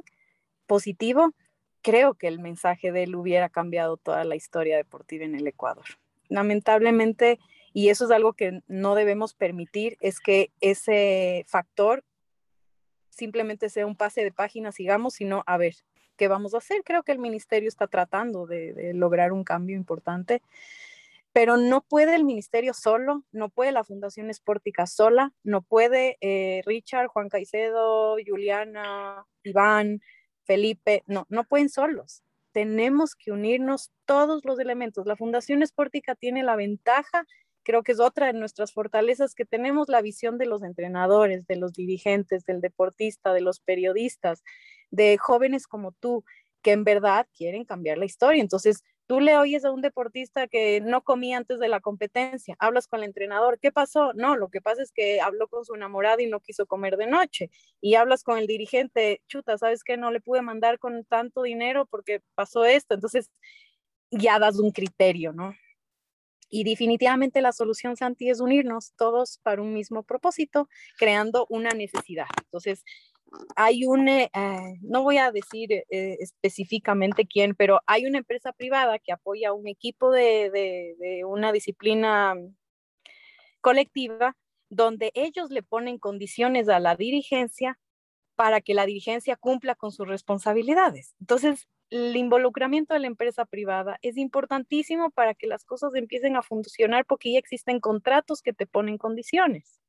positivo, 0.65 1.33
creo 1.88 2.15
que 2.15 2.27
el 2.27 2.39
mensaje 2.39 2.91
de 2.91 3.03
él 3.03 3.15
hubiera 3.15 3.47
cambiado 3.47 3.95
toda 3.95 4.25
la 4.25 4.35
historia 4.35 4.75
deportiva 4.75 5.23
en 5.23 5.35
el 5.35 5.47
Ecuador. 5.47 5.85
Lamentablemente, 6.27 7.39
y 7.71 7.88
eso 7.88 8.03
es 8.03 8.11
algo 8.11 8.33
que 8.33 8.59
no 8.67 8.93
debemos 8.93 9.33
permitir, 9.33 9.95
es 10.01 10.19
que 10.19 10.51
ese 10.59 11.45
factor 11.47 12.03
simplemente 13.09 13.69
sea 13.69 13.85
un 13.85 13.95
pase 13.95 14.21
de 14.21 14.33
página, 14.33 14.73
sigamos, 14.73 15.13
sino 15.13 15.45
a 15.47 15.55
ver, 15.55 15.75
¿qué 16.17 16.27
vamos 16.27 16.53
a 16.53 16.57
hacer? 16.57 16.81
Creo 16.83 17.03
que 17.03 17.13
el 17.13 17.19
ministerio 17.19 17.69
está 17.69 17.88
tratando 17.88 18.47
de, 18.47 18.91
lograr 18.93 19.31
un 19.31 19.45
cambio 19.45 19.77
importante, 19.77 20.41
pero 21.31 21.55
no 21.55 21.79
puede 21.79 22.15
el 22.15 22.25
ministerio 22.25 22.73
solo, 22.73 23.23
no 23.31 23.47
puede 23.47 23.71
la 23.71 23.85
Fundación 23.85 24.29
Esportica 24.29 24.88
sola, 24.88 25.31
no 25.45 25.61
puede 25.61 26.17
eh, 26.19 26.63
Richard, 26.65 27.07
Juan 27.07 27.29
Caicedo, 27.29 28.17
Juliana, 28.27 29.25
Iván, 29.43 30.01
Felipe, 30.48 31.04
no, 31.06 31.28
no 31.30 31.43
pueden 31.43 31.70
solos. 31.70 32.24
Tenemos 32.54 33.16
que 33.16 33.32
unirnos 33.32 33.91
todos 34.06 34.43
los 34.45 34.60
elementos. 34.60 35.06
La 35.06 35.16
Fundación 35.16 35.62
Esportica 35.62 36.16
tiene 36.16 36.41
la 36.41 36.56
ventaja, 36.56 37.26
creo 37.64 37.84
que 37.84 37.91
es 37.91 38.00
otra 38.00 38.28
de 38.28 38.34
nuestras 38.34 38.72
fortalezas, 38.72 39.36
que 39.36 39.45
tenemos 39.45 39.89
la 39.89 40.02
visión 40.02 40.38
de 40.38 40.45
los 40.45 40.64
entrenadores, 40.64 41.45
de 41.45 41.58
los 41.58 41.74
dirigentes, 41.74 42.45
del 42.45 42.62
deportista, 42.62 43.34
de 43.34 43.41
los 43.41 43.60
periodistas, 43.60 44.41
de 44.89 45.18
jóvenes 45.18 45.68
como 45.68 45.91
tú, 45.91 46.24
que 46.64 46.72
en 46.72 46.86
verdad 46.86 47.28
quieren 47.38 47.66
cambiar 47.66 47.98
la 47.98 48.06
historia. 48.06 48.41
Entonces, 48.41 48.84
Tú 49.08 49.22
le 49.22 49.38
oyes 49.38 49.64
a 49.64 49.72
un 49.72 49.82
deportista 49.82 50.47
que 50.47 50.82
no 50.82 51.01
comía 51.01 51.38
antes 51.38 51.60
de 51.60 51.70
la 51.70 51.80
competencia, 51.80 52.58
hablas 52.60 52.88
con 52.88 52.99
el 52.99 53.05
entrenador, 53.05 53.58
¿qué 53.58 53.72
pasó? 53.72 54.12
No, 54.14 54.36
lo 54.36 54.49
que 54.49 54.60
pasa 54.60 54.84
es 54.84 54.91
que 54.91 55.22
habló 55.22 55.47
con 55.47 55.64
su 55.64 55.76
enamorada 55.76 56.22
y 56.22 56.28
no 56.28 56.41
quiso 56.41 56.66
comer 56.66 56.97
de 56.97 57.08
noche. 57.08 57.49
Y 57.80 57.95
hablas 57.95 58.24
con 58.24 58.38
el 58.38 58.47
dirigente, 58.47 59.22
chuta, 59.28 59.58
¿sabes 59.58 59.86
qué? 59.86 59.95
No 59.95 60.12
le 60.12 60.20
pude 60.20 60.41
mandar 60.41 60.78
con 60.78 61.05
tanto 61.05 61.43
dinero 61.43 61.86
porque 61.86 62.22
pasó 62.36 62.66
esto. 62.66 62.95
Entonces, 62.95 63.32
ya 64.12 64.39
das 64.39 64.60
un 64.60 64.72
criterio, 64.72 65.32
¿no? 65.32 65.55
Y 66.49 66.64
definitivamente 66.64 67.41
la 67.41 67.51
solución, 67.51 67.97
Santi, 67.97 68.30
es 68.30 68.39
unirnos 68.41 68.93
todos 68.97 69.39
para 69.43 69.62
un 69.62 69.74
mismo 69.74 70.03
propósito, 70.03 70.70
creando 70.97 71.45
una 71.49 71.72
necesidad. 71.72 72.28
Entonces, 72.43 72.84
hay 73.55 73.86
un, 73.86 74.07
eh, 74.09 74.30
no 74.82 75.03
voy 75.03 75.17
a 75.17 75.32
decir 75.32 75.71
eh, 75.71 76.17
específicamente 76.19 77.28
quién, 77.28 77.55
pero 77.55 77.82
hay 77.86 78.05
una 78.05 78.19
empresa 78.19 78.53
privada 78.53 78.99
que 78.99 79.11
apoya 79.11 79.49
a 79.49 79.53
un 79.53 79.67
equipo 79.67 80.11
de, 80.11 80.49
de, 80.51 81.25
una 81.25 81.51
disciplina 81.51 82.36
colectiva 83.61 84.36
donde 84.69 85.11
ellos 85.13 85.49
le 85.49 85.63
ponen 85.63 85.97
condiciones 85.97 86.69
a 86.69 86.80
la 86.80 86.95
dirigencia 86.95 87.80
para 88.36 88.61
que 88.61 88.73
la 88.73 88.86
dirigencia 88.86 89.36
cumpla 89.36 89.75
con 89.75 89.91
sus 89.91 90.07
responsabilidades. 90.07 91.15
Entonces, 91.19 91.67
el 91.89 92.15
involucramiento 92.15 92.93
de 92.93 92.99
la 92.99 93.07
empresa 93.07 93.45
privada 93.45 93.97
es 94.01 94.17
importantísimo 94.17 95.09
para 95.09 95.34
que 95.34 95.47
las 95.47 95.63
cosas 95.63 95.95
empiecen 95.95 96.36
a 96.36 96.41
funcionar 96.41 97.05
porque 97.05 97.32
ya 97.32 97.39
existen 97.39 97.80
contratos 97.80 98.41
que 98.41 98.53
te 98.53 98.67
ponen 98.67 98.97
condiciones. 98.97 99.80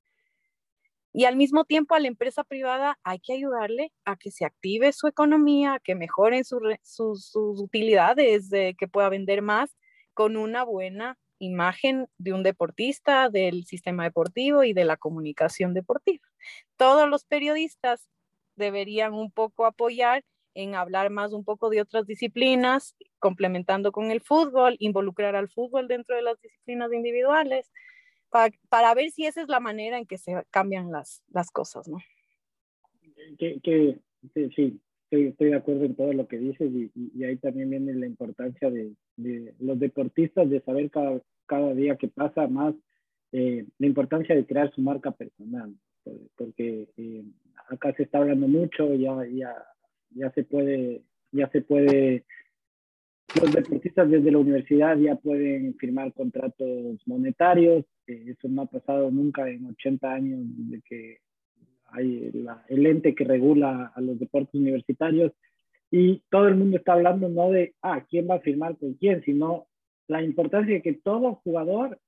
Y 1.13 1.25
al 1.25 1.37
mismo 1.37 1.65
tiempo 1.65 1.95
a 1.95 2.01
la 2.01 2.09
empresa 2.09 2.45
privada 2.45 2.99
hay 3.03 3.19
que 3.19 3.33
ayudarle 3.33 3.93
a 4.05 4.17
que 4.17 4.31
se 4.31 4.45
active 4.45 4.93
su 4.93 5.07
economía, 5.07 5.81
que 5.83 5.95
mejoren 5.95 6.45
sus 6.45 7.33
utilidades, 7.35 8.51
de 8.51 8.75
que 8.79 8.89
pueda 8.89 9.09
vender 9.09 9.43
más 9.43 9.77
con 10.15 10.37
una 10.37 10.65
buena 10.65 11.19
imagen 11.39 12.09
de 12.19 12.33
un 12.33 12.43
deportista, 12.43 13.31
del 13.31 13.65
sistema 13.65 14.05
deportivo 14.05 14.65
y 14.65 14.73
de 14.73 14.85
la 14.85 14.97
comunicación 14.97 15.73
deportiva. 15.73 16.27
Todos 16.77 17.09
los 17.09 17.25
periodistas 17.25 18.09
deberían 18.57 19.15
un 19.15 19.31
poco 19.31 19.65
apoyar 19.65 20.25
en 20.55 20.75
hablar 20.75 21.11
más 21.11 21.33
un 21.33 21.45
poco 21.45 21.71
de 21.71 21.81
otras 21.81 22.07
disciplinas, 22.07 22.97
complementando 23.21 23.93
con 23.93 24.11
el 24.11 24.21
fútbol, 24.21 24.75
involucrar 24.81 25.37
al 25.37 25.49
fútbol 25.49 25.87
dentro 25.87 26.17
de 26.17 26.23
las 26.23 26.41
disciplinas 26.41 26.93
individuales, 26.93 27.71
para, 28.31 28.95
ver 28.95 29.11
si 29.11 29.27
esa 29.27 29.43
es 29.43 29.49
la 29.49 29.61
manera 29.61 29.99
en 29.99 30.07
que 30.07 30.19
se 30.19 30.45
cambian 30.51 30.91
las, 30.91 31.23
las 31.31 31.51
cosas, 31.51 31.89
¿no? 31.89 31.99
Que, 33.39 33.61
que 33.61 33.99
sí, 34.35 34.81
estoy, 35.11 35.27
estoy, 35.29 35.51
de 35.51 35.57
acuerdo 35.57 35.85
en 35.85 35.95
todo 35.95 36.13
lo 36.13 36.29
que 36.29 36.39
dices 36.39 36.71
y, 36.73 36.91
y, 36.95 37.25
ahí 37.25 37.37
también 37.37 37.71
viene 37.71 37.95
la 37.95 38.07
importancia 38.07 38.71
de, 38.71 38.93
de, 39.17 39.55
los 39.59 39.79
deportistas 39.79 40.49
de 40.49 40.61
saber 40.61 40.91
cada, 40.91 41.21
cada 41.47 41.75
día 41.75 41.97
que 41.97 42.09
pasa 42.09 42.47
más 42.47 42.75
eh, 43.33 43.67
la 43.79 43.87
importancia 43.87 44.35
de 44.35 44.47
crear 44.47 44.73
su 44.73 44.81
marca 44.81 45.11
personal, 45.11 45.75
porque 46.37 46.89
eh, 46.97 47.25
acá 47.69 47.93
se 47.95 48.05
está 48.05 48.19
hablando 48.19 48.49
mucho, 48.49 48.95
ya, 48.95 49.27
ya, 49.27 49.55
ya 50.11 50.31
se 50.33 50.45
puede, 50.45 51.03
ya 51.33 51.51
se 51.51 51.61
puede 51.61 52.25
los 53.35 53.53
deportistas 53.53 54.11
desde 54.11 54.31
la 54.31 54.39
universidad 54.39 54.97
ya 54.97 55.17
pueden 55.17 55.75
firmar 55.77 56.13
contratos 56.15 57.01
monetarios, 57.07 57.85
eso 58.07 58.49
no 58.49 58.63
ha 58.63 58.67
pasado 58.67 59.11
nunca 59.11 59.49
en 59.49 59.67
80 59.67 60.13
años 60.13 60.41
de 60.43 60.81
que 60.83 61.19
hay 61.91 62.31
el 62.69 62.87
ente 62.87 63.15
que 63.15 63.25
regula 63.25 63.93
a 63.95 64.01
los 64.01 64.19
deportes 64.19 64.55
universitarios. 64.55 65.33
Y 65.91 66.23
todo 66.31 66.49
el 66.49 66.57
mundo 66.57 66.77
está 66.77 66.93
hablando 66.93 67.29
no 67.29 67.51
de, 67.51 67.75
ah, 67.83 68.05
quién 68.09 68.29
va 68.29 68.37
a 68.37 68.41
firmar 68.41 68.77
con 68.77 68.95
quién, 68.95 69.23
sino 69.23 69.67
la 70.07 70.23
importancia 70.23 70.75
de 70.75 70.83
que 70.83 70.95
todo 70.95 71.37
jugador, 71.37 71.99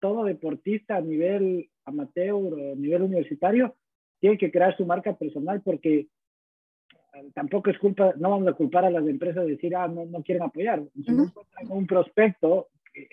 todo 0.00 0.24
deportista 0.24 0.96
a 0.96 1.00
nivel 1.00 1.70
amateur 1.84 2.32
o 2.32 2.72
a 2.72 2.76
nivel 2.76 3.02
universitario 3.02 3.74
tiene 4.20 4.38
que 4.38 4.50
crear 4.50 4.76
su 4.76 4.84
marca 4.84 5.16
personal 5.16 5.62
porque 5.62 6.08
tampoco 7.34 7.70
es 7.70 7.78
culpa, 7.78 8.14
no 8.16 8.30
vamos 8.30 8.48
a 8.48 8.52
culpar 8.54 8.84
a 8.84 8.90
las 8.90 9.06
empresas 9.06 9.44
de 9.44 9.52
decir, 9.52 9.74
ah, 9.76 9.88
no, 9.88 10.04
no 10.06 10.22
quieren 10.22 10.42
apoyar. 10.42 10.82
Si 10.94 11.12
no 11.12 11.24
encuentran 11.24 11.66
un 11.70 11.86
prospecto 11.86 12.68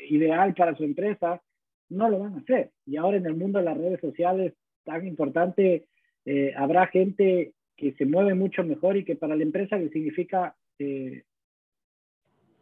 ideal 0.10 0.54
para 0.54 0.76
su 0.76 0.84
empresa, 0.84 1.42
no 1.90 2.10
lo 2.10 2.20
van 2.20 2.34
a 2.34 2.38
hacer. 2.38 2.72
Y 2.86 2.98
ahora 2.98 3.18
en 3.18 3.26
el 3.26 3.36
mundo 3.36 3.60
de 3.60 3.66
las 3.66 3.78
redes 3.78 4.00
sociales 4.00 4.54
tan 4.84 5.06
importante, 5.06 5.86
eh, 6.26 6.54
habrá 6.56 6.88
gente 6.88 7.54
que 7.76 7.94
se 7.94 8.06
mueve 8.06 8.34
mucho 8.34 8.64
mejor 8.64 8.98
y 8.98 9.06
que 9.06 9.16
para 9.16 9.36
la 9.36 9.44
empresa 9.44 9.78
le 9.78 9.90
significa 9.90 10.56
eh, 10.80 11.24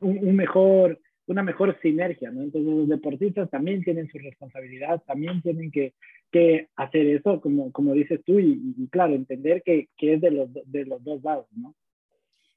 un, 0.02 0.36
mejor, 0.36 1.00
una 1.28 1.44
mejor 1.44 1.78
sinergia, 1.82 2.32
¿no? 2.32 2.42
Entonces 2.42 2.74
los 2.74 2.88
deportistas 2.88 3.50
también 3.50 3.84
tienen 3.84 4.10
su 4.10 4.18
responsabilidad, 4.18 5.04
también 5.06 5.42
tienen 5.42 5.72
que, 5.72 5.94
que 6.32 6.70
hacer 6.76 7.06
eso, 7.08 7.42
como, 7.42 7.72
como 7.72 7.94
dices 7.94 8.22
tú, 8.26 8.40
y, 8.40 8.88
claro, 8.90 9.14
entender 9.14 9.62
que, 9.64 9.90
que, 9.98 10.14
es 10.14 10.22
de 10.22 10.32
los, 10.32 10.50
de 10.54 10.86
los 10.86 11.04
dos 11.04 11.22
lados, 11.24 11.46
¿no? 11.52 11.76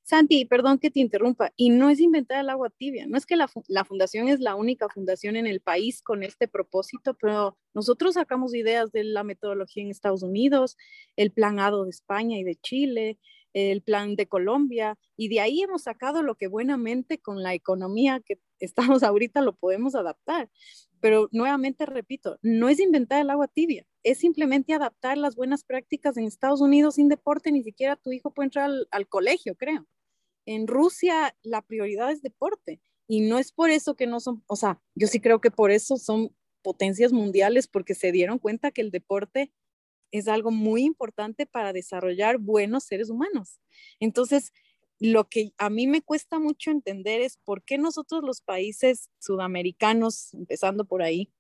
Santi, 0.03 0.45
perdón 0.45 0.79
que 0.79 0.91
te 0.91 0.99
interrumpa, 0.99 1.53
y 1.57 1.71
no 1.71 1.89
es 1.89 2.01
inventar 2.01 2.41
el 2.41 2.49
agua 2.49 2.71
tibia, 2.71 3.07
no 3.07 3.17
es 3.17 3.27
que 3.27 3.37
la, 3.37 3.49
la, 3.69 3.85
fundación 3.85 4.29
es 4.29 4.41
la 4.41 4.57
única 4.57 4.89
fundación 4.89 5.37
en 5.37 5.47
el 5.47 5.61
país 5.61 6.03
con 6.03 6.25
este 6.25 6.49
propósito, 6.49 7.15
pero 7.15 7.57
nosotros 7.75 8.15
sacamos 8.15 8.55
ideas 8.55 8.91
de 8.91 9.05
la 9.05 9.23
metodología 9.23 9.85
en 9.85 9.91
Estados 9.91 10.25
Unidos, 10.25 10.77
el 11.15 11.31
plan 11.31 11.61
ADO 11.61 11.85
de 11.85 11.91
España 11.91 12.39
y 12.39 12.43
de 12.43 12.57
Chile, 12.57 13.19
el 13.53 13.83
plan 13.83 14.17
de 14.17 14.27
Colombia, 14.27 14.99
y 15.17 15.29
de 15.29 15.41
ahí 15.41 15.63
hemos 15.63 15.83
sacado 15.83 16.23
lo 16.23 16.37
que 16.37 16.47
buenamente 16.47 17.19
con 17.19 17.43
la 17.43 17.55
economía 17.55 18.21
que 18.25 18.39
estamos 18.61 19.03
ahorita 19.03 19.41
lo 19.43 19.55
podemos 19.55 19.95
adaptar. 19.95 20.51
Pero 21.01 21.29
nuevamente 21.33 21.87
repito, 21.87 22.39
no 22.43 22.69
es 22.69 22.79
inventar 22.79 23.23
el 23.23 23.31
agua 23.31 23.49
tibia, 23.49 23.87
es 24.03 24.19
simplemente 24.19 24.75
adaptar 24.75 25.17
las 25.17 25.35
buenas 25.35 25.65
prácticas 25.65 26.17
en 26.17 26.25
Estados 26.25 26.61
Unidos 26.61 26.97
sin 26.97 27.09
deporte, 27.09 27.53
ni 27.53 27.63
siquiera 27.63 27.97
tu 27.97 28.13
hijo 28.13 28.33
puede 28.33 28.47
entrar 28.47 28.71
al, 28.91 29.09
colegio, 29.09 29.57
creo. 29.57 29.87
En 30.47 30.67
Rusia 30.67 31.35
la 31.43 31.63
prioridad 31.63 32.11
es 32.11 32.23
deporte 32.23 32.81
y 33.07 33.23
no 33.23 33.39
es 33.39 33.51
por 33.53 33.71
eso 33.71 33.97
que 33.97 34.07
no 34.07 34.21
son, 34.21 34.43
o 34.47 34.57
sea, 34.57 34.81
yo 34.95 35.07
sí 35.07 35.21
creo 35.21 35.41
que 35.41 35.51
por 35.51 35.71
eso 35.71 35.97
son 35.97 36.35
potencias 36.63 37.13
mundiales 37.13 37.67
porque 37.67 37.95
se 37.95 38.13
dieron 38.13 38.39
cuenta 38.39 38.71
que 38.71 38.83
el 38.83 38.91
deporte 38.91 39.53
es 40.11 40.29
algo 40.29 40.51
muy 40.51 40.85
importante 40.85 41.47
para 41.47 41.73
desarrollar 41.73 42.39
buenos 42.39 42.85
seres 42.85 43.11
humanos. 43.11 43.61
Entonces, 44.01 44.53
lo 44.99 45.29
que 45.29 45.53
a 45.57 45.71
mí 45.71 45.87
me 45.87 46.03
cuesta 46.03 46.39
mucho 46.39 46.71
entender 46.71 47.23
es 47.23 47.39
por 47.39 47.65
qué 47.65 47.79
nosotros 47.79 48.23
los 48.23 48.43
países 48.43 49.09
sudamericanos, 49.19 50.35
empezando 50.35 50.85
por 50.85 51.03
ahí, 51.03 51.33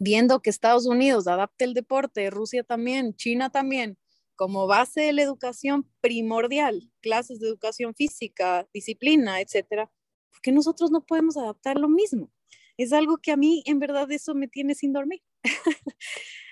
viendo 0.00 0.42
que 0.42 0.50
Estados 0.50 0.86
Unidos 0.86 1.28
adapta 1.28 1.64
el 1.64 1.74
deporte, 1.74 2.28
Rusia 2.28 2.64
también, 2.64 3.14
China 3.14 3.50
también, 3.50 3.98
como 4.34 4.66
base 4.66 5.02
de 5.02 5.12
la 5.12 5.22
educación 5.22 5.88
primordial, 6.00 6.90
clases 7.00 7.38
de 7.38 7.46
educación 7.46 7.94
física, 7.94 8.68
disciplina, 8.74 9.40
etcétera, 9.40 9.88
¿por 10.30 10.40
qué 10.40 10.50
nosotros 10.50 10.90
no 10.90 11.04
podemos 11.04 11.36
adaptar 11.36 11.78
lo 11.78 11.88
mismo? 11.88 12.32
Es 12.76 12.92
algo 12.92 13.18
que 13.18 13.30
a 13.30 13.36
mí 13.36 13.62
en 13.66 13.78
verdad 13.78 14.10
eso 14.10 14.34
me 14.34 14.48
tiene 14.48 14.74
sin 14.74 14.92
dormir. 14.92 15.22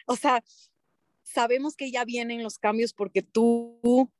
o 0.06 0.14
sea, 0.14 0.44
sabemos 1.32 1.76
que 1.76 1.90
ya 1.90 2.04
vienen 2.04 2.42
los 2.42 2.58
cambios 2.58 2.92
porque 2.92 3.22
tú, 3.22 4.10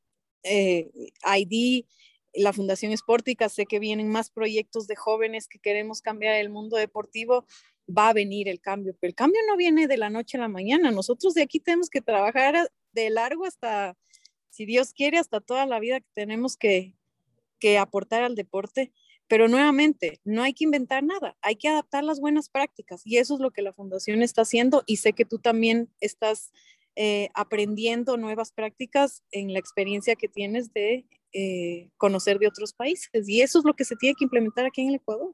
eh, 0.43 0.91
ID, 1.25 1.85
la 2.33 2.53
Fundación 2.53 2.93
Esportica, 2.93 3.49
sé 3.49 3.67
que 3.67 3.79
vienen 3.79 4.09
más 4.09 4.31
proyectos 4.31 4.87
de 4.87 4.97
jóvenes 4.97 5.49
que 5.49 5.59
queremos 5.59 6.01
cambiar 6.01 6.37
el 6.37 6.51
mundo 6.51 6.77
deportivo, 6.77 7.47
va 7.89 8.11
a 8.11 8.13
venir 8.13 8.49
el 8.49 8.61
cambio, 8.61 8.95
pero 9.01 9.09
el 9.09 9.15
cambio 9.15 9.41
no 9.49 9.57
viene 9.57 9.89
de 9.89 9.97
la 9.97 10.11
noche 10.11 10.37
a 10.37 10.41
la 10.41 10.49
mañana. 10.49 10.91
Nosotros 10.93 11.35
de 11.35 11.43
aquí 11.43 11.59
tenemos 11.59 11.91
que 11.91 12.01
trabajar 12.01 12.71
de 12.93 13.11
largo 13.11 13.45
hasta, 13.45 13.97
si 14.51 14.65
Dios 14.65 14.93
quiere, 14.93 15.19
hasta 15.19 15.41
toda 15.41 15.67
la 15.67 15.81
vida 15.81 16.01
que 16.01 16.11
tenemos 16.15 16.57
que, 16.57 16.95
que 17.59 17.79
aportar 17.79 18.23
al 18.23 18.37
deporte. 18.37 18.93
Pero 19.27 19.47
nuevamente, 19.47 20.21
no 20.25 20.43
hay 20.43 20.53
que 20.53 20.65
inventar 20.65 21.05
nada, 21.05 21.37
hay 21.41 21.55
que 21.55 21.69
adaptar 21.69 22.03
las 22.03 22.19
buenas 22.19 22.49
prácticas 22.49 23.03
y 23.05 23.19
eso 23.19 23.35
es 23.35 23.41
lo 23.41 23.53
que 23.53 23.63
la 23.63 23.73
fundación 23.73 24.23
está 24.23 24.43
haciendo 24.43 24.83
y 24.87 24.97
sé 24.97 25.13
que 25.13 25.25
tú 25.25 25.39
también 25.39 25.89
estás 26.01 26.51
eh, 26.97 27.29
aprendiendo 27.35 28.17
nuevas 28.17 28.53
prácticas 28.53 29.23
en 29.31 29.53
la 29.53 29.59
experiencia 29.59 30.17
que 30.17 30.29
tienes 30.29 30.73
de 30.73 31.07
eh, 31.33 31.91
conocer 31.97 32.39
de 32.39 32.49
otros 32.49 32.73
países. 32.73 33.29
Y 33.29 33.43
eso 33.43 33.59
es 33.61 33.65
lo 33.65 33.75
que 33.75 33.85
se 33.85 33.97
tiene 33.97 34.15
que 34.19 34.25
implementar 34.25 34.67
aquí 34.67 34.83
en 34.83 34.89
el 34.89 34.95
Ecuador. 34.97 35.33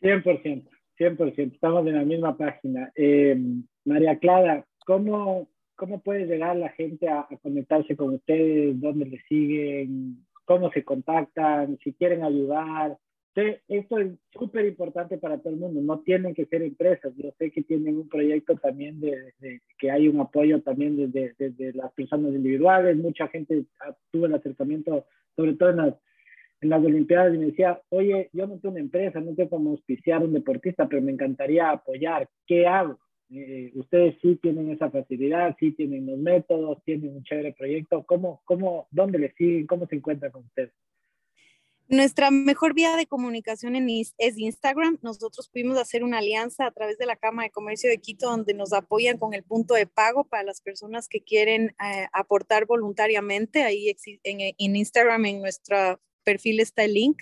100%, 0.00 0.68
100%, 0.98 1.54
estamos 1.54 1.86
en 1.86 1.94
la 1.94 2.04
misma 2.04 2.36
página. 2.36 2.92
Eh, 2.96 3.36
María 3.84 4.18
Clara, 4.18 4.66
¿cómo, 4.84 5.48
¿cómo 5.76 6.00
puede 6.02 6.26
llegar 6.26 6.56
la 6.56 6.70
gente 6.70 7.08
a, 7.08 7.20
a 7.20 7.36
conectarse 7.42 7.96
con 7.96 8.14
ustedes? 8.14 8.80
¿Dónde 8.80 9.06
le 9.06 9.20
siguen? 9.28 10.26
¿Cómo 10.44 10.70
se 10.72 10.84
contactan? 10.84 11.78
Si 11.84 11.92
quieren 11.92 12.24
ayudar, 12.24 12.96
esto 13.34 13.98
es 13.98 14.12
súper 14.32 14.66
importante 14.66 15.16
para 15.16 15.38
todo 15.38 15.52
el 15.52 15.58
mundo, 15.58 15.80
no 15.80 16.00
tienen 16.00 16.34
que 16.34 16.44
ser 16.46 16.62
empresas, 16.62 17.14
yo 17.16 17.32
sé 17.38 17.50
que 17.50 17.62
tienen 17.62 17.96
un 17.96 18.08
proyecto 18.08 18.56
también 18.56 19.00
de, 19.00 19.32
que 19.78 19.90
hay 19.90 20.08
un 20.08 20.20
apoyo 20.20 20.60
también 20.60 20.96
desde, 20.96 21.34
desde, 21.38 21.72
las 21.72 21.92
personas 21.92 22.34
individuales, 22.34 22.96
mucha 22.96 23.28
gente 23.28 23.64
tuvo 24.10 24.26
el 24.26 24.34
acercamiento, 24.34 25.06
sobre 25.34 25.54
todo 25.54 25.70
en 25.70 25.76
las, 25.78 25.94
en 26.60 26.68
las 26.68 26.84
Olimpiadas, 26.84 27.34
y 27.34 27.38
me 27.38 27.46
decía, 27.46 27.80
oye, 27.88 28.28
yo 28.34 28.46
no 28.46 28.58
tengo 28.58 28.72
una 28.72 28.80
empresa, 28.80 29.20
no 29.20 29.34
tengo 29.34 29.50
cómo 29.50 29.70
auspiciar 29.70 30.22
un 30.22 30.34
deportista, 30.34 30.86
pero 30.86 31.00
me 31.00 31.12
encantaría 31.12 31.70
apoyar, 31.70 32.28
¿qué 32.46 32.66
hago? 32.66 32.98
Eh, 33.30 33.72
ustedes 33.76 34.16
sí 34.20 34.38
tienen 34.42 34.70
esa 34.70 34.90
facilidad, 34.90 35.56
sí 35.58 35.72
tienen 35.72 36.04
los 36.04 36.18
métodos, 36.18 36.84
tienen 36.84 37.16
un 37.16 37.22
chévere 37.22 37.54
proyecto, 37.54 38.04
¿cómo, 38.04 38.42
cómo, 38.44 38.88
dónde 38.90 39.18
le 39.18 39.32
siguen, 39.32 39.66
cómo 39.66 39.86
se 39.86 39.96
encuentran 39.96 40.32
con 40.32 40.44
ustedes? 40.44 40.72
Nuestra 41.88 42.30
mejor 42.30 42.74
vía 42.74 42.96
de 42.96 43.06
comunicación 43.06 43.76
es 43.76 44.38
Instagram. 44.38 44.98
Nosotros 45.02 45.48
pudimos 45.48 45.76
hacer 45.76 46.04
una 46.04 46.18
alianza 46.18 46.66
a 46.66 46.70
través 46.70 46.96
de 46.96 47.06
la 47.06 47.16
Cámara 47.16 47.48
de 47.48 47.52
Comercio 47.52 47.90
de 47.90 47.98
Quito, 47.98 48.30
donde 48.30 48.54
nos 48.54 48.72
apoyan 48.72 49.18
con 49.18 49.34
el 49.34 49.42
punto 49.42 49.74
de 49.74 49.86
pago 49.86 50.24
para 50.24 50.42
las 50.42 50.62
personas 50.62 51.08
que 51.08 51.22
quieren 51.22 51.74
eh, 51.84 52.06
aportar 52.12 52.66
voluntariamente. 52.66 53.64
Ahí 53.64 53.94
en, 54.22 54.76
Instagram, 54.76 55.26
en 55.26 55.40
nuestro 55.42 56.00
perfil 56.24 56.60
está 56.60 56.84
el 56.84 56.94
link. 56.94 57.20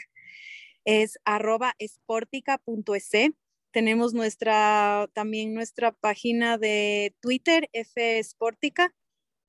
Es 0.84 1.18
arroba 1.24 1.74
esportica.es. 1.78 3.32
Tenemos 3.72 4.14
nuestra, 4.14 5.08
también 5.14 5.54
nuestra 5.54 5.92
página 5.92 6.58
de 6.58 7.14
Twitter, 7.20 7.68
F 7.72 8.20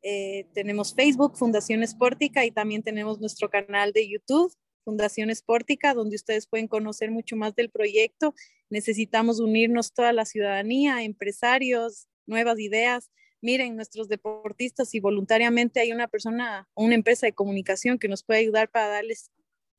eh, 0.04 0.48
tenemos 0.56 0.96
Facebook, 0.96 1.38
Fundación 1.38 1.84
Esportica, 1.84 2.44
y 2.44 2.50
también 2.50 2.82
tenemos 2.82 3.20
nuestro 3.20 3.52
canal 3.52 3.94
de 3.94 4.10
YouTube 4.10 4.52
Fundación 4.84 5.30
Esportica, 5.30 5.94
donde 5.94 6.16
ustedes 6.16 6.48
pueden 6.48 6.68
conocer 6.68 7.12
mucho 7.12 7.36
más 7.36 7.56
del 7.56 7.70
proyecto. 7.70 8.34
Necesitamos 8.70 9.40
unirnos 9.40 9.94
toda 9.94 10.14
la 10.14 10.26
ciudadanía, 10.26 11.04
empresarios, 11.04 12.08
nuevas 12.26 12.60
ideas. 12.60 13.10
Miren, 13.42 13.76
nuestros 13.76 14.08
deportistas 14.08 14.94
y 14.94 15.00
voluntariamente 15.00 15.80
hay 15.80 15.92
una 15.92 16.08
persona, 16.08 16.70
una 16.76 16.96
empresa 16.96 17.26
de 17.26 17.34
comunicación 17.34 17.98
que 17.98 18.08
nos 18.08 18.24
puede 18.24 18.42
ayudar 18.42 18.70
para 18.70 18.88
darles 18.88 19.32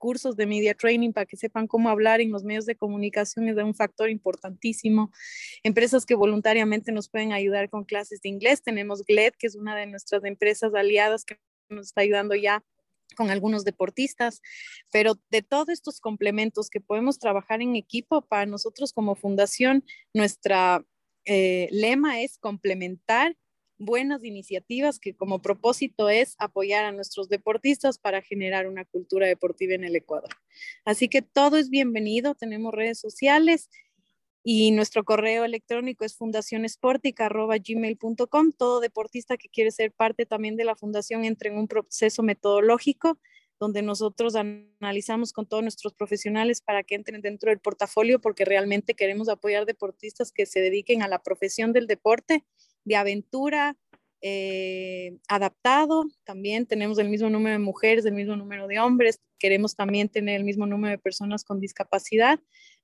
cursos 0.03 0.35
de 0.37 0.47
media 0.47 0.75
training 0.75 1.13
para 1.13 1.27
que 1.27 1.37
sepan 1.37 1.69
cómo 1.69 1.89
hablar 1.89 2.21
en 2.21 2.33
los 2.33 2.43
medios 2.43 2.67
de 2.67 2.75
comunicación 2.75 3.49
es 3.49 3.57
un 3.57 3.73
factor 3.73 4.11
importantísimo. 4.11 5.13
Empresas 5.63 6.05
que 6.05 6.17
voluntariamente 6.17 6.91
nos 6.91 7.09
pueden 7.09 7.33
ayudar 7.33 7.71
con 7.71 7.85
clases 7.85 8.21
de 8.21 8.29
inglés. 8.29 8.65
Tenemos 8.65 9.05
GLED, 9.05 9.35
que 9.39 9.47
es 9.47 9.55
una 9.55 9.77
de 9.77 9.87
nuestras 9.87 10.25
empresas 10.25 10.75
aliadas 10.75 11.25
que 11.25 11.39
nos 11.69 11.87
está 11.87 12.01
ayudando 12.01 12.35
ya 12.35 12.65
con 13.15 13.31
algunos 13.31 13.65
deportistas, 13.65 14.41
pero 14.91 15.15
de 15.31 15.43
todos 15.43 15.69
estos 15.69 16.01
complementos 16.01 16.71
que 16.71 16.81
podemos 16.81 17.19
trabajar 17.19 17.63
en 17.63 17.77
equipo, 17.77 18.23
para 18.23 18.47
nosotros 18.47 18.93
como 18.93 19.15
fundación, 19.15 19.85
nuestra 20.15 20.85
eh, 21.25 21.69
lema 21.71 22.21
es 22.21 22.39
complementar 22.39 23.37
buenas 23.79 24.25
iniciativas 24.25 24.99
que 24.99 25.15
como 25.15 25.43
propósito 25.43 26.09
es 26.09 26.35
apoyar 26.39 26.85
a 26.85 26.93
nuestros 26.93 27.29
deportistas 27.29 27.99
para 27.99 28.23
generar 28.23 28.69
una 28.69 28.85
cultura 28.85 29.27
deportiva 29.27 29.75
en 29.75 29.85
el 29.85 29.97
Ecuador. 29.97 30.31
Así 30.85 31.09
que 31.09 31.23
todo 31.23 31.57
es 31.57 31.69
bienvenido, 31.69 32.35
tenemos 32.35 32.73
redes 32.73 33.01
sociales 33.01 33.69
y 34.45 34.73
nuestro 34.73 35.05
correo 35.05 35.45
electrónico 35.45 36.05
es 36.05 36.17
fundacionesportica.gmail.com. 36.17 38.53
Todo 38.53 38.81
deportista 38.81 39.37
que 39.37 39.49
quiere 39.49 39.71
ser 39.71 39.93
parte 39.93 40.27
también 40.27 40.57
de 40.57 40.65
la 40.65 40.75
fundación 40.75 41.25
entra 41.25 41.51
en 41.51 41.59
un 41.59 41.69
proceso 41.69 42.23
metodológico 42.23 43.19
donde 43.63 43.83
nosotros 43.83 44.35
analizamos 44.35 45.33
con 45.33 45.47
todos 45.47 45.63
nuestros 45.63 45.95
profesionales 45.95 46.61
para 46.61 46.83
que 46.83 46.97
entren 46.97 47.21
dentro 47.21 47.51
del 47.51 47.61
portafolio 47.61 48.21
porque 48.21 48.45
realmente 48.45 48.95
queremos 48.95 49.29
apoyar 49.29 49.67
deportistas 49.67 50.33
que 50.33 50.47
se 50.47 50.61
dediquen 50.61 51.03
a 51.03 51.09
la 51.09 51.23
profesión 51.23 51.73
del 51.73 51.87
deporte, 51.87 52.45
de 52.85 52.97
aventura, 52.97 53.77
eh, 54.21 55.17
adaptado. 55.29 56.05
También 56.25 56.67
tenemos 56.67 56.99
el 56.99 57.09
mismo 57.09 57.31
número 57.31 57.53
de 57.53 57.61
mujeres, 57.61 58.05
el 58.05 58.15
mismo 58.15 58.35
número 58.35 58.67
de 58.67 58.81
hombres. 58.81 59.21
Queremos 59.39 59.77
también 59.77 60.09
tener 60.09 60.37
el 60.37 60.45
mismo 60.45 60.67
número 60.67 60.91
de 60.91 60.99
personas 60.99 61.45
con 61.45 61.61
discapacidad 61.61 62.41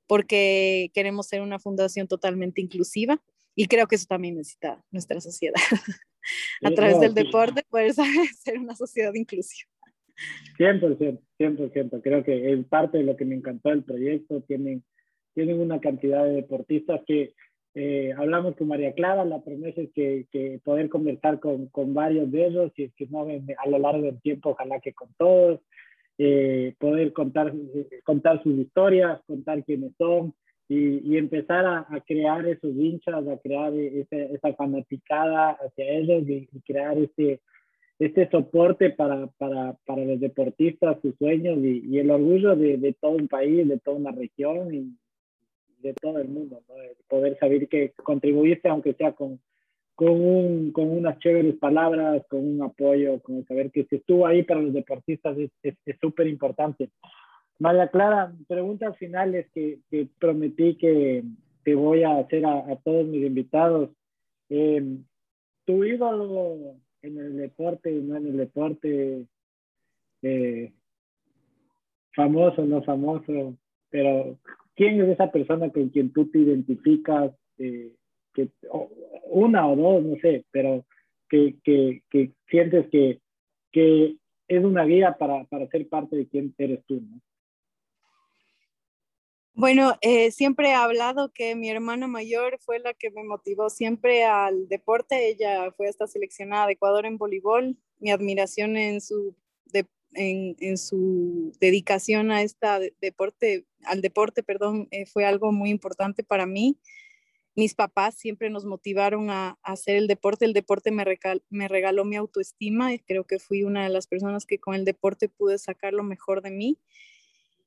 porque 0.09 0.91
queremos 0.95 1.29
ser 1.29 1.43
una 1.43 1.61
fundación 1.61 2.09
totalmente 2.09 2.61
inclusiva 2.61 3.23
y 3.55 3.67
creo 3.67 3.87
que 3.87 3.97
eso 3.97 4.07
también 4.09 4.37
necesita 4.37 4.83
nuestra 4.91 5.21
sociedad. 5.21 5.55
a 6.65 6.71
través 6.71 6.99
del 7.01 7.15
deporte 7.15 7.63
poder 7.69 7.93
ser 8.43 8.59
una 8.59 8.75
sociedad 8.75 9.13
inclusiva. 9.15 9.71
100%, 10.59 11.21
100%. 11.39 12.03
Creo 12.03 12.25
que 12.25 12.53
es 12.53 12.67
parte 12.67 12.99
de 12.99 13.05
lo 13.05 13.17
que 13.17 13.25
me 13.25 13.37
encantó 13.37 13.69
del 13.69 13.85
proyecto. 13.85 14.43
Tienen, 14.43 14.83
tienen 15.35 15.61
una 15.61 15.81
cantidad 15.81 16.25
de 16.25 16.33
deportistas 16.33 17.01
que 17.07 17.35
eh, 17.75 18.13
hablamos 18.17 18.57
con 18.57 18.67
María 18.67 18.93
Clara, 18.93 19.25
la 19.25 19.41
promesa 19.41 19.81
es 19.83 19.91
que, 19.95 20.27
que 20.33 20.61
poder 20.65 20.89
conversar 20.89 21.39
con, 21.39 21.69
con, 21.69 21.95
varios 21.95 22.29
de 22.33 22.47
ellos, 22.47 22.73
y 22.75 22.85
es 22.85 22.95
que 22.95 23.07
no 23.07 23.23
a 23.23 23.69
lo 23.69 23.79
largo 23.79 24.03
del 24.03 24.21
tiempo, 24.21 24.51
ojalá 24.51 24.81
que 24.81 24.95
con 24.95 25.13
todos. 25.17 25.61
Eh, 26.19 26.75
poder 26.79 27.13
contar, 27.13 27.53
contar 28.05 28.43
sus 28.43 28.59
historias, 28.59 29.21
contar 29.27 29.65
quiénes 29.65 29.93
son 29.97 30.35
y, 30.69 30.99
y 31.09 31.17
empezar 31.17 31.65
a, 31.65 31.87
a, 31.89 32.01
crear 32.01 32.47
esos 32.47 32.75
hinchas, 32.75 33.27
a 33.27 33.39
crear 33.39 33.73
esa 33.75 34.53
fanaticada 34.55 35.53
hacia 35.53 35.85
ellos 35.85 36.29
y, 36.29 36.49
y 36.53 36.61
crear 36.61 36.99
este, 36.99 37.41
este 37.99 38.29
soporte 38.31 38.91
para, 38.91 39.29
para, 39.39 39.77
para 39.87 40.05
los 40.05 40.21
deportistas, 40.21 41.01
sus 41.03 41.17
sueños 41.17 41.59
y, 41.59 41.85
y 41.89 41.99
el 41.99 42.11
orgullo 42.11 42.55
de, 42.55 42.77
de, 42.77 42.93
todo 42.95 43.13
un 43.13 43.29
país, 43.29 43.67
de 43.67 43.79
toda 43.79 43.97
una 43.97 44.13
región 44.13 44.75
y 44.75 44.97
de 45.81 45.95
todo 45.95 46.19
el 46.19 46.29
mundo, 46.29 46.61
¿no? 46.69 46.75
poder 47.09 47.39
saber 47.39 47.69
que 47.69 47.93
contribuiste, 48.03 48.69
aunque 48.69 48.93
sea 48.95 49.13
con, 49.13 49.41
con, 49.99 50.13
un, 50.13 50.71
con 50.71 50.89
unas 50.91 51.19
chéveres 51.19 51.57
palabras, 51.57 52.23
con 52.29 52.47
un 52.47 52.63
apoyo, 52.63 53.21
con 53.21 53.45
saber 53.47 53.73
que 53.73 53.83
se 53.87 53.97
estuvo 53.97 54.29
ahí 54.29 54.45
para 54.45 54.61
los 54.61 54.73
deportistas 54.73 55.37
es 55.37 55.97
súper 56.01 56.29
importante. 56.29 56.91
María 57.59 57.89
Clara, 57.89 58.33
preguntas 58.47 58.97
finales 58.97 59.51
que, 59.53 59.81
que 59.91 60.07
prometí 60.21 60.77
que, 60.77 61.25
que, 61.65 61.75
voy 61.75 62.05
a 62.05 62.19
hacer 62.19 62.47
a, 62.47 62.59
a 62.59 62.77
todos 62.77 63.09
mis 63.09 63.27
invitados. 63.27 63.91
Eh, 64.51 64.99
tu 65.65 65.83
ídolo 65.83 66.77
en 67.03 67.19
el 67.19 67.37
deporte 67.37 67.91
y 67.91 68.01
no 68.01 68.19
en 68.19 68.29
el 68.29 68.37
deporte, 68.37 69.27
eh, 70.23 70.73
famoso, 72.15 72.65
no 72.65 72.85
famoso, 72.85 73.59
pero 73.91 74.39
¿quién 74.77 75.01
es 75.01 75.09
esa 75.09 75.33
persona 75.33 75.71
con 75.71 75.89
quien 75.89 76.13
tú 76.13 76.31
te 76.31 76.39
identificas? 76.39 77.33
Eh, 77.59 77.98
que, 78.47 78.51
una 79.31 79.69
o 79.69 79.77
dos, 79.77 80.05
no 80.05 80.17
sé, 80.21 80.45
pero 80.51 80.85
que, 81.29 81.57
que, 81.65 82.03
que 82.11 82.33
sientes 82.49 82.89
que, 82.91 83.21
que 83.73 84.17
es 84.47 84.65
una 84.65 84.85
guía 84.85 85.17
para, 85.19 85.45
para 85.45 85.69
ser 85.69 85.89
parte 85.89 86.17
de 86.17 86.29
quien 86.29 86.55
eres 86.59 86.85
tú, 86.87 87.01
¿no? 87.01 87.21
Bueno, 89.55 89.97
eh, 90.03 90.31
siempre 90.31 90.69
he 90.69 90.75
hablado 90.75 91.33
que 91.33 91.57
mi 91.57 91.69
hermana 91.69 92.07
mayor 92.07 92.61
fue 92.61 92.79
la 92.79 92.95
que 92.95 93.11
me 93.11 93.25
motivó 93.25 93.71
siempre 93.71 94.25
al 94.25 94.69
deporte. 94.69 95.31
Ella 95.31 95.73
fue 95.73 95.89
hasta 95.89 96.07
seleccionada 96.07 96.69
de 96.69 96.75
Ecuador 96.75 97.07
en 97.07 97.19
voleibol. 97.19 97.77
Mi 97.99 98.13
admiración 98.13 98.77
en 98.77 99.01
su, 99.01 99.35
de, 99.65 99.85
en, 100.15 100.55
en, 100.61 100.79
su 100.79 101.51
dedicación 101.59 102.31
a 102.31 102.43
esta 102.43 102.79
deporte, 103.01 103.67
al 103.83 104.01
deporte, 104.01 104.45
perdón, 104.45 104.87
eh, 104.93 105.07
fue 105.07 105.25
algo 105.25 105.51
muy 105.51 105.71
importante 105.71 106.23
para 106.23 106.47
mí. 106.47 106.79
Mis 107.59 107.75
papás 107.75 108.15
siempre 108.15 108.51
nos 108.51 108.65
motivaron 108.65 109.31
a, 109.31 109.59
hacer 109.65 109.97
el 109.97 110.07
deporte. 110.07 110.45
El 110.45 110.53
deporte 110.53 110.93
me, 110.93 111.03
regal, 111.03 111.43
me 111.51 111.67
regaló 111.67 112.05
mi 112.05 112.15
autoestima 112.15 112.95
y 112.95 113.01
creo 113.01 113.25
que 113.25 113.41
fui 113.41 113.65
una 113.65 113.83
de 113.83 113.89
las 113.89 114.07
personas 114.07 114.47
que 114.47 114.61
con 114.61 114.77
el 114.77 114.85
deporte 114.85 115.29
pude 115.29 115.59
sacar 115.59 115.93
lo 115.93 116.05
mejor 116.05 116.41
de 116.41 116.53
mí. 116.53 116.79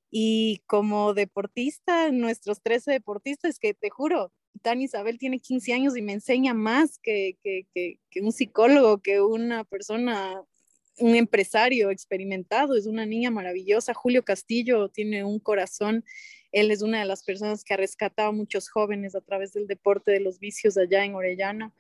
Y 0.10 0.62
como 0.66 1.14
deportista, 1.14 2.10
nuestros 2.10 2.62
13 2.62 2.90
deportistas, 2.90 3.60
que 3.60 3.74
te 3.74 3.90
juro, 3.90 4.32
Tani 4.62 4.86
Isabel 4.86 5.18
tiene 5.18 5.40
15 5.40 5.74
años 5.74 5.98
y 5.98 6.02
me 6.02 6.14
enseña 6.14 6.54
más 6.54 6.98
que, 6.98 7.36
un 8.22 8.32
psicólogo, 8.32 9.00
que 9.00 9.20
una 9.20 9.66
persona, 9.66 10.42
un 11.00 11.16
empresario 11.16 11.90
experimentado, 11.90 12.78
es 12.78 12.86
una 12.86 13.06
niña 13.06 13.30
maravillosa. 13.30 13.94
Julio 13.94 14.24
Castillo 14.24 14.88
tiene 14.88 15.26
un 15.26 15.40
corazón, 15.40 16.06
él 16.52 16.72
es 16.72 16.82
una 16.82 17.00
de 17.00 17.06
las 17.06 17.24
personas 17.24 17.64
que 17.64 17.74
ha 17.74 17.78
rescatado 17.78 18.30
a 18.30 18.34
muchos 18.34 18.70
jóvenes 18.70 19.16
a 19.16 19.22
través 19.22 19.54
del 19.54 19.68
deporte 19.68 20.12
de 20.12 20.20
los 20.20 20.40
vicios 20.40 20.78
allá 20.78 21.04
en 21.06 21.16
Orellana 21.16 21.74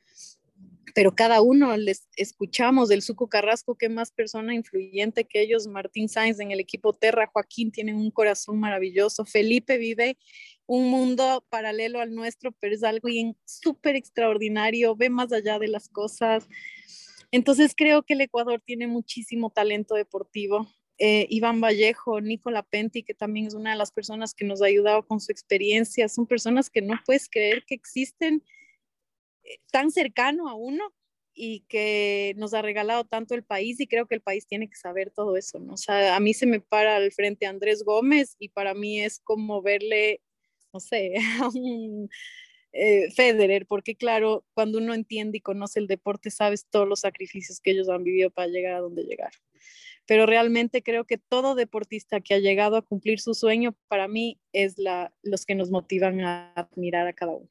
pero 0.93 1.15
cada 1.15 1.41
uno 1.41 1.75
les 1.77 2.07
escuchamos 2.15 2.89
del 2.89 3.01
Suco 3.01 3.27
Carrasco, 3.27 3.75
que 3.75 3.89
más 3.89 4.11
persona 4.11 4.53
influyente 4.53 5.25
que 5.25 5.41
ellos, 5.41 5.67
Martín 5.67 6.09
Sáenz 6.09 6.39
en 6.39 6.51
el 6.51 6.59
equipo 6.59 6.93
Terra, 6.93 7.29
Joaquín 7.31 7.71
tiene 7.71 7.93
un 7.93 8.11
corazón 8.11 8.59
maravilloso, 8.59 9.25
Felipe 9.25 9.77
vive 9.77 10.17
un 10.65 10.89
mundo 10.89 11.45
paralelo 11.49 11.99
al 11.99 12.13
nuestro, 12.13 12.51
pero 12.59 12.75
es 12.75 12.83
algo 12.83 13.09
súper 13.45 13.95
extraordinario, 13.95 14.95
ve 14.95 15.09
más 15.09 15.31
allá 15.31 15.59
de 15.59 15.67
las 15.67 15.89
cosas. 15.89 16.47
Entonces 17.31 17.73
creo 17.75 18.03
que 18.03 18.13
el 18.13 18.21
Ecuador 18.21 18.61
tiene 18.65 18.87
muchísimo 18.87 19.49
talento 19.49 19.95
deportivo. 19.95 20.67
Eh, 21.03 21.25
Iván 21.31 21.61
Vallejo, 21.61 22.21
Nicola 22.21 22.61
Penti, 22.61 23.01
que 23.01 23.15
también 23.15 23.47
es 23.47 23.55
una 23.55 23.71
de 23.71 23.75
las 23.75 23.91
personas 23.91 24.35
que 24.35 24.45
nos 24.45 24.61
ha 24.61 24.67
ayudado 24.67 25.01
con 25.01 25.19
su 25.19 25.31
experiencia, 25.31 26.07
son 26.07 26.27
personas 26.27 26.69
que 26.69 26.83
no 26.83 26.93
puedes 27.03 27.27
creer 27.27 27.65
que 27.65 27.73
existen 27.73 28.43
tan 29.71 29.89
cercano 29.89 30.47
a 30.47 30.53
uno 30.53 30.93
y 31.33 31.61
que 31.61 32.35
nos 32.37 32.53
ha 32.53 32.61
regalado 32.61 33.03
tanto 33.05 33.33
el 33.33 33.43
país 33.43 33.79
y 33.79 33.87
creo 33.87 34.05
que 34.05 34.13
el 34.13 34.21
país 34.21 34.45
tiene 34.45 34.69
que 34.69 34.75
saber 34.75 35.09
todo 35.09 35.37
eso. 35.37 35.59
O 35.71 35.77
sea, 35.77 36.15
a 36.15 36.19
mí 36.19 36.35
se 36.35 36.45
me 36.45 36.59
para 36.59 36.97
al 36.97 37.11
frente 37.11 37.47
Andrés 37.47 37.83
Gómez 37.83 38.35
y 38.37 38.49
para 38.49 38.75
mí 38.75 39.01
es 39.01 39.19
como 39.19 39.61
verle, 39.63 40.21
no 40.71 40.79
sé, 40.79 41.15
a 41.41 41.47
un 41.47 42.11
eh, 42.73 43.09
Federer, 43.11 43.65
porque 43.65 43.95
claro, 43.95 44.45
cuando 44.53 44.77
uno 44.77 44.93
entiende 44.93 45.39
y 45.39 45.41
conoce 45.41 45.79
el 45.79 45.87
deporte, 45.87 46.29
sabes 46.29 46.67
todos 46.69 46.87
los 46.87 46.99
sacrificios 46.99 47.59
que 47.59 47.71
ellos 47.71 47.89
han 47.89 48.03
vivido 48.03 48.29
para 48.29 48.47
llegar 48.47 48.75
a 48.75 48.81
donde 48.81 49.03
llegar. 49.03 49.31
Pero 50.07 50.25
realmente 50.25 50.81
creo 50.81 51.05
que 51.05 51.17
todo 51.17 51.55
deportista 51.55 52.21
que 52.21 52.33
ha 52.33 52.39
llegado 52.39 52.75
a 52.75 52.81
cumplir 52.81 53.19
su 53.19 53.33
sueño, 53.33 53.75
para 53.87 54.07
mí, 54.07 54.39
es 54.51 54.77
la, 54.77 55.13
los 55.23 55.45
que 55.45 55.55
nos 55.55 55.71
motivan 55.71 56.21
a 56.21 56.53
admirar 56.53 57.07
a 57.07 57.13
cada 57.13 57.33
uno. 57.33 57.49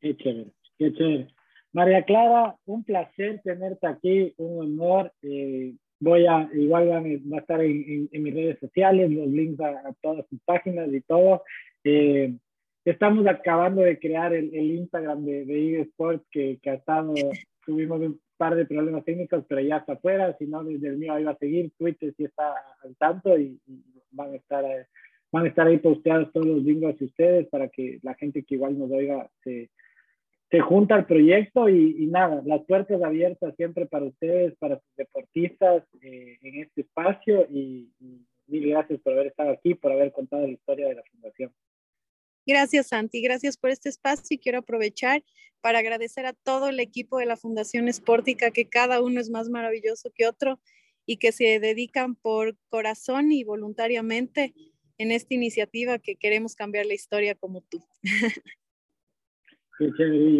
Qué 0.00 0.16
chévere. 0.16 0.50
Qué 0.78 0.92
chévere. 0.92 1.28
María 1.72 2.02
Clara, 2.04 2.56
un 2.64 2.84
placer 2.84 3.40
tenerte 3.42 3.86
aquí, 3.86 4.32
un 4.36 4.80
honor. 4.80 5.12
Eh, 5.22 5.74
voy 6.00 6.26
a, 6.26 6.48
igual 6.54 6.88
va 6.90 7.36
a 7.36 7.40
estar 7.40 7.60
en, 7.60 7.84
en, 7.88 8.08
en, 8.12 8.22
mis 8.22 8.34
redes 8.34 8.58
sociales, 8.60 9.10
los 9.10 9.28
links 9.28 9.60
a, 9.60 9.70
a 9.70 9.94
todas 10.00 10.26
sus 10.28 10.40
páginas 10.44 10.88
y 10.92 11.00
todo. 11.02 11.42
Eh, 11.84 12.34
estamos 12.84 13.26
acabando 13.26 13.82
de 13.82 13.98
crear 13.98 14.32
el, 14.32 14.54
el 14.54 14.70
Instagram 14.76 15.24
de, 15.24 15.44
de 15.44 15.80
eSports 15.80 16.24
que, 16.30 16.58
que 16.62 16.70
ha 16.70 16.74
estado, 16.74 17.14
tuvimos 17.66 18.00
un 18.00 18.20
par 18.38 18.54
de 18.56 18.64
problemas 18.64 19.04
técnicos, 19.04 19.44
pero 19.46 19.60
ya 19.60 19.78
está 19.78 19.92
afuera, 19.92 20.34
si 20.38 20.46
no, 20.46 20.64
desde 20.64 20.88
el 20.88 20.96
mío 20.96 21.12
ahí 21.12 21.24
va 21.24 21.32
a 21.32 21.38
seguir, 21.38 21.70
Twitter 21.76 22.14
sí 22.16 22.24
está 22.24 22.54
al 22.82 22.96
tanto 22.96 23.36
y, 23.36 23.60
y 23.66 23.82
van 24.12 24.32
a 24.32 24.36
estar... 24.36 24.64
Eh, 24.64 24.86
van 25.30 25.44
a 25.44 25.48
estar 25.48 25.66
ahí 25.66 25.78
posteados 25.78 26.32
todos 26.32 26.46
los 26.46 26.62
links 26.62 26.94
hacia 26.94 27.06
ustedes 27.06 27.48
para 27.48 27.68
que 27.68 27.98
la 28.02 28.14
gente 28.14 28.44
que 28.44 28.54
igual 28.54 28.78
nos 28.78 28.90
oiga 28.90 29.28
se, 29.44 29.70
se 30.50 30.60
junta 30.60 30.96
el 30.96 31.04
proyecto 31.04 31.68
y, 31.68 31.96
y, 31.98 32.06
nada, 32.06 32.42
las 32.44 32.64
puertas 32.64 33.02
abiertas 33.02 33.54
siempre 33.56 33.86
para 33.86 34.06
ustedes, 34.06 34.56
para 34.56 34.76
sus 34.76 34.96
deportistas 34.96 35.84
eh, 36.00 36.38
en 36.42 36.62
este 36.62 36.82
espacio 36.82 37.46
y, 37.50 37.90
y, 38.00 38.26
mil 38.46 38.70
gracias 38.70 38.98
por 39.00 39.12
haber 39.12 39.26
estado 39.26 39.50
aquí, 39.50 39.74
por 39.74 39.92
haber 39.92 40.10
contado 40.10 40.46
la 40.46 40.52
historia 40.52 40.88
de 40.88 40.94
la 40.94 41.02
fundación. 41.10 41.52
Gracias, 42.48 42.88
Santi. 42.88 43.20
Gracias 43.20 43.58
por 43.58 43.68
este 43.68 43.90
espacio 43.90 44.34
y 44.34 44.38
quiero 44.38 44.60
aprovechar 44.60 45.22
para 45.60 45.80
agradecer 45.80 46.24
a 46.24 46.32
todo 46.32 46.70
el 46.70 46.80
equipo 46.80 47.18
de 47.18 47.26
la 47.26 47.36
Fundación 47.36 47.88
Esportica, 47.88 48.50
que 48.50 48.66
cada 48.66 49.02
uno 49.02 49.20
es 49.20 49.28
más 49.28 49.50
maravilloso 49.50 50.10
que 50.14 50.26
otro 50.26 50.58
y 51.04 51.18
que 51.18 51.30
se 51.30 51.60
dedican 51.60 52.14
por 52.14 52.56
corazón 52.70 53.32
y 53.32 53.44
voluntariamente 53.44 54.54
en 54.96 55.12
esta 55.12 55.34
iniciativa 55.34 55.98
que 55.98 56.16
queremos 56.16 56.54
cambiar 56.54 56.86
la 56.86 56.94
historia 56.94 57.34
como 57.34 57.60
tú. 57.60 57.84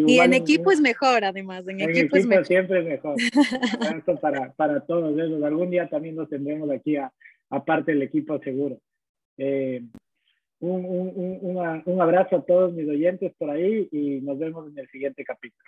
Y 0.06 0.18
en 0.18 0.32
equipo 0.32 0.72
es 0.72 0.80
mejor, 0.80 1.24
además. 1.24 1.68
En, 1.68 1.80
en 1.80 1.90
equipo, 1.90 2.16
equipo, 2.16 2.16
es 2.16 2.26
mejor. 2.26 2.46
siempre 2.46 2.80
es 2.80 2.86
mejor. 2.86 3.16
Esto 3.98 4.18
para, 4.18 4.52
para 4.54 4.80
todos 4.80 5.16
esos. 5.18 5.42
Algún 5.42 5.70
día 5.70 5.88
también 5.90 6.16
nos 6.16 6.28
tendremos 6.30 6.70
aquí, 6.70 6.96
a, 6.96 7.12
aparte 7.50 7.92
del 7.92 8.02
equipo 8.02 8.38
seguro. 8.40 8.80
Eh, 9.36 9.82
un, 10.60 10.84
un, 10.84 11.38
una, 11.42 11.82
un 11.84 12.00
abrazo 12.00 12.36
a 12.36 12.42
todos 12.42 12.72
mis 12.72 12.88
oyentes 12.88 13.32
por 13.38 13.50
ahí 13.50 13.88
y 13.92 14.20
nos 14.20 14.38
vemos 14.38 14.68
en 14.68 14.78
el 14.78 14.88
siguiente 14.88 15.24
capítulo. 15.24 15.64